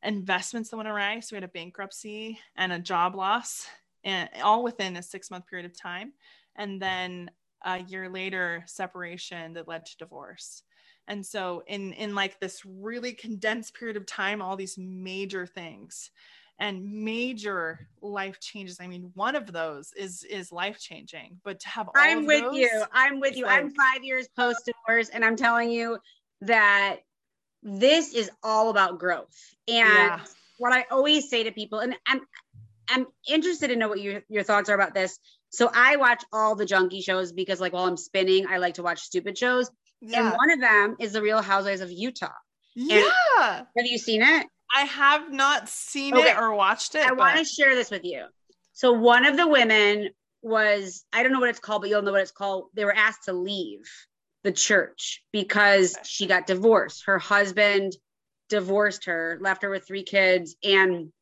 investments 0.03 0.71
that 0.71 0.77
went 0.77 0.89
awry. 0.89 1.21
So 1.21 1.35
we 1.35 1.37
had 1.37 1.45
a 1.45 1.49
bankruptcy 1.49 2.39
and 2.57 2.73
a 2.73 2.79
job 2.79 3.15
loss 3.15 3.67
and 4.05 4.29
all 4.43 4.63
within 4.63 4.97
a 4.97 5.03
six 5.03 5.31
month 5.31 5.47
period 5.47 5.67
of 5.67 5.79
time. 5.79 6.13
And 6.57 6.81
then 6.81 7.31
a 7.65 7.81
year 7.83 8.09
later 8.09 8.63
separation 8.67 9.55
that 9.55 9.69
led 9.69 9.87
to 9.87 9.97
divorce. 9.97 10.63
And 11.09 11.25
so 11.25 11.63
in 11.67 11.93
in 11.95 12.15
like 12.15 12.39
this 12.39 12.63
really 12.65 13.13
condensed 13.13 13.75
period 13.75 13.97
of 13.97 14.07
time 14.07 14.43
all 14.43 14.57
these 14.57 14.77
major 14.79 15.47
things 15.47 16.11
and 16.61 16.85
major 16.85 17.89
life 18.03 18.41
changes. 18.41 18.79
I 18.81 18.87
mean 18.87 19.11
one 19.15 19.35
of 19.35 19.53
those 19.53 19.93
is 19.97 20.23
is 20.25 20.53
life 20.53 20.79
changing 20.79 21.41
but 21.45 21.61
to 21.61 21.69
have 21.69 21.89
i'm 21.97 22.27
with 22.27 22.43
those, 22.43 22.57
you 22.57 22.85
i'm 22.93 23.21
with 23.21 23.37
you. 23.37 23.47
like, 23.47 23.59
i'm 23.59 23.71
five 23.71 24.05
years 24.05 24.29
post 24.37 24.67
divorce 24.67 25.09
and 25.09 25.25
i'm 25.25 25.37
telling 25.37 25.71
you 25.71 25.99
that 26.43 26.99
this 27.63 28.15
is 28.15 28.31
all 28.43 28.71
about 28.71 28.99
growth 28.99 29.37
and 29.67 29.89
yeah. 29.89 30.21
what 30.59 30.73
i 30.73 30.85
always 30.91 31.29
say 31.29 31.43
to 31.43 31.51
people 31.51 31.81
and 31.81 31.95
i'm 32.07 32.21
i'm 32.89 33.07
interested 33.29 33.69
to 33.69 33.77
know 33.77 33.89
what 33.89 34.01
your, 34.01 34.23
your 34.29 34.43
thoughts 34.43 34.69
are 34.69 34.75
about 34.75 34.95
this 34.95 35.19
so 35.51 35.71
I 35.73 35.97
watch 35.97 36.23
all 36.33 36.55
the 36.55 36.67
junkie 36.67 37.01
shows 37.01 37.33
because, 37.33 37.61
like, 37.61 37.73
while 37.73 37.87
I'm 37.87 37.97
spinning, 37.97 38.47
I 38.49 38.59
like 38.59 38.75
to 38.75 38.83
watch 38.83 39.01
stupid 39.01 39.39
shows. 39.39 39.71
Yeah. 40.01 40.29
And 40.29 40.37
one 40.37 40.51
of 40.51 40.61
them 40.61 40.97
is 41.01 41.13
The 41.13 41.23
Real 41.23 41.43
Housewives 41.43 41.81
of 41.81 41.91
Utah. 41.91 42.29
Yeah. 42.75 43.11
And 43.59 43.67
have 43.77 43.87
you 43.87 43.99
seen 43.99 44.23
it? 44.23 44.47
I 44.75 44.83
have 44.83 45.33
not 45.33 45.69
seen 45.69 46.15
okay. 46.15 46.31
it 46.31 46.37
or 46.37 46.55
watched 46.55 46.95
it. 46.95 47.05
I 47.05 47.09
but... 47.09 47.19
want 47.19 47.39
to 47.39 47.45
share 47.45 47.75
this 47.75 47.91
with 47.91 48.05
you. 48.05 48.27
So 48.73 48.93
one 48.93 49.25
of 49.25 49.37
the 49.37 49.49
women 49.49 50.11
was 50.43 51.05
I 51.13 51.23
don't 51.23 51.33
know 51.33 51.41
what 51.41 51.49
it's 51.49 51.59
called, 51.59 51.83
but 51.83 51.91
you'll 51.91 52.03
know 52.03 52.13
what 52.13 52.21
it's 52.21 52.31
called. 52.31 52.67
They 52.75 52.85
were 52.85 52.95
asked 52.95 53.25
to 53.25 53.33
leave 53.33 53.91
the 54.49 54.53
church 54.53 55.23
because 55.31 55.95
she 56.05 56.27
got 56.27 56.47
divorced. 56.47 57.05
Her 57.05 57.19
husband 57.19 57.93
divorced 58.49 59.05
her, 59.05 59.39
left 59.43 59.63
her 59.63 59.69
with 59.69 59.87
three 59.87 60.05
kids, 60.05 60.57
and 60.65 61.13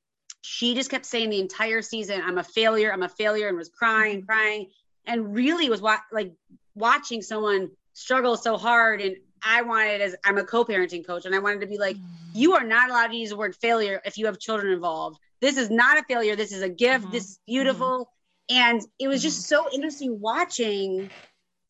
she 0.42 0.76
just 0.76 0.90
kept 0.90 1.06
saying 1.06 1.30
the 1.30 1.40
entire 1.40 1.82
season, 1.82 2.22
"I'm 2.22 2.38
a 2.38 2.44
failure, 2.44 2.92
I'm 2.92 3.02
a 3.02 3.08
failure," 3.08 3.48
and 3.48 3.56
was 3.56 3.68
crying, 3.68 4.18
mm-hmm. 4.18 4.26
crying, 4.26 4.70
and 5.06 5.34
really 5.34 5.68
was 5.68 5.82
wa- 5.82 6.06
like 6.12 6.34
watching 6.76 7.20
someone 7.20 7.70
struggle 7.94 8.36
so 8.36 8.56
hard. 8.56 9.00
And 9.00 9.16
I 9.42 9.62
wanted, 9.62 10.02
as 10.02 10.14
I'm 10.24 10.38
a 10.38 10.44
co-parenting 10.44 11.04
coach, 11.04 11.26
and 11.26 11.34
I 11.34 11.40
wanted 11.40 11.62
to 11.62 11.66
be 11.66 11.78
like, 11.78 11.96
mm-hmm. 11.96 12.38
"You 12.38 12.54
are 12.54 12.64
not 12.64 12.90
allowed 12.90 13.08
to 13.08 13.16
use 13.16 13.30
the 13.30 13.36
word 13.36 13.56
failure 13.56 14.00
if 14.04 14.18
you 14.18 14.26
have 14.26 14.38
children 14.38 14.72
involved. 14.72 15.18
This 15.40 15.56
is 15.56 15.68
not 15.68 15.98
a 15.98 16.04
failure. 16.04 16.36
This 16.36 16.52
is 16.52 16.62
a 16.62 16.68
gift. 16.68 17.06
Mm-hmm. 17.06 17.12
This 17.12 17.24
is 17.24 17.40
beautiful." 17.44 17.94
Mm-hmm. 17.98 18.12
And 18.48 18.80
it 19.00 19.08
was 19.08 19.20
just 19.20 19.48
so 19.48 19.66
interesting 19.72 20.20
watching. 20.20 21.10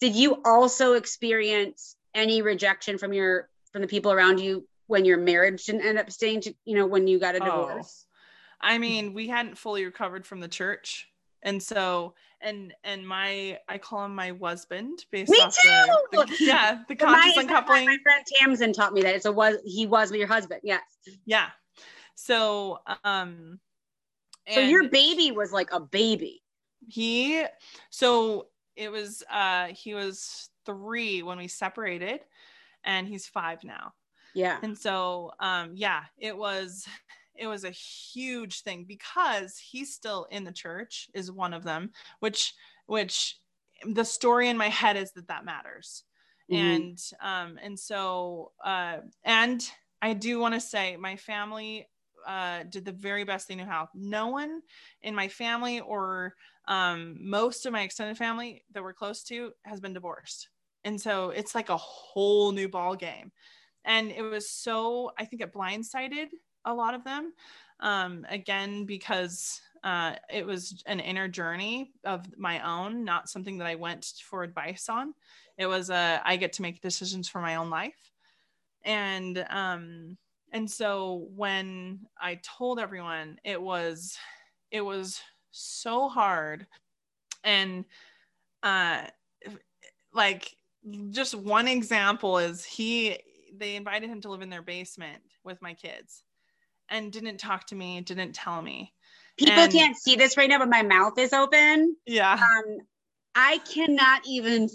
Did 0.00 0.14
you 0.14 0.42
also 0.44 0.94
experience 0.94 1.96
any 2.14 2.42
rejection 2.42 2.98
from 2.98 3.12
your 3.12 3.48
from 3.72 3.82
the 3.82 3.88
people 3.88 4.12
around 4.12 4.40
you 4.40 4.66
when 4.86 5.04
your 5.04 5.18
marriage 5.18 5.64
didn't 5.64 5.86
end 5.86 5.98
up 5.98 6.10
staying 6.10 6.40
to, 6.42 6.54
you 6.64 6.76
know, 6.76 6.86
when 6.86 7.06
you 7.06 7.18
got 7.18 7.34
a 7.34 7.40
divorce? 7.40 8.06
Oh. 8.06 8.68
I 8.68 8.78
mean, 8.78 9.12
we 9.12 9.28
hadn't 9.28 9.58
fully 9.58 9.84
recovered 9.84 10.26
from 10.26 10.40
the 10.40 10.48
church. 10.48 11.08
And 11.42 11.62
so, 11.62 12.14
and 12.40 12.74
and 12.82 13.06
my 13.06 13.58
I 13.68 13.78
call 13.78 14.04
him 14.04 14.14
my 14.14 14.32
husband 14.42 15.04
based 15.12 15.30
Me 15.30 15.38
off 15.38 15.54
too! 15.62 15.68
The, 16.12 16.24
the 16.24 16.36
yeah 16.40 16.82
the 16.88 16.96
conscious 16.96 17.36
uncoupling. 17.36 17.86
My 17.86 17.98
friend 18.02 18.24
Tamsin 18.38 18.72
taught 18.72 18.92
me 18.92 19.02
that 19.02 19.14
it's 19.14 19.26
a 19.26 19.32
was 19.32 19.56
he 19.64 19.86
was 19.86 20.10
your 20.12 20.26
husband. 20.26 20.62
Yes. 20.64 20.82
Yeah. 21.24 21.48
So 22.14 22.78
um. 23.04 23.60
So 24.48 24.60
your 24.60 24.88
baby 24.88 25.32
was 25.32 25.52
like 25.52 25.72
a 25.72 25.80
baby. 25.80 26.42
He 26.88 27.44
so 27.90 28.46
it 28.76 28.90
was 28.90 29.22
uh 29.30 29.68
he 29.68 29.94
was 29.94 30.50
three 30.64 31.22
when 31.22 31.38
we 31.38 31.48
separated, 31.48 32.20
and 32.84 33.08
he's 33.08 33.26
five 33.26 33.64
now. 33.64 33.92
Yeah. 34.34 34.58
And 34.62 34.76
so 34.76 35.32
um 35.40 35.72
yeah, 35.74 36.02
it 36.18 36.36
was 36.36 36.86
it 37.38 37.46
was 37.46 37.64
a 37.64 37.70
huge 37.70 38.62
thing 38.62 38.84
because 38.86 39.58
he's 39.58 39.94
still 39.94 40.26
in 40.30 40.44
the 40.44 40.52
church 40.52 41.08
is 41.14 41.30
one 41.30 41.52
of 41.52 41.64
them 41.64 41.90
which 42.20 42.54
which 42.86 43.38
the 43.84 44.04
story 44.04 44.48
in 44.48 44.56
my 44.56 44.68
head 44.68 44.96
is 44.96 45.12
that 45.12 45.28
that 45.28 45.44
matters 45.44 46.04
mm-hmm. 46.50 46.62
and 46.62 46.98
um 47.20 47.58
and 47.62 47.78
so 47.78 48.52
uh 48.64 48.98
and 49.24 49.70
i 50.02 50.12
do 50.12 50.38
want 50.38 50.54
to 50.54 50.60
say 50.60 50.96
my 50.96 51.16
family 51.16 51.88
uh, 52.26 52.64
did 52.68 52.84
the 52.84 52.92
very 52.92 53.24
best 53.24 53.48
they 53.48 53.54
knew 53.54 53.64
how. 53.64 53.88
No 53.94 54.28
one 54.28 54.60
in 55.02 55.14
my 55.14 55.28
family 55.28 55.80
or 55.80 56.34
um, 56.68 57.16
most 57.20 57.66
of 57.66 57.72
my 57.72 57.82
extended 57.82 58.16
family 58.16 58.64
that 58.72 58.82
we're 58.82 58.92
close 58.92 59.22
to 59.24 59.52
has 59.64 59.80
been 59.80 59.92
divorced, 59.92 60.48
and 60.84 61.00
so 61.00 61.30
it's 61.30 61.54
like 61.54 61.68
a 61.68 61.76
whole 61.76 62.52
new 62.52 62.68
ball 62.68 62.96
game. 62.96 63.32
And 63.84 64.10
it 64.10 64.22
was 64.22 64.50
so 64.50 65.12
I 65.18 65.24
think 65.24 65.42
it 65.42 65.54
blindsided 65.54 66.28
a 66.64 66.74
lot 66.74 66.94
of 66.94 67.04
them. 67.04 67.32
Um, 67.80 68.26
again, 68.28 68.86
because 68.86 69.60
uh, 69.84 70.16
it 70.32 70.44
was 70.44 70.82
an 70.86 70.98
inner 70.98 71.28
journey 71.28 71.92
of 72.04 72.26
my 72.36 72.60
own, 72.66 73.04
not 73.04 73.28
something 73.28 73.58
that 73.58 73.68
I 73.68 73.76
went 73.76 74.12
for 74.28 74.42
advice 74.42 74.88
on. 74.88 75.14
It 75.58 75.66
was 75.66 75.90
a 75.90 76.20
I 76.24 76.36
get 76.36 76.54
to 76.54 76.62
make 76.62 76.80
decisions 76.80 77.28
for 77.28 77.40
my 77.40 77.54
own 77.54 77.70
life, 77.70 78.10
and 78.84 79.46
um, 79.48 80.16
and 80.56 80.70
so 80.70 81.28
when 81.36 82.00
I 82.18 82.40
told 82.42 82.80
everyone, 82.80 83.38
it 83.44 83.60
was 83.60 84.16
it 84.70 84.80
was 84.80 85.20
so 85.50 86.08
hard, 86.08 86.66
and 87.44 87.84
uh, 88.62 89.02
like 90.14 90.56
just 91.10 91.34
one 91.34 91.68
example 91.68 92.38
is 92.38 92.64
he 92.64 93.18
they 93.54 93.76
invited 93.76 94.08
him 94.08 94.22
to 94.22 94.30
live 94.30 94.40
in 94.40 94.48
their 94.48 94.62
basement 94.62 95.20
with 95.44 95.60
my 95.60 95.74
kids 95.74 96.24
and 96.88 97.12
didn't 97.12 97.36
talk 97.36 97.66
to 97.66 97.74
me, 97.74 98.00
didn't 98.00 98.34
tell 98.34 98.62
me. 98.62 98.94
People 99.36 99.64
and, 99.64 99.72
can't 99.72 99.96
see 99.96 100.16
this 100.16 100.38
right 100.38 100.48
now, 100.48 100.58
but 100.58 100.70
my 100.70 100.82
mouth 100.82 101.18
is 101.18 101.34
open. 101.34 101.96
Yeah. 102.06 102.32
Um, 102.32 102.78
I 103.34 103.58
cannot 103.58 104.22
even 104.26 104.70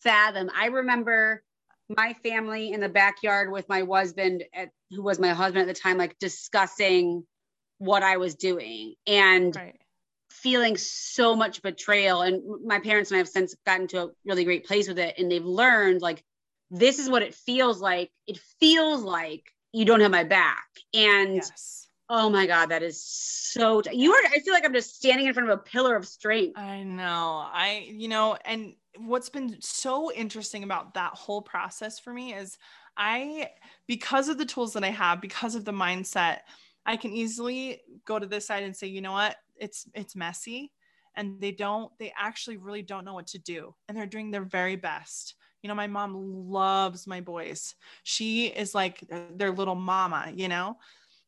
fathom. 0.00 0.48
I 0.56 0.66
remember 0.66 1.42
my 1.88 2.14
family 2.22 2.72
in 2.72 2.80
the 2.80 2.88
backyard 2.88 3.50
with 3.50 3.68
my 3.68 3.82
husband, 3.82 4.44
at, 4.54 4.70
who 4.94 5.02
was 5.02 5.18
my 5.18 5.30
husband 5.30 5.68
at 5.68 5.74
the 5.74 5.80
time, 5.80 5.98
like 5.98 6.18
discussing 6.18 7.24
what 7.78 8.02
I 8.02 8.16
was 8.16 8.34
doing 8.34 8.94
and 9.06 9.54
right. 9.54 9.76
feeling 10.30 10.76
so 10.76 11.34
much 11.34 11.62
betrayal. 11.62 12.22
And 12.22 12.42
my 12.64 12.78
parents 12.78 13.10
and 13.10 13.16
I 13.16 13.18
have 13.18 13.28
since 13.28 13.54
gotten 13.66 13.88
to 13.88 14.04
a 14.04 14.08
really 14.24 14.44
great 14.44 14.66
place 14.66 14.88
with 14.88 14.98
it, 14.98 15.16
and 15.18 15.30
they've 15.30 15.44
learned 15.44 16.00
like 16.00 16.22
this 16.70 16.98
is 16.98 17.10
what 17.10 17.22
it 17.22 17.34
feels 17.34 17.80
like. 17.80 18.10
It 18.26 18.38
feels 18.60 19.02
like 19.02 19.44
you 19.72 19.84
don't 19.84 20.00
have 20.00 20.10
my 20.10 20.24
back. 20.24 20.66
And 20.94 21.36
yes. 21.36 21.88
oh 22.08 22.30
my 22.30 22.46
God, 22.46 22.66
that 22.66 22.82
is 22.82 23.04
so, 23.04 23.80
t- 23.80 23.96
you 23.96 24.12
are, 24.12 24.20
I 24.26 24.38
feel 24.40 24.54
like 24.54 24.64
I'm 24.64 24.72
just 24.72 24.96
standing 24.96 25.26
in 25.26 25.34
front 25.34 25.50
of 25.50 25.58
a 25.58 25.62
pillar 25.62 25.94
of 25.94 26.06
strength. 26.06 26.58
I 26.58 26.82
know. 26.82 27.44
I, 27.52 27.86
you 27.90 28.08
know, 28.08 28.36
and 28.44 28.74
what's 28.98 29.28
been 29.28 29.56
so 29.60 30.12
interesting 30.12 30.64
about 30.64 30.94
that 30.94 31.12
whole 31.14 31.42
process 31.42 31.98
for 31.98 32.12
me 32.12 32.34
is 32.34 32.56
I, 32.96 33.50
because 33.86 34.28
of 34.28 34.38
the 34.38 34.46
tools 34.46 34.72
that 34.74 34.84
I 34.84 34.90
have, 34.90 35.20
because 35.20 35.54
of 35.54 35.64
the 35.64 35.72
mindset, 35.72 36.38
I 36.86 36.96
can 36.96 37.12
easily 37.12 37.80
go 38.04 38.18
to 38.18 38.26
this 38.26 38.46
side 38.46 38.62
and 38.62 38.76
say, 38.76 38.86
you 38.86 39.00
know 39.00 39.12
what, 39.12 39.36
it's, 39.56 39.88
it's 39.94 40.16
messy 40.16 40.72
and 41.16 41.40
they 41.40 41.52
don't, 41.52 41.90
they 41.98 42.12
actually 42.18 42.56
really 42.56 42.82
don't 42.82 43.04
know 43.04 43.14
what 43.14 43.28
to 43.28 43.38
do 43.38 43.74
and 43.88 43.96
they're 43.96 44.06
doing 44.06 44.30
their 44.30 44.44
very 44.44 44.76
best 44.76 45.34
you 45.64 45.68
know, 45.68 45.74
my 45.74 45.86
mom 45.86 46.50
loves 46.50 47.06
my 47.06 47.22
boys. 47.22 47.74
She 48.02 48.48
is 48.48 48.74
like 48.74 49.02
their 49.34 49.50
little 49.50 49.74
mama, 49.74 50.30
you 50.36 50.46
know? 50.46 50.76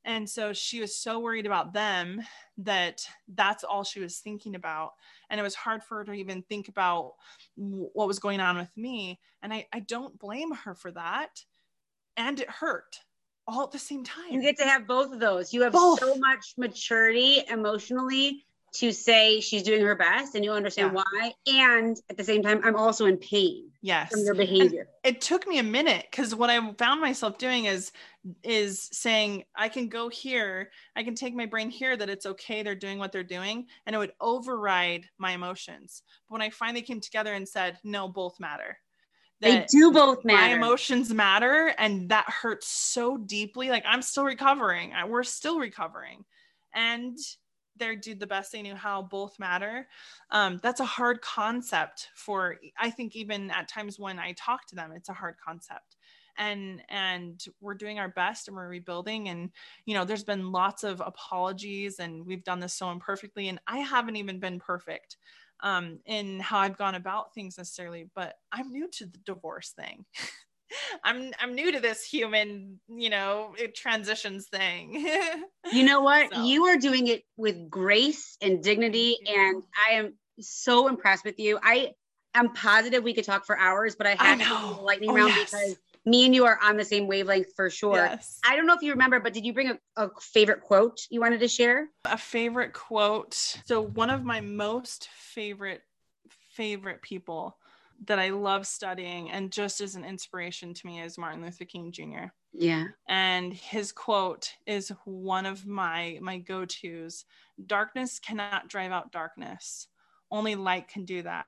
And 0.05 0.29
so 0.29 0.53
she 0.53 0.79
was 0.79 0.95
so 0.95 1.21
worried 1.21 1.47
about 1.47 1.73
them 1.73 2.21
that 2.59 3.01
that's 3.35 3.65
all 3.65 3.83
she 3.83 3.99
was 3.99 4.19
thinking 4.19 4.55
about. 4.55 4.93
And 5.31 5.41
it 5.41 5.43
was 5.43 5.55
hard 5.55 5.83
for 5.83 5.97
her 5.97 6.05
to 6.05 6.13
even 6.13 6.43
think 6.43 6.69
about 6.69 7.15
what 7.55 8.07
was 8.07 8.19
going 8.19 8.41
on 8.41 8.59
with 8.59 8.71
me. 8.77 9.19
And 9.41 9.55
I, 9.55 9.69
I 9.73 9.81
don't 9.81 10.19
blame 10.19 10.53
her 10.53 10.75
for 10.75 10.91
that. 10.91 11.31
And 12.17 12.41
it 12.41 12.49
hurt 12.49 13.01
all 13.47 13.65
at 13.65 13.71
the 13.71 13.79
same 13.79 14.05
time. 14.05 14.33
You 14.33 14.43
get 14.43 14.59
to 14.59 14.65
have 14.65 14.87
both 14.87 15.13
of 15.13 15.21
those. 15.21 15.53
You 15.53 15.63
have 15.63 15.73
both. 15.73 16.01
so 16.01 16.17
much 16.17 16.55
maturity 16.57 17.43
emotionally 17.49 18.45
to 18.75 18.93
say 18.93 19.41
she's 19.41 19.63
doing 19.63 19.81
her 19.83 19.95
best 19.95 20.35
and 20.35 20.45
you 20.45 20.53
understand 20.53 20.93
yeah. 20.95 21.03
why. 21.03 21.33
And 21.47 21.97
at 22.11 22.17
the 22.17 22.25
same 22.25 22.43
time, 22.43 22.61
I'm 22.63 22.77
also 22.77 23.07
in 23.07 23.17
pain. 23.17 23.71
Yes. 23.81 24.11
From 24.11 24.25
your 24.25 24.35
behavior. 24.35 24.89
And 25.05 25.17
it 25.17 25.21
took 25.21 25.47
me 25.47 25.59
a 25.59 25.63
minute 25.63 26.07
because 26.11 26.35
what 26.35 26.51
I 26.51 26.73
found 26.75 27.01
myself 27.01 27.39
doing 27.39 27.67
is 27.67 27.93
is 28.43 28.89
saying 28.93 29.45
I 29.55 29.69
can 29.69 29.89
go 29.89 30.09
here, 30.09 30.71
I 30.97 31.05
can 31.05 31.15
take 31.15 31.35
my 31.35 31.47
brain 31.47 31.71
here 31.71 31.97
that 31.97 32.11
it's 32.11 32.27
okay, 32.27 32.63
they're 32.63 32.75
doing 32.75 32.99
what 32.99 33.13
they're 33.13 33.23
doing, 33.23 33.67
and 33.87 33.95
it 33.95 33.99
would 33.99 34.13
override 34.21 35.07
my 35.19 35.31
emotions. 35.31 36.03
But 36.29 36.35
when 36.35 36.43
I 36.43 36.51
finally 36.51 36.83
came 36.83 37.01
together 37.01 37.33
and 37.35 37.49
said, 37.49 37.79
no, 37.85 38.09
both 38.09 38.41
matter. 38.41 38.77
They 39.41 39.67
do 39.71 39.93
both 39.93 40.25
matter. 40.25 40.39
My 40.39 40.57
emotions 40.57 41.13
matter, 41.13 41.75
and 41.79 42.09
that 42.09 42.29
hurts 42.29 42.69
so 42.69 43.19
deeply. 43.19 43.69
Like 43.69 43.85
I'm 43.87 44.03
still 44.03 44.25
recovering. 44.25 44.93
We're 45.09 45.25
still 45.25 45.59
recovering. 45.59 46.25
And 46.75 47.19
they 47.79 47.97
did 47.97 48.21
the 48.21 48.27
best 48.27 48.53
they 48.53 48.63
knew 48.63 48.75
how 48.75 49.03
both 49.03 49.39
matter 49.39 49.87
um, 50.31 50.59
that's 50.63 50.81
a 50.81 50.85
hard 50.85 51.21
concept 51.21 52.09
for 52.15 52.57
i 52.79 52.91
think 52.91 53.15
even 53.15 53.51
at 53.51 53.69
times 53.69 53.99
when 53.99 54.19
i 54.19 54.33
talk 54.33 54.67
to 54.67 54.75
them 54.75 54.93
it's 54.93 55.09
a 55.09 55.15
hard 55.15 55.35
concept 55.45 55.97
and 56.39 56.83
and 56.89 57.45
we're 57.61 57.75
doing 57.75 57.99
our 57.99 58.09
best 58.11 58.49
and 58.49 58.57
we're 58.57 58.69
rebuilding 58.69 59.29
and 59.29 59.51
you 59.85 59.95
know 59.95 60.05
there's 60.05 60.25
been 60.25 60.53
lots 60.53 60.85
of 60.85 61.01
apologies 61.05 61.99
and 61.99 62.25
we've 62.27 62.45
done 62.45 62.61
this 62.61 62.75
so 62.75 62.91
imperfectly 62.91 63.49
and 63.49 63.59
i 63.67 63.79
haven't 63.79 64.17
even 64.17 64.39
been 64.39 64.59
perfect 64.59 65.17
um, 65.61 65.99
in 66.07 66.41
how 66.41 66.59
i've 66.59 66.77
gone 66.77 66.95
about 66.95 67.35
things 67.35 67.59
necessarily 67.59 68.09
but 68.15 68.35
i'm 68.53 68.71
new 68.71 68.89
to 68.89 69.07
the 69.07 69.19
divorce 69.25 69.71
thing 69.71 70.05
I'm 71.05 71.33
I'm 71.41 71.55
new 71.55 71.73
to 71.73 71.81
this 71.81 72.05
human, 72.05 72.81
you 72.89 73.11
know, 73.11 73.55
transitions 73.75 74.47
thing. 74.47 75.09
you 75.73 75.85
know 75.85 76.01
what? 76.01 76.35
So. 76.35 76.43
You 76.43 76.65
are 76.67 76.77
doing 76.77 77.09
it 77.09 77.23
with 77.37 77.71
grace 77.71 78.37
and 78.41 78.63
dignity, 78.63 79.17
and 79.27 79.63
I 79.89 79.95
am 79.95 80.15
so 80.41 80.89
impressed 80.89 81.25
with 81.25 81.39
you. 81.39 81.59
I 81.63 81.93
am 82.35 82.53
positive 82.53 83.03
we 83.03 83.15
could 83.15 83.25
talk 83.25 83.47
for 83.47 83.59
hours, 83.59 83.97
but 83.97 84.07
I 84.07 84.11
had 84.11 84.41
I 84.41 84.45
to 84.45 84.77
do 84.77 84.83
lightning 84.83 85.11
oh, 85.11 85.15
round 85.15 85.29
yes. 85.31 85.51
because 85.51 85.77
me 86.07 86.25
and 86.25 86.35
you 86.35 86.47
are 86.47 86.59
on 86.63 86.77
the 86.77 86.85
same 86.85 87.09
wavelength 87.09 87.55
for 87.55 87.69
sure. 87.69 87.97
Yes. 87.97 88.39
I 88.49 88.57
don't 88.57 88.67
know 88.67 88.75
if 88.75 88.83
you 88.83 88.93
remember, 88.93 89.19
but 89.19 89.35
did 89.35 89.45
you 89.45 89.53
bring 89.53 89.71
a, 89.71 89.79
a 89.97 90.09
favorite 90.21 90.63
quote 90.63 91.01
you 91.11 91.21
wanted 91.21 91.41
to 91.41 91.49
share? 91.49 91.89
A 92.05 92.17
favorite 92.17 92.73
quote. 92.73 93.35
So 93.67 93.83
one 93.83 94.09
of 94.09 94.25
my 94.25 94.41
most 94.41 95.09
favorite 95.13 95.83
favorite 96.55 97.03
people 97.03 97.59
that 98.07 98.19
I 98.19 98.31
love 98.31 98.67
studying 98.67 99.31
and 99.31 99.51
just 99.51 99.81
as 99.81 99.95
an 99.95 100.05
inspiration 100.05 100.75
to 100.75 100.87
me 100.87 101.01
is 101.01 101.19
Martin 101.19 101.43
Luther 101.43 101.65
King 101.65 101.91
Jr. 101.91 102.27
Yeah. 102.53 102.85
And 103.09 103.53
his 103.53 103.91
quote 103.91 104.53
is 104.67 104.93
one 105.05 105.45
of 105.45 105.67
my 105.67 106.19
my 106.23 106.39
go-tos. 106.39 107.25
Darkness 107.67 108.19
cannot 108.19 108.69
drive 108.69 108.93
out 108.93 109.13
darkness. 109.13 109.89
Only 110.31 110.55
light 110.55 110.89
can 110.89 111.05
do 111.05 111.23
that. 111.23 111.47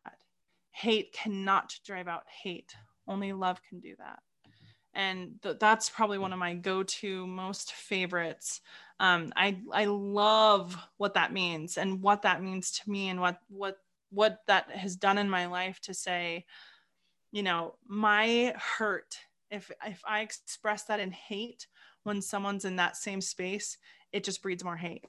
Hate 0.72 1.12
cannot 1.12 1.74
drive 1.84 2.08
out 2.08 2.24
hate. 2.42 2.74
Only 3.06 3.32
love 3.32 3.60
can 3.68 3.80
do 3.80 3.94
that. 3.98 4.18
And 4.98 5.40
th- 5.42 5.58
that's 5.60 5.88
probably 5.88 6.18
one 6.18 6.32
of 6.32 6.40
my 6.40 6.54
go-to 6.54 7.24
most 7.24 7.72
favorites. 7.72 8.60
Um, 8.98 9.32
I 9.36 9.60
I 9.72 9.84
love 9.84 10.76
what 10.96 11.14
that 11.14 11.32
means 11.32 11.78
and 11.78 12.02
what 12.02 12.22
that 12.22 12.42
means 12.42 12.72
to 12.72 12.90
me 12.90 13.08
and 13.08 13.20
what 13.20 13.38
what 13.48 13.78
what 14.10 14.40
that 14.48 14.70
has 14.72 14.96
done 14.96 15.16
in 15.16 15.30
my 15.30 15.46
life 15.46 15.80
to 15.82 15.94
say, 15.94 16.46
you 17.30 17.44
know, 17.44 17.76
my 17.86 18.54
hurt 18.56 19.16
if 19.52 19.70
if 19.86 20.02
I 20.04 20.20
express 20.20 20.82
that 20.84 20.98
in 20.98 21.12
hate 21.12 21.68
when 22.02 22.20
someone's 22.20 22.64
in 22.64 22.76
that 22.76 22.96
same 22.96 23.20
space, 23.20 23.78
it 24.12 24.24
just 24.24 24.42
breeds 24.42 24.64
more 24.64 24.76
hate. 24.76 25.04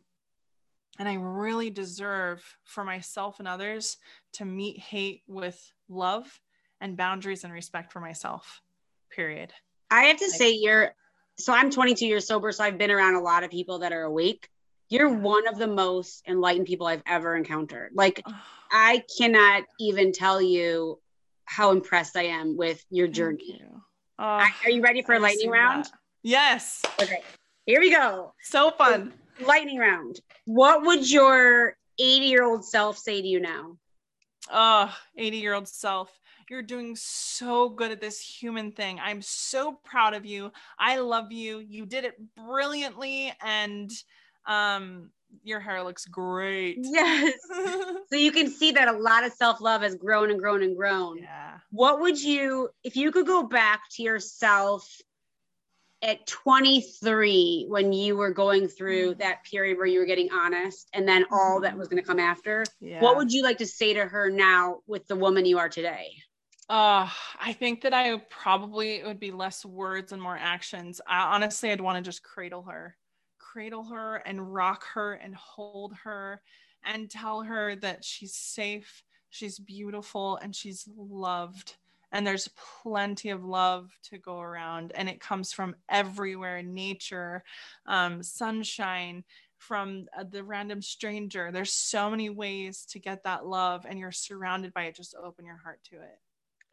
And 1.00 1.10
I 1.10 1.16
really 1.16 1.72
deserve 1.72 2.44
for 2.64 2.84
myself 2.84 3.40
and 3.40 3.48
others 3.48 3.98
to 4.34 4.46
meet 4.46 4.78
hate 4.78 5.24
with 5.28 5.72
love 5.88 6.42
and 6.80 6.96
boundaries 6.96 7.44
and 7.44 7.54
respect 7.54 7.92
for 7.92 8.02
myself. 8.02 8.62
Period. 9.10 9.52
I 9.92 10.04
have 10.06 10.18
to 10.18 10.26
like, 10.26 10.34
say 10.34 10.52
you're 10.52 10.94
so 11.38 11.54
I'm 11.54 11.72
22 11.72 12.06
years 12.06 12.28
sober, 12.28 12.52
so 12.52 12.64
I've 12.64 12.78
been 12.78 12.92
around 12.92 13.16
a 13.16 13.22
lot 13.22 13.44
of 13.44 13.50
people 13.50 13.80
that 13.80 13.94
are 13.94 14.04
awake. 14.04 14.50
You're 14.90 15.10
one 15.10 15.48
of 15.48 15.58
the 15.58 15.68
most 15.68 16.24
enlightened 16.28 16.68
people 16.68 16.88
I've 16.88 17.04
ever 17.08 17.36
encountered. 17.36 17.92
Like 17.94 18.24
I 18.72 19.04
cannot 19.18 19.64
even 19.80 20.12
tell 20.12 20.42
you 20.42 21.00
how 21.46 21.72
impressed 21.72 22.16
I 22.16 22.26
am 22.26 22.58
with 22.58 22.84
your 22.90 23.08
journey. 23.08 23.60
You. 23.60 23.82
Uh, 24.18 24.46
are 24.64 24.70
you 24.70 24.82
ready 24.82 25.02
for 25.02 25.16
a 25.16 25.20
lightning 25.20 25.50
round? 25.50 25.86
That. 25.86 25.94
Yes. 26.24 26.84
Okay. 27.02 27.22
Here 27.66 27.80
we 27.80 27.92
go. 27.92 28.34
So 28.44 28.72
fun. 28.72 29.14
Lightning 29.40 29.78
round. 29.78 30.20
What 30.46 30.84
would 30.86 31.10
your 31.10 31.78
80 32.00 32.26
year 32.26 32.44
old 32.44 32.66
self 32.66 32.98
say 32.98 33.22
to 33.22 33.28
you 33.28 33.40
now? 33.40 33.78
Oh, 34.52 34.94
80 35.18 35.38
year 35.38 35.54
old 35.54 35.68
self. 35.68 36.12
You're 36.50 36.62
doing 36.64 36.95
so 36.95 37.70
good 37.70 37.91
at 37.91 38.02
this 38.02 38.20
human 38.20 38.72
thing. 38.72 39.00
I'm 39.00 39.22
so 39.22 39.80
proud 39.84 40.14
of 40.14 40.26
you. 40.26 40.52
I 40.80 40.97
love 40.97 41.32
you. 41.32 41.60
You 41.60 41.86
did 41.86 42.06
it 42.06 42.16
brilliantly. 42.36 43.32
And 43.41 43.91
um, 44.47 45.12
your 45.43 45.60
hair 45.60 45.84
looks 45.84 46.06
great. 46.06 46.78
Yes. 46.82 47.36
so 48.10 48.16
you 48.16 48.32
can 48.32 48.50
see 48.50 48.72
that 48.72 48.88
a 48.88 48.97
lot 48.97 49.24
of 49.24 49.34
self 49.34 49.62
love 49.62 49.82
has 49.82 49.95
grown 49.95 50.32
and 50.32 50.39
grown 50.39 50.64
and 50.64 50.76
grown. 50.76 51.20
Yeah. 51.20 51.58
What 51.72 52.02
would 52.02 52.22
you, 52.22 52.70
if 52.84 52.95
you 52.95 53.12
could 53.12 53.28
go 53.28 53.43
back 53.43 53.82
to 53.91 54.04
yourself 54.04 54.89
at 56.02 56.26
23 56.28 57.66
when 57.68 57.91
you 57.91 58.16
were 58.16 58.32
going 58.32 58.68
through 58.68 59.14
mm. 59.14 59.18
that 59.20 59.43
period 59.43 59.78
where 59.78 59.86
you 59.86 60.00
were 60.00 60.06
getting 60.06 60.30
honest 60.32 60.89
and 60.93 61.08
then 61.08 61.26
all 61.32 61.62
that 61.62 61.78
was 61.78 61.89
going 61.89 62.02
to 62.02 62.08
come 62.08 62.20
after, 62.20 62.64
yeah. 62.80 63.02
what 63.02 63.18
would 63.18 63.32
you 63.32 63.43
like 63.43 63.58
to 63.58 63.68
say 63.68 63.93
to 63.93 64.06
her 64.06 64.30
now 64.30 64.80
with 64.88 65.06
the 65.08 65.16
woman 65.16 65.45
you 65.45 65.60
are 65.60 65.70
today? 65.70 66.14
Uh, 66.70 67.09
I 67.39 67.53
think 67.53 67.82
that 67.82 67.95
I 67.95 68.15
probably, 68.30 68.97
it 68.97 69.05
would 69.05 69.20
be 69.20 69.32
less 69.32 69.65
words 69.65 70.11
and 70.11 70.22
more 70.22 70.38
actions. 70.38 71.01
I, 71.07 71.34
honestly, 71.34 71.72
I'd 71.72 71.82
want 71.82 71.97
to 71.97 72.07
just 72.07 72.24
cradle 72.24 72.63
her 72.63 72.95
cradle 73.51 73.84
her 73.84 74.17
and 74.17 74.53
rock 74.53 74.86
her 74.93 75.13
and 75.13 75.36
hold 75.36 75.93
her 76.03 76.41
and 76.86 77.09
tell 77.09 77.41
her 77.41 77.76
that 77.78 78.03
she's 78.05 78.36
safe, 78.36 79.03
she's 79.30 79.59
beautiful, 79.59 80.38
and 80.38 80.55
she's 80.55 80.88
loved. 80.95 81.76
And 82.11 82.26
there's 82.26 82.49
plenty 82.82 83.30
of 83.30 83.43
love 83.43 83.91
to 84.03 84.17
go 84.17 84.39
around, 84.39 84.91
and 84.95 85.07
it 85.07 85.20
comes 85.20 85.51
from 85.51 85.76
everywhere 85.89 86.63
nature, 86.63 87.43
um, 87.86 88.24
sunshine, 88.24 89.24
from 89.57 90.07
uh, 90.17 90.24
the 90.24 90.43
random 90.43 90.82
stranger. 90.82 91.51
There's 91.51 91.74
so 91.74 92.09
many 92.09 92.30
ways 92.30 92.86
to 92.91 92.99
get 92.99 93.24
that 93.24 93.45
love, 93.45 93.86
and 93.88 93.99
you're 93.99 94.11
surrounded 94.11 94.74
by 94.74 94.86
it. 94.86 94.95
Just 94.95 95.15
open 95.22 95.45
your 95.45 95.57
heart 95.57 95.80
to 95.91 95.97
it. 95.97 96.20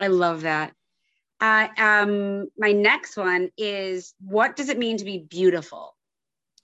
I 0.00 0.08
love 0.08 0.42
that. 0.42 0.74
Uh, 1.40 1.68
um, 1.78 2.48
my 2.56 2.72
next 2.72 3.16
one 3.16 3.50
is 3.58 4.14
what 4.20 4.56
does 4.56 4.68
it 4.68 4.78
mean 4.78 4.96
to 4.98 5.04
be 5.04 5.18
beautiful? 5.18 5.94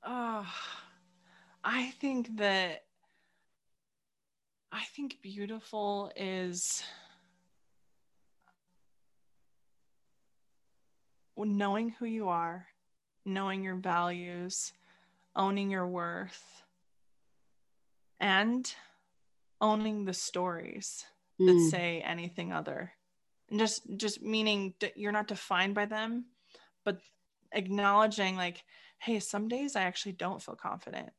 Oh, 0.05 0.47
I 1.63 1.91
think 2.01 2.39
that 2.39 2.83
I 4.73 4.83
think 4.97 5.19
beautiful 5.23 6.11
is 6.17 6.83
knowing 11.37 11.91
who 11.91 12.07
you 12.07 12.29
are, 12.29 12.67
knowing 13.25 13.63
your 13.63 13.77
values, 13.77 14.73
owning 15.37 15.71
your 15.71 15.87
worth, 15.87 16.63
and 18.21 18.75
owning 19.61 20.05
the 20.05 20.15
stories 20.15 21.05
mm. 21.41 21.47
that 21.47 21.71
say 21.71 22.03
anything 22.05 22.53
other. 22.53 22.93
And 23.53 23.61
just 23.61 23.83
just 23.99 24.23
meaning 24.23 24.73
that 24.81 24.97
you're 24.97 25.13
not 25.13 25.29
defined 25.29 25.75
by 25.75 25.85
them, 25.85 26.25
but 26.87 26.97
acknowledging 27.53 28.35
like 28.35 28.65
hey, 28.99 29.19
some 29.21 29.47
days 29.49 29.77
I 29.77 29.83
actually 29.83 30.13
don't 30.13 30.41
feel 30.41 30.55
confident. 30.55 31.11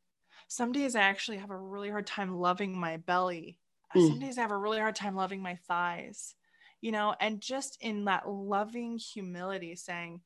Some 0.48 0.72
days 0.72 0.96
I 0.96 1.02
actually 1.02 1.38
have 1.38 1.52
a 1.52 1.58
really 1.58 1.90
hard 1.90 2.08
time 2.08 2.34
loving 2.34 2.76
my 2.76 2.98
belly. 2.98 3.60
Mm. 3.96 4.08
Some 4.08 4.20
days 4.20 4.38
I 4.38 4.42
have 4.42 4.52
a 4.52 4.58
really 4.58 4.80
hard 4.80 4.96
time 4.96 5.16
loving 5.16 5.42
my 5.42 5.60
thighs, 5.68 6.34
you 6.82 6.92
know, 6.92 7.14
and 7.20 7.40
just 7.40 7.78
in 7.82 8.06
that 8.06 8.28
loving 8.28 8.98
humility 8.98 9.76
saying, 9.76 10.22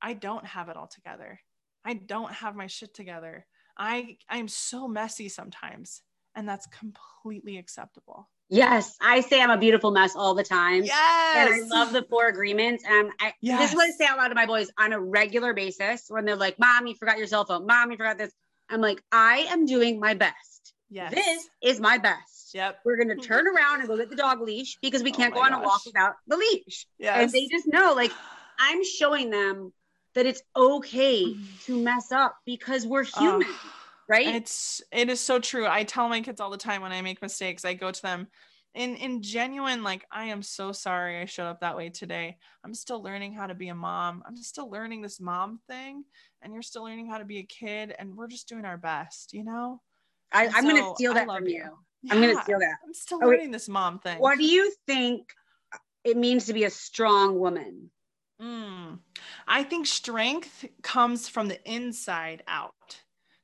I 0.00 0.12
don't 0.12 0.46
have 0.46 0.68
it 0.68 0.76
all 0.76 0.86
together. 0.86 1.40
I 1.84 1.94
don't 1.94 2.32
have 2.32 2.54
my 2.54 2.68
shit 2.68 2.94
together. 2.94 3.46
I 3.76 4.18
I'm 4.28 4.46
so 4.46 4.86
messy 4.86 5.28
sometimes, 5.28 6.02
and 6.36 6.48
that's 6.48 6.66
completely 6.66 7.58
acceptable. 7.58 8.28
Yes, 8.50 8.96
I 9.00 9.20
say 9.20 9.40
I'm 9.40 9.50
a 9.50 9.56
beautiful 9.56 9.92
mess 9.92 10.16
all 10.16 10.34
the 10.34 10.42
time. 10.42 10.82
Yes, 10.82 11.36
and 11.36 11.54
I 11.54 11.68
love 11.68 11.92
the 11.92 12.02
four 12.02 12.26
agreements. 12.26 12.82
And 12.86 13.10
I, 13.20 13.32
yes. 13.40 13.60
this 13.60 13.70
is 13.70 13.76
what 13.76 13.88
I 13.88 13.90
say 13.92 14.06
out 14.06 14.18
loud 14.18 14.28
to 14.28 14.34
my 14.34 14.46
boys 14.46 14.70
on 14.76 14.92
a 14.92 15.00
regular 15.00 15.54
basis 15.54 16.06
when 16.08 16.24
they're 16.24 16.34
like, 16.34 16.58
"Mom, 16.58 16.88
you 16.88 16.96
forgot 16.96 17.16
your 17.16 17.28
cell 17.28 17.44
phone. 17.44 17.64
Mom, 17.66 17.92
you 17.92 17.96
forgot 17.96 18.18
this." 18.18 18.32
I'm 18.68 18.80
like, 18.80 19.02
I 19.10 19.46
am 19.50 19.66
doing 19.66 20.00
my 20.00 20.14
best. 20.14 20.74
Yes, 20.90 21.14
this 21.14 21.48
is 21.62 21.80
my 21.80 21.98
best. 21.98 22.52
Yep. 22.52 22.80
We're 22.84 22.96
gonna 22.96 23.16
turn 23.16 23.46
around 23.46 23.80
and 23.80 23.88
go 23.88 23.96
get 23.96 24.10
the 24.10 24.16
dog 24.16 24.40
leash 24.40 24.78
because 24.82 25.04
we 25.04 25.12
oh 25.12 25.14
can't 25.14 25.32
oh 25.32 25.36
go 25.36 25.42
on 25.44 25.50
gosh. 25.52 25.62
a 25.62 25.64
walk 25.64 25.86
without 25.86 26.14
the 26.26 26.36
leash. 26.36 26.86
Yes. 26.98 27.22
And 27.22 27.30
they 27.30 27.46
just 27.46 27.68
know, 27.68 27.94
like, 27.94 28.10
I'm 28.58 28.84
showing 28.84 29.30
them 29.30 29.72
that 30.14 30.26
it's 30.26 30.42
okay 30.56 31.24
mm. 31.24 31.64
to 31.66 31.80
mess 31.80 32.10
up 32.10 32.36
because 32.44 32.84
we're 32.84 33.04
human. 33.04 33.46
Oh 33.48 33.79
right? 34.10 34.26
It's 34.26 34.82
it 34.92 35.08
is 35.08 35.20
so 35.20 35.38
true. 35.38 35.66
I 35.66 35.84
tell 35.84 36.08
my 36.08 36.20
kids 36.20 36.40
all 36.40 36.50
the 36.50 36.58
time 36.58 36.82
when 36.82 36.92
i 36.92 37.00
make 37.00 37.22
mistakes 37.22 37.64
i 37.64 37.74
go 37.74 37.90
to 37.90 38.02
them 38.02 38.26
in 38.74 38.96
in 38.96 39.22
genuine 39.22 39.82
like 39.82 40.06
i 40.12 40.26
am 40.26 40.42
so 40.42 40.70
sorry 40.70 41.20
i 41.20 41.24
showed 41.24 41.46
up 41.46 41.60
that 41.60 41.76
way 41.76 41.88
today. 41.88 42.36
I'm 42.64 42.74
still 42.74 43.02
learning 43.02 43.32
how 43.32 43.46
to 43.46 43.54
be 43.54 43.68
a 43.68 43.74
mom. 43.74 44.22
I'm 44.26 44.36
still 44.36 44.68
learning 44.68 45.02
this 45.02 45.20
mom 45.20 45.60
thing 45.68 46.04
and 46.42 46.52
you're 46.52 46.62
still 46.62 46.84
learning 46.84 47.08
how 47.08 47.18
to 47.18 47.24
be 47.24 47.38
a 47.38 47.44
kid 47.44 47.94
and 47.98 48.16
we're 48.16 48.28
just 48.28 48.48
doing 48.48 48.64
our 48.64 48.76
best 48.76 49.32
you 49.32 49.44
know? 49.44 49.80
I, 50.32 50.44
am 50.44 50.52
so, 50.52 50.62
gonna 50.62 50.94
steal 50.94 51.14
that 51.14 51.26
from 51.26 51.46
you, 51.46 51.54
you. 51.54 51.70
Yeah, 52.02 52.14
i'm 52.14 52.20
gonna 52.20 52.42
steal 52.42 52.58
that. 52.58 52.76
I'm 52.84 52.94
still 52.94 53.18
okay. 53.18 53.26
learning 53.26 53.50
this 53.50 53.68
mom 53.68 53.98
thing. 53.98 54.18
What 54.18 54.38
do 54.38 54.44
you 54.44 54.72
think 54.86 55.32
it 56.04 56.16
means 56.16 56.46
to 56.46 56.52
be 56.52 56.64
a 56.64 56.70
strong 56.70 57.38
woman? 57.38 57.90
Mm. 58.40 59.00
i 59.46 59.62
think 59.62 59.86
strength 59.86 60.64
comes 60.82 61.28
from 61.28 61.48
the 61.48 61.62
inside 61.70 62.42
out 62.48 63.02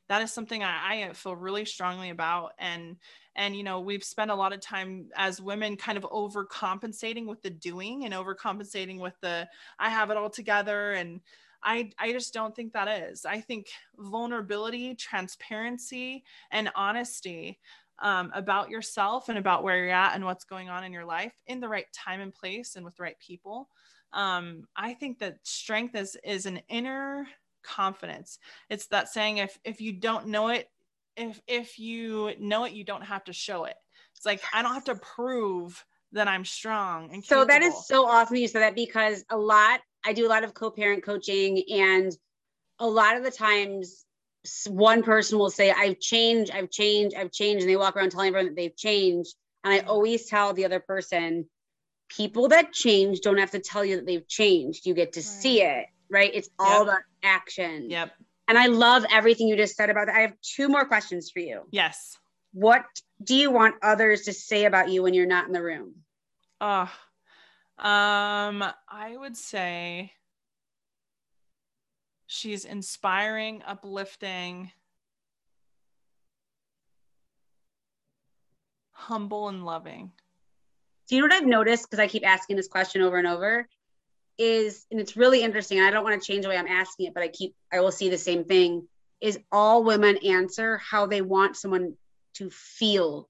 that 0.09 0.23
is 0.23 0.33
something 0.33 0.63
I, 0.63 1.09
I 1.09 1.13
feel 1.13 1.37
really 1.37 1.65
strongly 1.65 2.11
about 2.11 2.53
and 2.59 2.97
and 3.35 3.57
you 3.57 3.63
know 3.63 3.81
we've 3.81 4.05
spent 4.05 4.31
a 4.31 4.35
lot 4.35 4.53
of 4.53 4.61
time 4.61 5.09
as 5.17 5.41
women 5.41 5.77
kind 5.77 5.99
of 5.99 6.05
overcompensating 6.05 7.27
with 7.27 7.43
the 7.43 7.51
doing 7.51 8.05
and 8.05 8.15
overcompensating 8.15 9.01
with 9.01 9.15
the 9.21 9.49
i 9.79 9.89
have 9.89 10.11
it 10.11 10.17
all 10.17 10.31
together 10.31 10.93
and 10.93 11.21
i 11.63 11.91
i 11.99 12.13
just 12.13 12.33
don't 12.35 12.55
think 12.55 12.73
that 12.73 12.89
is. 12.89 13.25
I 13.25 13.41
think 13.41 13.69
vulnerability 13.99 14.95
transparency 14.95 16.25
and 16.51 16.71
honesty 16.75 17.59
um, 17.99 18.31
about 18.35 18.69
yourself 18.69 19.31
and 19.31 19.39
about 19.39 19.63
where 19.63 19.79
you're 19.79 19.91
at 19.91 20.15
and 20.15 20.25
what's 20.25 20.45
going 20.45 20.69
on 20.69 20.85
in 20.85 20.93
your 20.93 21.07
life 21.07 21.33
in 21.47 21.61
the 21.61 21.69
right 21.69 21.87
time 21.95 22.21
and 22.21 22.35
place 22.35 22.77
and 22.77 22.85
with 22.85 22.95
the 22.97 23.03
right 23.03 23.19
people 23.19 23.69
um, 24.13 24.65
i 24.77 24.93
think 24.95 25.19
that 25.19 25.39
strength 25.43 25.95
is 25.95 26.17
is 26.25 26.47
an 26.47 26.61
inner 26.69 27.27
confidence. 27.67 28.39
It's 28.71 28.87
that 28.89 29.09
saying 29.09 29.39
if 29.39 29.59
if 29.65 29.81
you 29.81 29.93
don't 29.93 30.29
know 30.29 30.49
it, 30.49 30.69
if 31.17 31.41
if 31.47 31.79
you 31.79 32.33
know 32.39 32.65
it, 32.65 32.73
you 32.73 32.85
don't 32.85 33.05
have 33.05 33.25
to 33.25 33.33
show 33.33 33.65
it. 33.65 33.77
It's 34.17 34.27
like 34.27 34.43
I 34.53 34.63
don't 34.63 34.75
have 34.75 34.85
to 34.85 34.95
prove 34.97 35.85
that 36.13 36.29
I'm 36.29 36.45
strong. 36.45 37.13
And 37.13 37.25
so 37.25 37.45
that 37.45 37.63
is 37.63 37.87
so 37.87 38.07
awesome 38.07 38.37
you 38.37 38.49
said 38.49 38.63
that 38.63 38.75
because 38.75 39.25
a 39.31 39.37
lot 39.37 39.81
I 40.05 40.13
do 40.13 40.27
a 40.27 40.31
lot 40.31 40.45
of 40.45 40.55
co-parent 40.55 41.05
coaching 41.05 41.63
and 41.71 42.17
a 42.79 42.87
lot 42.87 43.17
of 43.17 43.25
the 43.25 43.31
times 43.31 44.05
one 44.69 45.03
person 45.03 45.39
will 45.39 45.51
say 45.51 45.73
I've 45.73 45.99
changed, 45.99 46.53
I've 46.53 46.71
changed, 46.71 47.17
I've 47.17 47.33
changed 47.33 47.63
and 47.63 47.71
they 47.71 47.77
walk 47.77 47.97
around 47.97 48.11
telling 48.11 48.29
everyone 48.29 48.47
that 48.47 48.57
they've 48.57 48.77
changed 48.77 49.35
and 49.65 49.75
I 49.75 49.81
mm-hmm. 49.81 49.91
always 49.91 50.27
tell 50.27 50.53
the 50.53 50.65
other 50.65 50.81
person 50.81 51.47
people 52.09 52.49
that 52.49 52.73
change 52.73 53.21
don't 53.21 53.39
have 53.39 53.51
to 53.51 53.59
tell 53.59 53.85
you 53.85 53.97
that 53.97 54.07
they've 54.07 54.27
changed. 54.29 54.87
You 54.87 54.95
get 54.95 55.15
to 55.15 55.21
right. 55.21 55.25
see 55.25 55.63
it, 55.63 55.87
right? 56.11 56.31
It's 56.33 56.49
all 56.59 56.79
yep. 56.79 56.83
about 56.83 57.01
action. 57.23 57.91
Yep. 57.91 58.13
And 58.49 58.57
I 58.57 58.67
love 58.67 59.05
everything 59.11 59.49
you 59.49 59.57
just 59.57 59.77
said 59.77 59.91
about 59.91 60.07
that. 60.07 60.17
I 60.17 60.21
have 60.21 60.35
two 60.41 60.69
more 60.69 60.85
questions 60.85 61.31
for 61.31 61.41
you. 61.41 61.63
Yes. 61.71 62.17
What 62.53 62.85
do 63.23 63.35
you 63.35 63.51
want 63.51 63.75
others 63.83 64.23
to 64.23 64.33
say 64.33 64.65
about 64.65 64.89
you 64.89 65.03
when 65.03 65.15
you're 65.15 65.27
not 65.27 65.47
in 65.47 65.53
the 65.53 65.63
room? 65.63 65.95
Oh, 66.61 66.91
um, 67.79 68.65
I 68.89 69.15
would 69.15 69.37
say 69.37 70.13
she's 72.27 72.65
inspiring, 72.65 73.63
uplifting, 73.67 74.71
humble, 78.93 79.49
and 79.49 79.67
loving. 79.67 80.13
Do 81.09 81.17
you 81.17 81.21
know 81.21 81.29
what 81.29 81.43
I've 81.43 81.49
noticed? 81.49 81.85
Because 81.85 82.03
I 82.03 82.09
keep 82.09 82.27
asking 82.27 82.57
this 82.57 82.69
question 82.69 83.03
over 83.03 83.19
and 83.19 83.27
over 83.27 83.69
is, 84.39 84.87
and 84.91 85.01
it's 85.01 85.17
really 85.17 85.43
interesting. 85.43 85.81
I 85.81 85.91
don't 85.91 86.05
want 86.05 86.21
to 86.21 86.27
change 86.27 86.43
the 86.43 86.49
way 86.49 86.57
I'm 86.57 86.67
asking 86.67 87.07
it, 87.07 87.15
but 87.15 87.23
I 87.23 87.29
keep, 87.29 87.55
I 87.73 87.81
will 87.81 87.93
see 87.93 88.09
the 88.09 88.19
same 88.19 88.45
thing. 88.45 88.87
Is 89.21 89.39
all 89.51 89.83
women 89.83 90.19
answer 90.19 90.77
how 90.79 91.07
they 91.07 91.23
want 91.23 91.57
someone 91.57 91.95
to 92.35 92.51
feel 92.51 93.29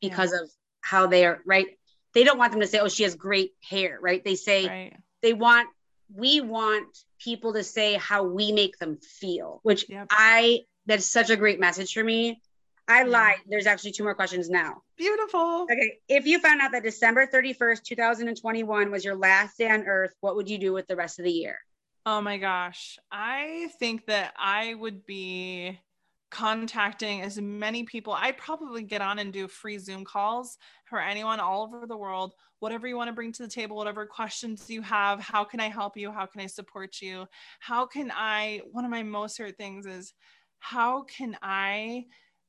because 0.00 0.32
yeah. 0.32 0.42
of 0.42 0.50
how 0.80 1.08
they 1.08 1.26
are, 1.26 1.40
right? 1.44 1.66
They 2.14 2.22
don't 2.22 2.38
want 2.38 2.52
them 2.52 2.60
to 2.60 2.66
say, 2.66 2.78
oh, 2.78 2.88
she 2.88 3.02
has 3.02 3.16
great 3.16 3.52
hair, 3.68 3.98
right? 4.00 4.24
They 4.24 4.36
say, 4.36 4.68
right. 4.68 4.96
they 5.22 5.32
want, 5.32 5.68
we 6.14 6.40
want 6.40 6.86
people 7.18 7.54
to 7.54 7.64
say 7.64 7.94
how 7.94 8.22
we 8.22 8.52
make 8.52 8.78
them 8.78 8.98
feel, 8.98 9.58
which 9.64 9.86
yep. 9.88 10.06
I, 10.10 10.60
that's 10.86 11.06
such 11.06 11.30
a 11.30 11.36
great 11.36 11.58
message 11.58 11.92
for 11.92 12.04
me. 12.04 12.40
I 12.88 13.02
lied. 13.02 13.38
There's 13.46 13.66
actually 13.66 13.92
two 13.92 14.04
more 14.04 14.14
questions 14.14 14.48
now. 14.48 14.82
Beautiful. 14.96 15.64
Okay. 15.64 15.98
If 16.08 16.26
you 16.26 16.38
found 16.38 16.60
out 16.60 16.72
that 16.72 16.84
December 16.84 17.26
31st, 17.26 17.82
2021 17.82 18.90
was 18.90 19.04
your 19.04 19.16
last 19.16 19.58
day 19.58 19.68
on 19.68 19.82
earth, 19.86 20.12
what 20.20 20.36
would 20.36 20.48
you 20.48 20.58
do 20.58 20.72
with 20.72 20.86
the 20.86 20.96
rest 20.96 21.18
of 21.18 21.24
the 21.24 21.32
year? 21.32 21.58
Oh 22.04 22.20
my 22.20 22.38
gosh. 22.38 22.98
I 23.10 23.68
think 23.80 24.06
that 24.06 24.34
I 24.38 24.74
would 24.74 25.04
be 25.04 25.80
contacting 26.30 27.22
as 27.22 27.40
many 27.40 27.82
people. 27.84 28.12
I'd 28.12 28.36
probably 28.36 28.82
get 28.82 29.00
on 29.00 29.18
and 29.18 29.32
do 29.32 29.48
free 29.48 29.78
Zoom 29.78 30.04
calls 30.04 30.56
for 30.84 31.00
anyone 31.00 31.40
all 31.40 31.64
over 31.64 31.86
the 31.86 31.96
world. 31.96 32.34
Whatever 32.60 32.86
you 32.86 32.96
want 32.96 33.08
to 33.08 33.14
bring 33.14 33.32
to 33.32 33.42
the 33.42 33.48
table, 33.48 33.76
whatever 33.76 34.06
questions 34.06 34.70
you 34.70 34.82
have, 34.82 35.20
how 35.20 35.44
can 35.44 35.60
I 35.60 35.68
help 35.68 35.96
you? 35.96 36.12
How 36.12 36.26
can 36.26 36.40
I 36.40 36.46
support 36.46 37.00
you? 37.00 37.26
How 37.58 37.86
can 37.86 38.12
I? 38.14 38.62
One 38.70 38.84
of 38.84 38.90
my 38.90 39.02
most 39.02 39.36
favorite 39.36 39.56
things 39.56 39.86
is 39.86 40.14
how 40.58 41.02
can 41.02 41.36
I 41.42 42.06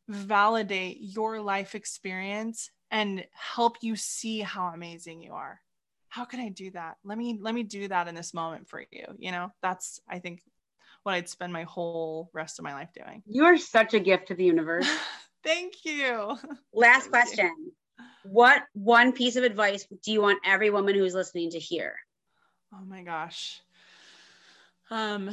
validate 0.08 0.98
your 1.02 1.42
life 1.42 1.76
experience 1.76 2.70
and 2.92 3.26
help 3.34 3.78
you 3.82 3.96
see 3.96 4.40
how 4.40 4.68
amazing 4.68 5.22
you 5.22 5.34
are? 5.34 5.60
How 6.10 6.26
can 6.26 6.40
I 6.40 6.50
do 6.50 6.72
that? 6.72 6.98
Let 7.04 7.18
me 7.18 7.38
let 7.40 7.54
me 7.54 7.64
do 7.64 7.88
that 7.90 8.08
in 8.08 8.16
this 8.16 8.34
moment 8.34 8.70
for 8.70 8.84
you. 8.92 9.06
You 9.18 9.32
know, 9.32 9.52
that's 9.62 10.00
I 10.10 10.20
think 10.20 10.42
what 11.04 11.14
I'd 11.14 11.30
spend 11.30 11.54
my 11.54 11.64
whole 11.64 12.30
rest 12.34 12.60
of 12.60 12.64
my 12.64 12.74
life 12.74 12.90
doing. 12.94 13.24
You 13.26 13.46
are 13.46 13.58
such 13.58 13.94
a 13.94 14.00
gift 14.00 14.30
to 14.30 14.36
the 14.36 14.46
universe. 14.46 14.88
Thank 15.44 15.86
you. 15.86 16.38
Last 16.74 17.04
Thank 17.04 17.12
question. 17.12 17.46
You. 17.46 17.74
What 18.24 18.64
one 18.74 19.14
piece 19.14 19.36
of 19.36 19.44
advice 19.44 19.88
do 20.04 20.12
you 20.12 20.22
want 20.22 20.40
every 20.46 20.70
woman 20.70 20.96
who's 20.96 21.14
listening 21.14 21.52
to 21.52 21.60
hear? 21.60 21.96
Oh 22.74 22.84
my 22.86 23.04
gosh. 23.04 23.62
Um 24.90 25.30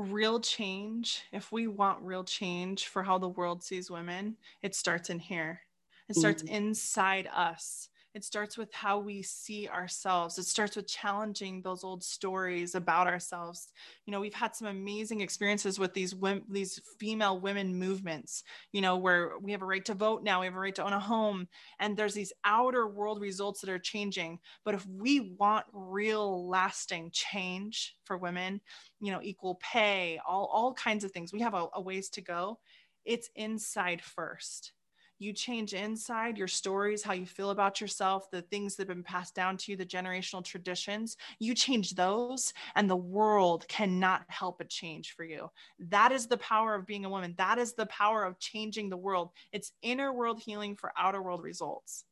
real 0.00 0.40
change, 0.40 1.22
if 1.32 1.52
we 1.52 1.66
want 1.66 2.02
real 2.02 2.24
change 2.24 2.86
for 2.86 3.02
how 3.02 3.18
the 3.18 3.28
world 3.28 3.62
sees 3.62 3.90
women, 3.90 4.36
it 4.62 4.74
starts 4.74 5.10
in 5.10 5.18
here. 5.18 5.60
It 6.08 6.16
starts 6.16 6.42
mm-hmm. 6.42 6.54
inside 6.54 7.28
us. 7.32 7.88
It 8.12 8.24
starts 8.24 8.58
with 8.58 8.72
how 8.72 8.98
we 8.98 9.22
see 9.22 9.68
ourselves. 9.68 10.36
It 10.36 10.46
starts 10.46 10.74
with 10.74 10.88
challenging 10.88 11.62
those 11.62 11.84
old 11.84 12.02
stories 12.02 12.74
about 12.74 13.06
ourselves. 13.06 13.68
You 14.04 14.10
know, 14.10 14.18
we've 14.20 14.34
had 14.34 14.56
some 14.56 14.66
amazing 14.66 15.20
experiences 15.20 15.78
with 15.78 15.94
these 15.94 16.12
women, 16.12 16.42
these 16.50 16.80
female 16.98 17.38
women 17.38 17.76
movements, 17.76 18.42
you 18.72 18.80
know, 18.80 18.96
where 18.96 19.38
we 19.38 19.52
have 19.52 19.62
a 19.62 19.66
right 19.66 19.84
to 19.84 19.94
vote 19.94 20.24
now, 20.24 20.40
we 20.40 20.46
have 20.46 20.56
a 20.56 20.58
right 20.58 20.74
to 20.74 20.84
own 20.84 20.92
a 20.92 20.98
home, 20.98 21.46
and 21.78 21.96
there's 21.96 22.14
these 22.14 22.32
outer 22.44 22.88
world 22.88 23.20
results 23.20 23.60
that 23.60 23.70
are 23.70 23.78
changing. 23.78 24.40
But 24.64 24.74
if 24.74 24.84
we 24.86 25.36
want 25.38 25.66
real 25.72 26.48
lasting 26.48 27.10
change 27.12 27.94
for 28.04 28.18
women, 28.18 28.60
you 29.00 29.12
know, 29.12 29.20
equal 29.22 29.60
pay, 29.62 30.18
all, 30.26 30.50
all 30.52 30.74
kinds 30.74 31.04
of 31.04 31.12
things, 31.12 31.32
we 31.32 31.40
have 31.40 31.54
a, 31.54 31.68
a 31.74 31.80
ways 31.80 32.08
to 32.10 32.20
go. 32.20 32.58
It's 33.04 33.30
inside 33.36 34.02
first 34.02 34.72
you 35.20 35.34
change 35.34 35.74
inside 35.74 36.38
your 36.38 36.48
stories, 36.48 37.02
how 37.02 37.12
you 37.12 37.26
feel 37.26 37.50
about 37.50 37.80
yourself, 37.80 38.30
the 38.30 38.42
things 38.42 38.74
that 38.74 38.88
have 38.88 38.96
been 38.96 39.04
passed 39.04 39.34
down 39.34 39.58
to 39.58 39.70
you, 39.70 39.76
the 39.76 39.84
generational 39.84 40.42
traditions, 40.42 41.16
you 41.38 41.54
change 41.54 41.94
those, 41.94 42.54
and 42.74 42.88
the 42.88 42.96
world 42.96 43.68
cannot 43.68 44.22
help 44.28 44.58
but 44.58 44.70
change 44.70 45.12
for 45.12 45.22
you. 45.22 45.50
That 45.78 46.10
is 46.10 46.26
the 46.26 46.38
power 46.38 46.74
of 46.74 46.86
being 46.86 47.04
a 47.04 47.10
woman. 47.10 47.34
That 47.36 47.58
is 47.58 47.74
the 47.74 47.86
power 47.86 48.24
of 48.24 48.38
changing 48.38 48.88
the 48.88 48.96
world. 48.96 49.30
It's 49.52 49.72
inner 49.82 50.12
world 50.12 50.40
healing 50.40 50.74
for 50.74 50.90
outer 50.96 51.22
world 51.22 51.42
results. 51.42 52.04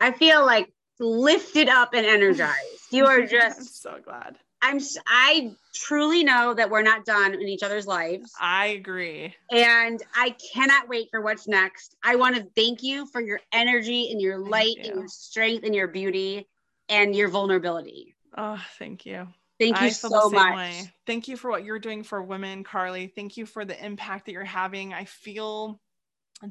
I 0.00 0.12
feel 0.12 0.44
like 0.44 0.72
lifted 0.98 1.68
up 1.68 1.92
and 1.92 2.06
energized. 2.06 2.56
You 2.90 3.06
are 3.06 3.26
just 3.26 3.58
I'm 3.58 3.64
so 3.66 3.98
glad. 4.02 4.38
I'm 4.62 4.80
I 5.06 5.52
truly 5.74 6.24
know 6.24 6.54
that 6.54 6.70
we're 6.70 6.82
not 6.82 7.04
done 7.04 7.34
in 7.34 7.42
each 7.42 7.62
other's 7.62 7.86
lives. 7.86 8.32
I 8.40 8.66
agree. 8.66 9.34
And 9.50 10.02
I 10.14 10.34
cannot 10.52 10.88
wait 10.88 11.08
for 11.10 11.20
what's 11.20 11.46
next. 11.46 11.96
I 12.02 12.16
want 12.16 12.36
to 12.36 12.46
thank 12.56 12.82
you 12.82 13.06
for 13.06 13.20
your 13.20 13.40
energy 13.52 14.10
and 14.10 14.20
your 14.20 14.38
thank 14.38 14.50
light 14.50 14.76
you. 14.76 14.90
and 14.90 15.00
your 15.00 15.08
strength 15.08 15.64
and 15.64 15.74
your 15.74 15.88
beauty 15.88 16.48
and 16.88 17.14
your 17.14 17.28
vulnerability. 17.28 18.14
Oh, 18.36 18.60
thank 18.78 19.06
you. 19.06 19.28
Thank 19.58 19.80
you 19.80 19.90
so 19.90 20.30
much. 20.30 20.56
Way. 20.56 20.92
Thank 21.06 21.28
you 21.28 21.36
for 21.36 21.50
what 21.50 21.64
you're 21.64 21.80
doing 21.80 22.04
for 22.04 22.22
women, 22.22 22.62
Carly. 22.62 23.08
Thank 23.08 23.36
you 23.36 23.44
for 23.46 23.64
the 23.64 23.84
impact 23.84 24.26
that 24.26 24.32
you're 24.32 24.44
having. 24.44 24.94
I 24.94 25.04
feel 25.04 25.80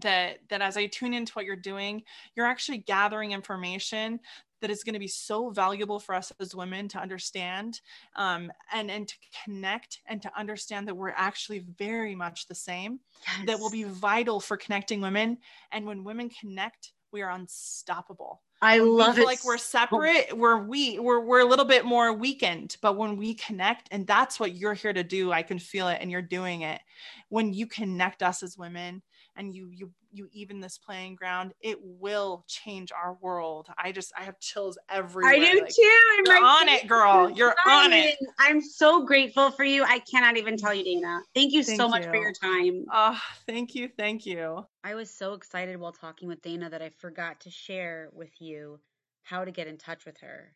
that 0.02 0.40
that 0.50 0.62
as 0.62 0.76
I 0.76 0.88
tune 0.88 1.14
into 1.14 1.32
what 1.34 1.46
you're 1.46 1.56
doing, 1.56 2.04
you're 2.36 2.46
actually 2.46 2.80
gathering 2.80 3.32
information 3.32 4.20
that 4.62 4.70
is 4.70 4.84
going 4.84 4.94
to 4.94 5.00
be 5.00 5.08
so 5.08 5.50
valuable 5.50 6.00
for 6.00 6.16
us 6.16 6.32
as 6.40 6.56
women 6.56 6.88
to 6.90 7.00
understand 7.00 7.82
um, 8.16 8.52
and 8.72 8.90
and 8.90 9.08
to 9.08 9.16
connect 9.44 10.00
and 10.08 10.22
to 10.22 10.32
understand 10.38 10.88
that 10.88 10.96
we're 10.96 11.14
actually 11.16 11.60
very 11.78 12.16
much 12.16 12.48
the 12.48 12.56
same 12.56 13.00
yes. 13.26 13.48
that 13.48 13.60
will 13.60 13.70
be 13.70 13.84
vital 13.84 14.40
for 14.40 14.58
connecting 14.58 15.02
women 15.02 15.38
and 15.72 15.86
when 15.86 16.04
women 16.04 16.30
connect 16.30 16.94
we 17.12 17.22
are 17.22 17.32
unstoppable 17.32 18.42
I 18.62 18.80
love 18.80 19.20
it. 19.20 19.26
Like 19.26 19.46
we're 19.46 19.60
separate, 19.60 20.36
we're 20.36 20.58
we 20.58 20.98
we're 20.98 21.20
we're 21.20 21.42
a 21.42 21.46
little 21.46 21.66
bit 21.66 21.86
more 21.86 22.12
weakened, 22.12 22.76
but 22.82 22.98
when 22.98 23.16
we 23.16 23.36
connect, 23.36 23.88
and 23.92 24.08
that's 24.08 24.40
what 24.40 24.56
you're 24.56 24.74
here 24.74 24.94
to 24.94 25.04
do, 25.04 25.32
I 25.32 25.44
can 25.44 25.60
feel 25.60 25.88
it, 25.90 26.00
and 26.02 26.10
you're 26.10 26.24
doing 26.24 26.62
it. 26.62 26.82
When 27.30 27.54
you 27.54 27.68
connect 27.68 28.24
us 28.24 28.42
as 28.42 28.58
women, 28.58 29.04
and 29.38 29.56
you 29.56 29.70
you 29.72 29.92
you 30.12 30.28
even 30.34 30.60
this 30.60 30.78
playing 30.78 31.16
ground, 31.16 31.54
it 31.62 31.78
will 31.82 32.44
change 32.48 32.92
our 32.92 33.18
world. 33.22 33.70
I 33.78 33.92
just 33.92 34.12
I 34.18 34.24
have 34.24 34.40
chills 34.40 34.80
everywhere. 34.90 35.32
I 35.32 35.40
do 35.40 35.62
like, 35.62 35.70
too. 35.70 35.84
You're 36.26 36.44
on 36.44 36.68
it, 36.68 36.88
girl. 36.88 37.30
You're 37.30 37.54
on 37.68 37.94
it. 37.94 38.18
I'm 38.40 38.60
so 38.62 39.06
grateful 39.06 39.52
for 39.52 39.64
you. 39.64 39.84
I 39.84 40.00
cannot 40.00 40.38
even 40.38 40.58
tell 40.58 40.74
you, 40.74 40.84
Dana. 40.84 41.22
Thank 41.36 41.54
you 41.54 41.64
thank 41.64 41.80
so 41.80 41.88
much 41.88 42.06
for 42.06 42.16
your 42.16 42.34
time. 42.34 42.86
Oh, 42.92 43.22
thank 43.46 43.76
you, 43.76 43.88
thank 43.98 44.26
you. 44.26 44.66
I 44.84 44.96
was 44.96 45.12
so 45.12 45.34
excited 45.34 45.78
while 45.78 45.94
talking 45.94 46.28
with 46.28 46.42
Dana 46.42 46.70
that 46.70 46.82
I 46.82 46.90
forgot 46.90 47.40
to 47.42 47.52
share 47.52 48.10
with 48.14 48.42
you 48.42 48.80
how 49.24 49.46
to 49.46 49.52
get 49.52 49.68
in 49.68 49.78
touch 49.78 50.06
with 50.06 50.18
her. 50.22 50.54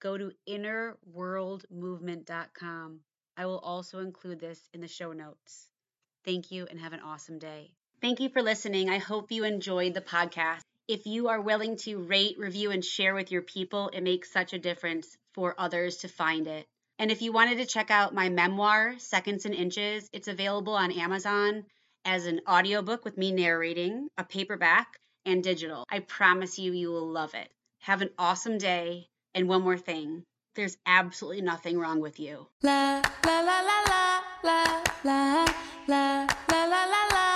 Go 0.00 0.18
to 0.18 0.32
innerworldmovement.com. 0.48 3.00
I 3.38 3.46
will 3.46 3.58
also 3.58 4.00
include 4.00 4.40
this 4.40 4.68
in 4.72 4.80
the 4.80 4.88
show 4.88 5.12
notes. 5.12 5.68
Thank 6.24 6.50
you 6.50 6.66
and 6.68 6.80
have 6.80 6.92
an 6.92 7.00
awesome 7.00 7.38
day. 7.38 7.76
Thank 8.00 8.20
you 8.20 8.28
for 8.28 8.42
listening. 8.42 8.90
I 8.90 8.98
hope 8.98 9.32
you 9.32 9.44
enjoyed 9.44 9.94
the 9.94 10.02
podcast. 10.02 10.60
If 10.86 11.06
you 11.06 11.28
are 11.28 11.40
willing 11.40 11.76
to 11.78 11.98
rate, 11.98 12.38
review, 12.38 12.70
and 12.70 12.84
share 12.84 13.14
with 13.14 13.32
your 13.32 13.42
people, 13.42 13.90
it 13.92 14.02
makes 14.02 14.30
such 14.30 14.52
a 14.52 14.58
difference 14.58 15.16
for 15.34 15.54
others 15.58 15.98
to 15.98 16.08
find 16.08 16.46
it. 16.46 16.66
And 16.98 17.10
if 17.10 17.22
you 17.22 17.32
wanted 17.32 17.58
to 17.58 17.66
check 17.66 17.90
out 17.90 18.14
my 18.14 18.28
memoir, 18.28 18.94
Seconds 18.98 19.46
and 19.46 19.54
Inches, 19.54 20.08
it's 20.12 20.28
available 20.28 20.74
on 20.74 20.92
Amazon 20.92 21.64
as 22.04 22.26
an 22.26 22.42
audiobook 22.48 23.04
with 23.04 23.16
me 23.16 23.32
narrating, 23.32 24.08
a 24.16 24.24
paperback, 24.24 24.98
and 25.24 25.42
digital. 25.42 25.84
I 25.90 26.00
promise 26.00 26.58
you, 26.58 26.72
you 26.72 26.90
will 26.90 27.08
love 27.08 27.34
it. 27.34 27.50
Have 27.80 28.02
an 28.02 28.10
awesome 28.18 28.58
day. 28.58 29.08
And 29.34 29.48
one 29.48 29.62
more 29.62 29.78
thing 29.78 30.22
there's 30.54 30.76
absolutely 30.86 31.42
nothing 31.42 31.78
wrong 31.78 32.00
with 32.00 32.18
you. 32.20 32.46
La, 32.62 33.02
la, 33.24 33.40
la, 33.40 33.60
la, 33.60 33.80
la, 33.88 34.20
la, 34.42 34.82
la, 35.04 35.44
la, 35.44 35.46
la, 35.88 36.26
la, 36.48 36.64
la, 36.64 37.06
la 37.12 37.35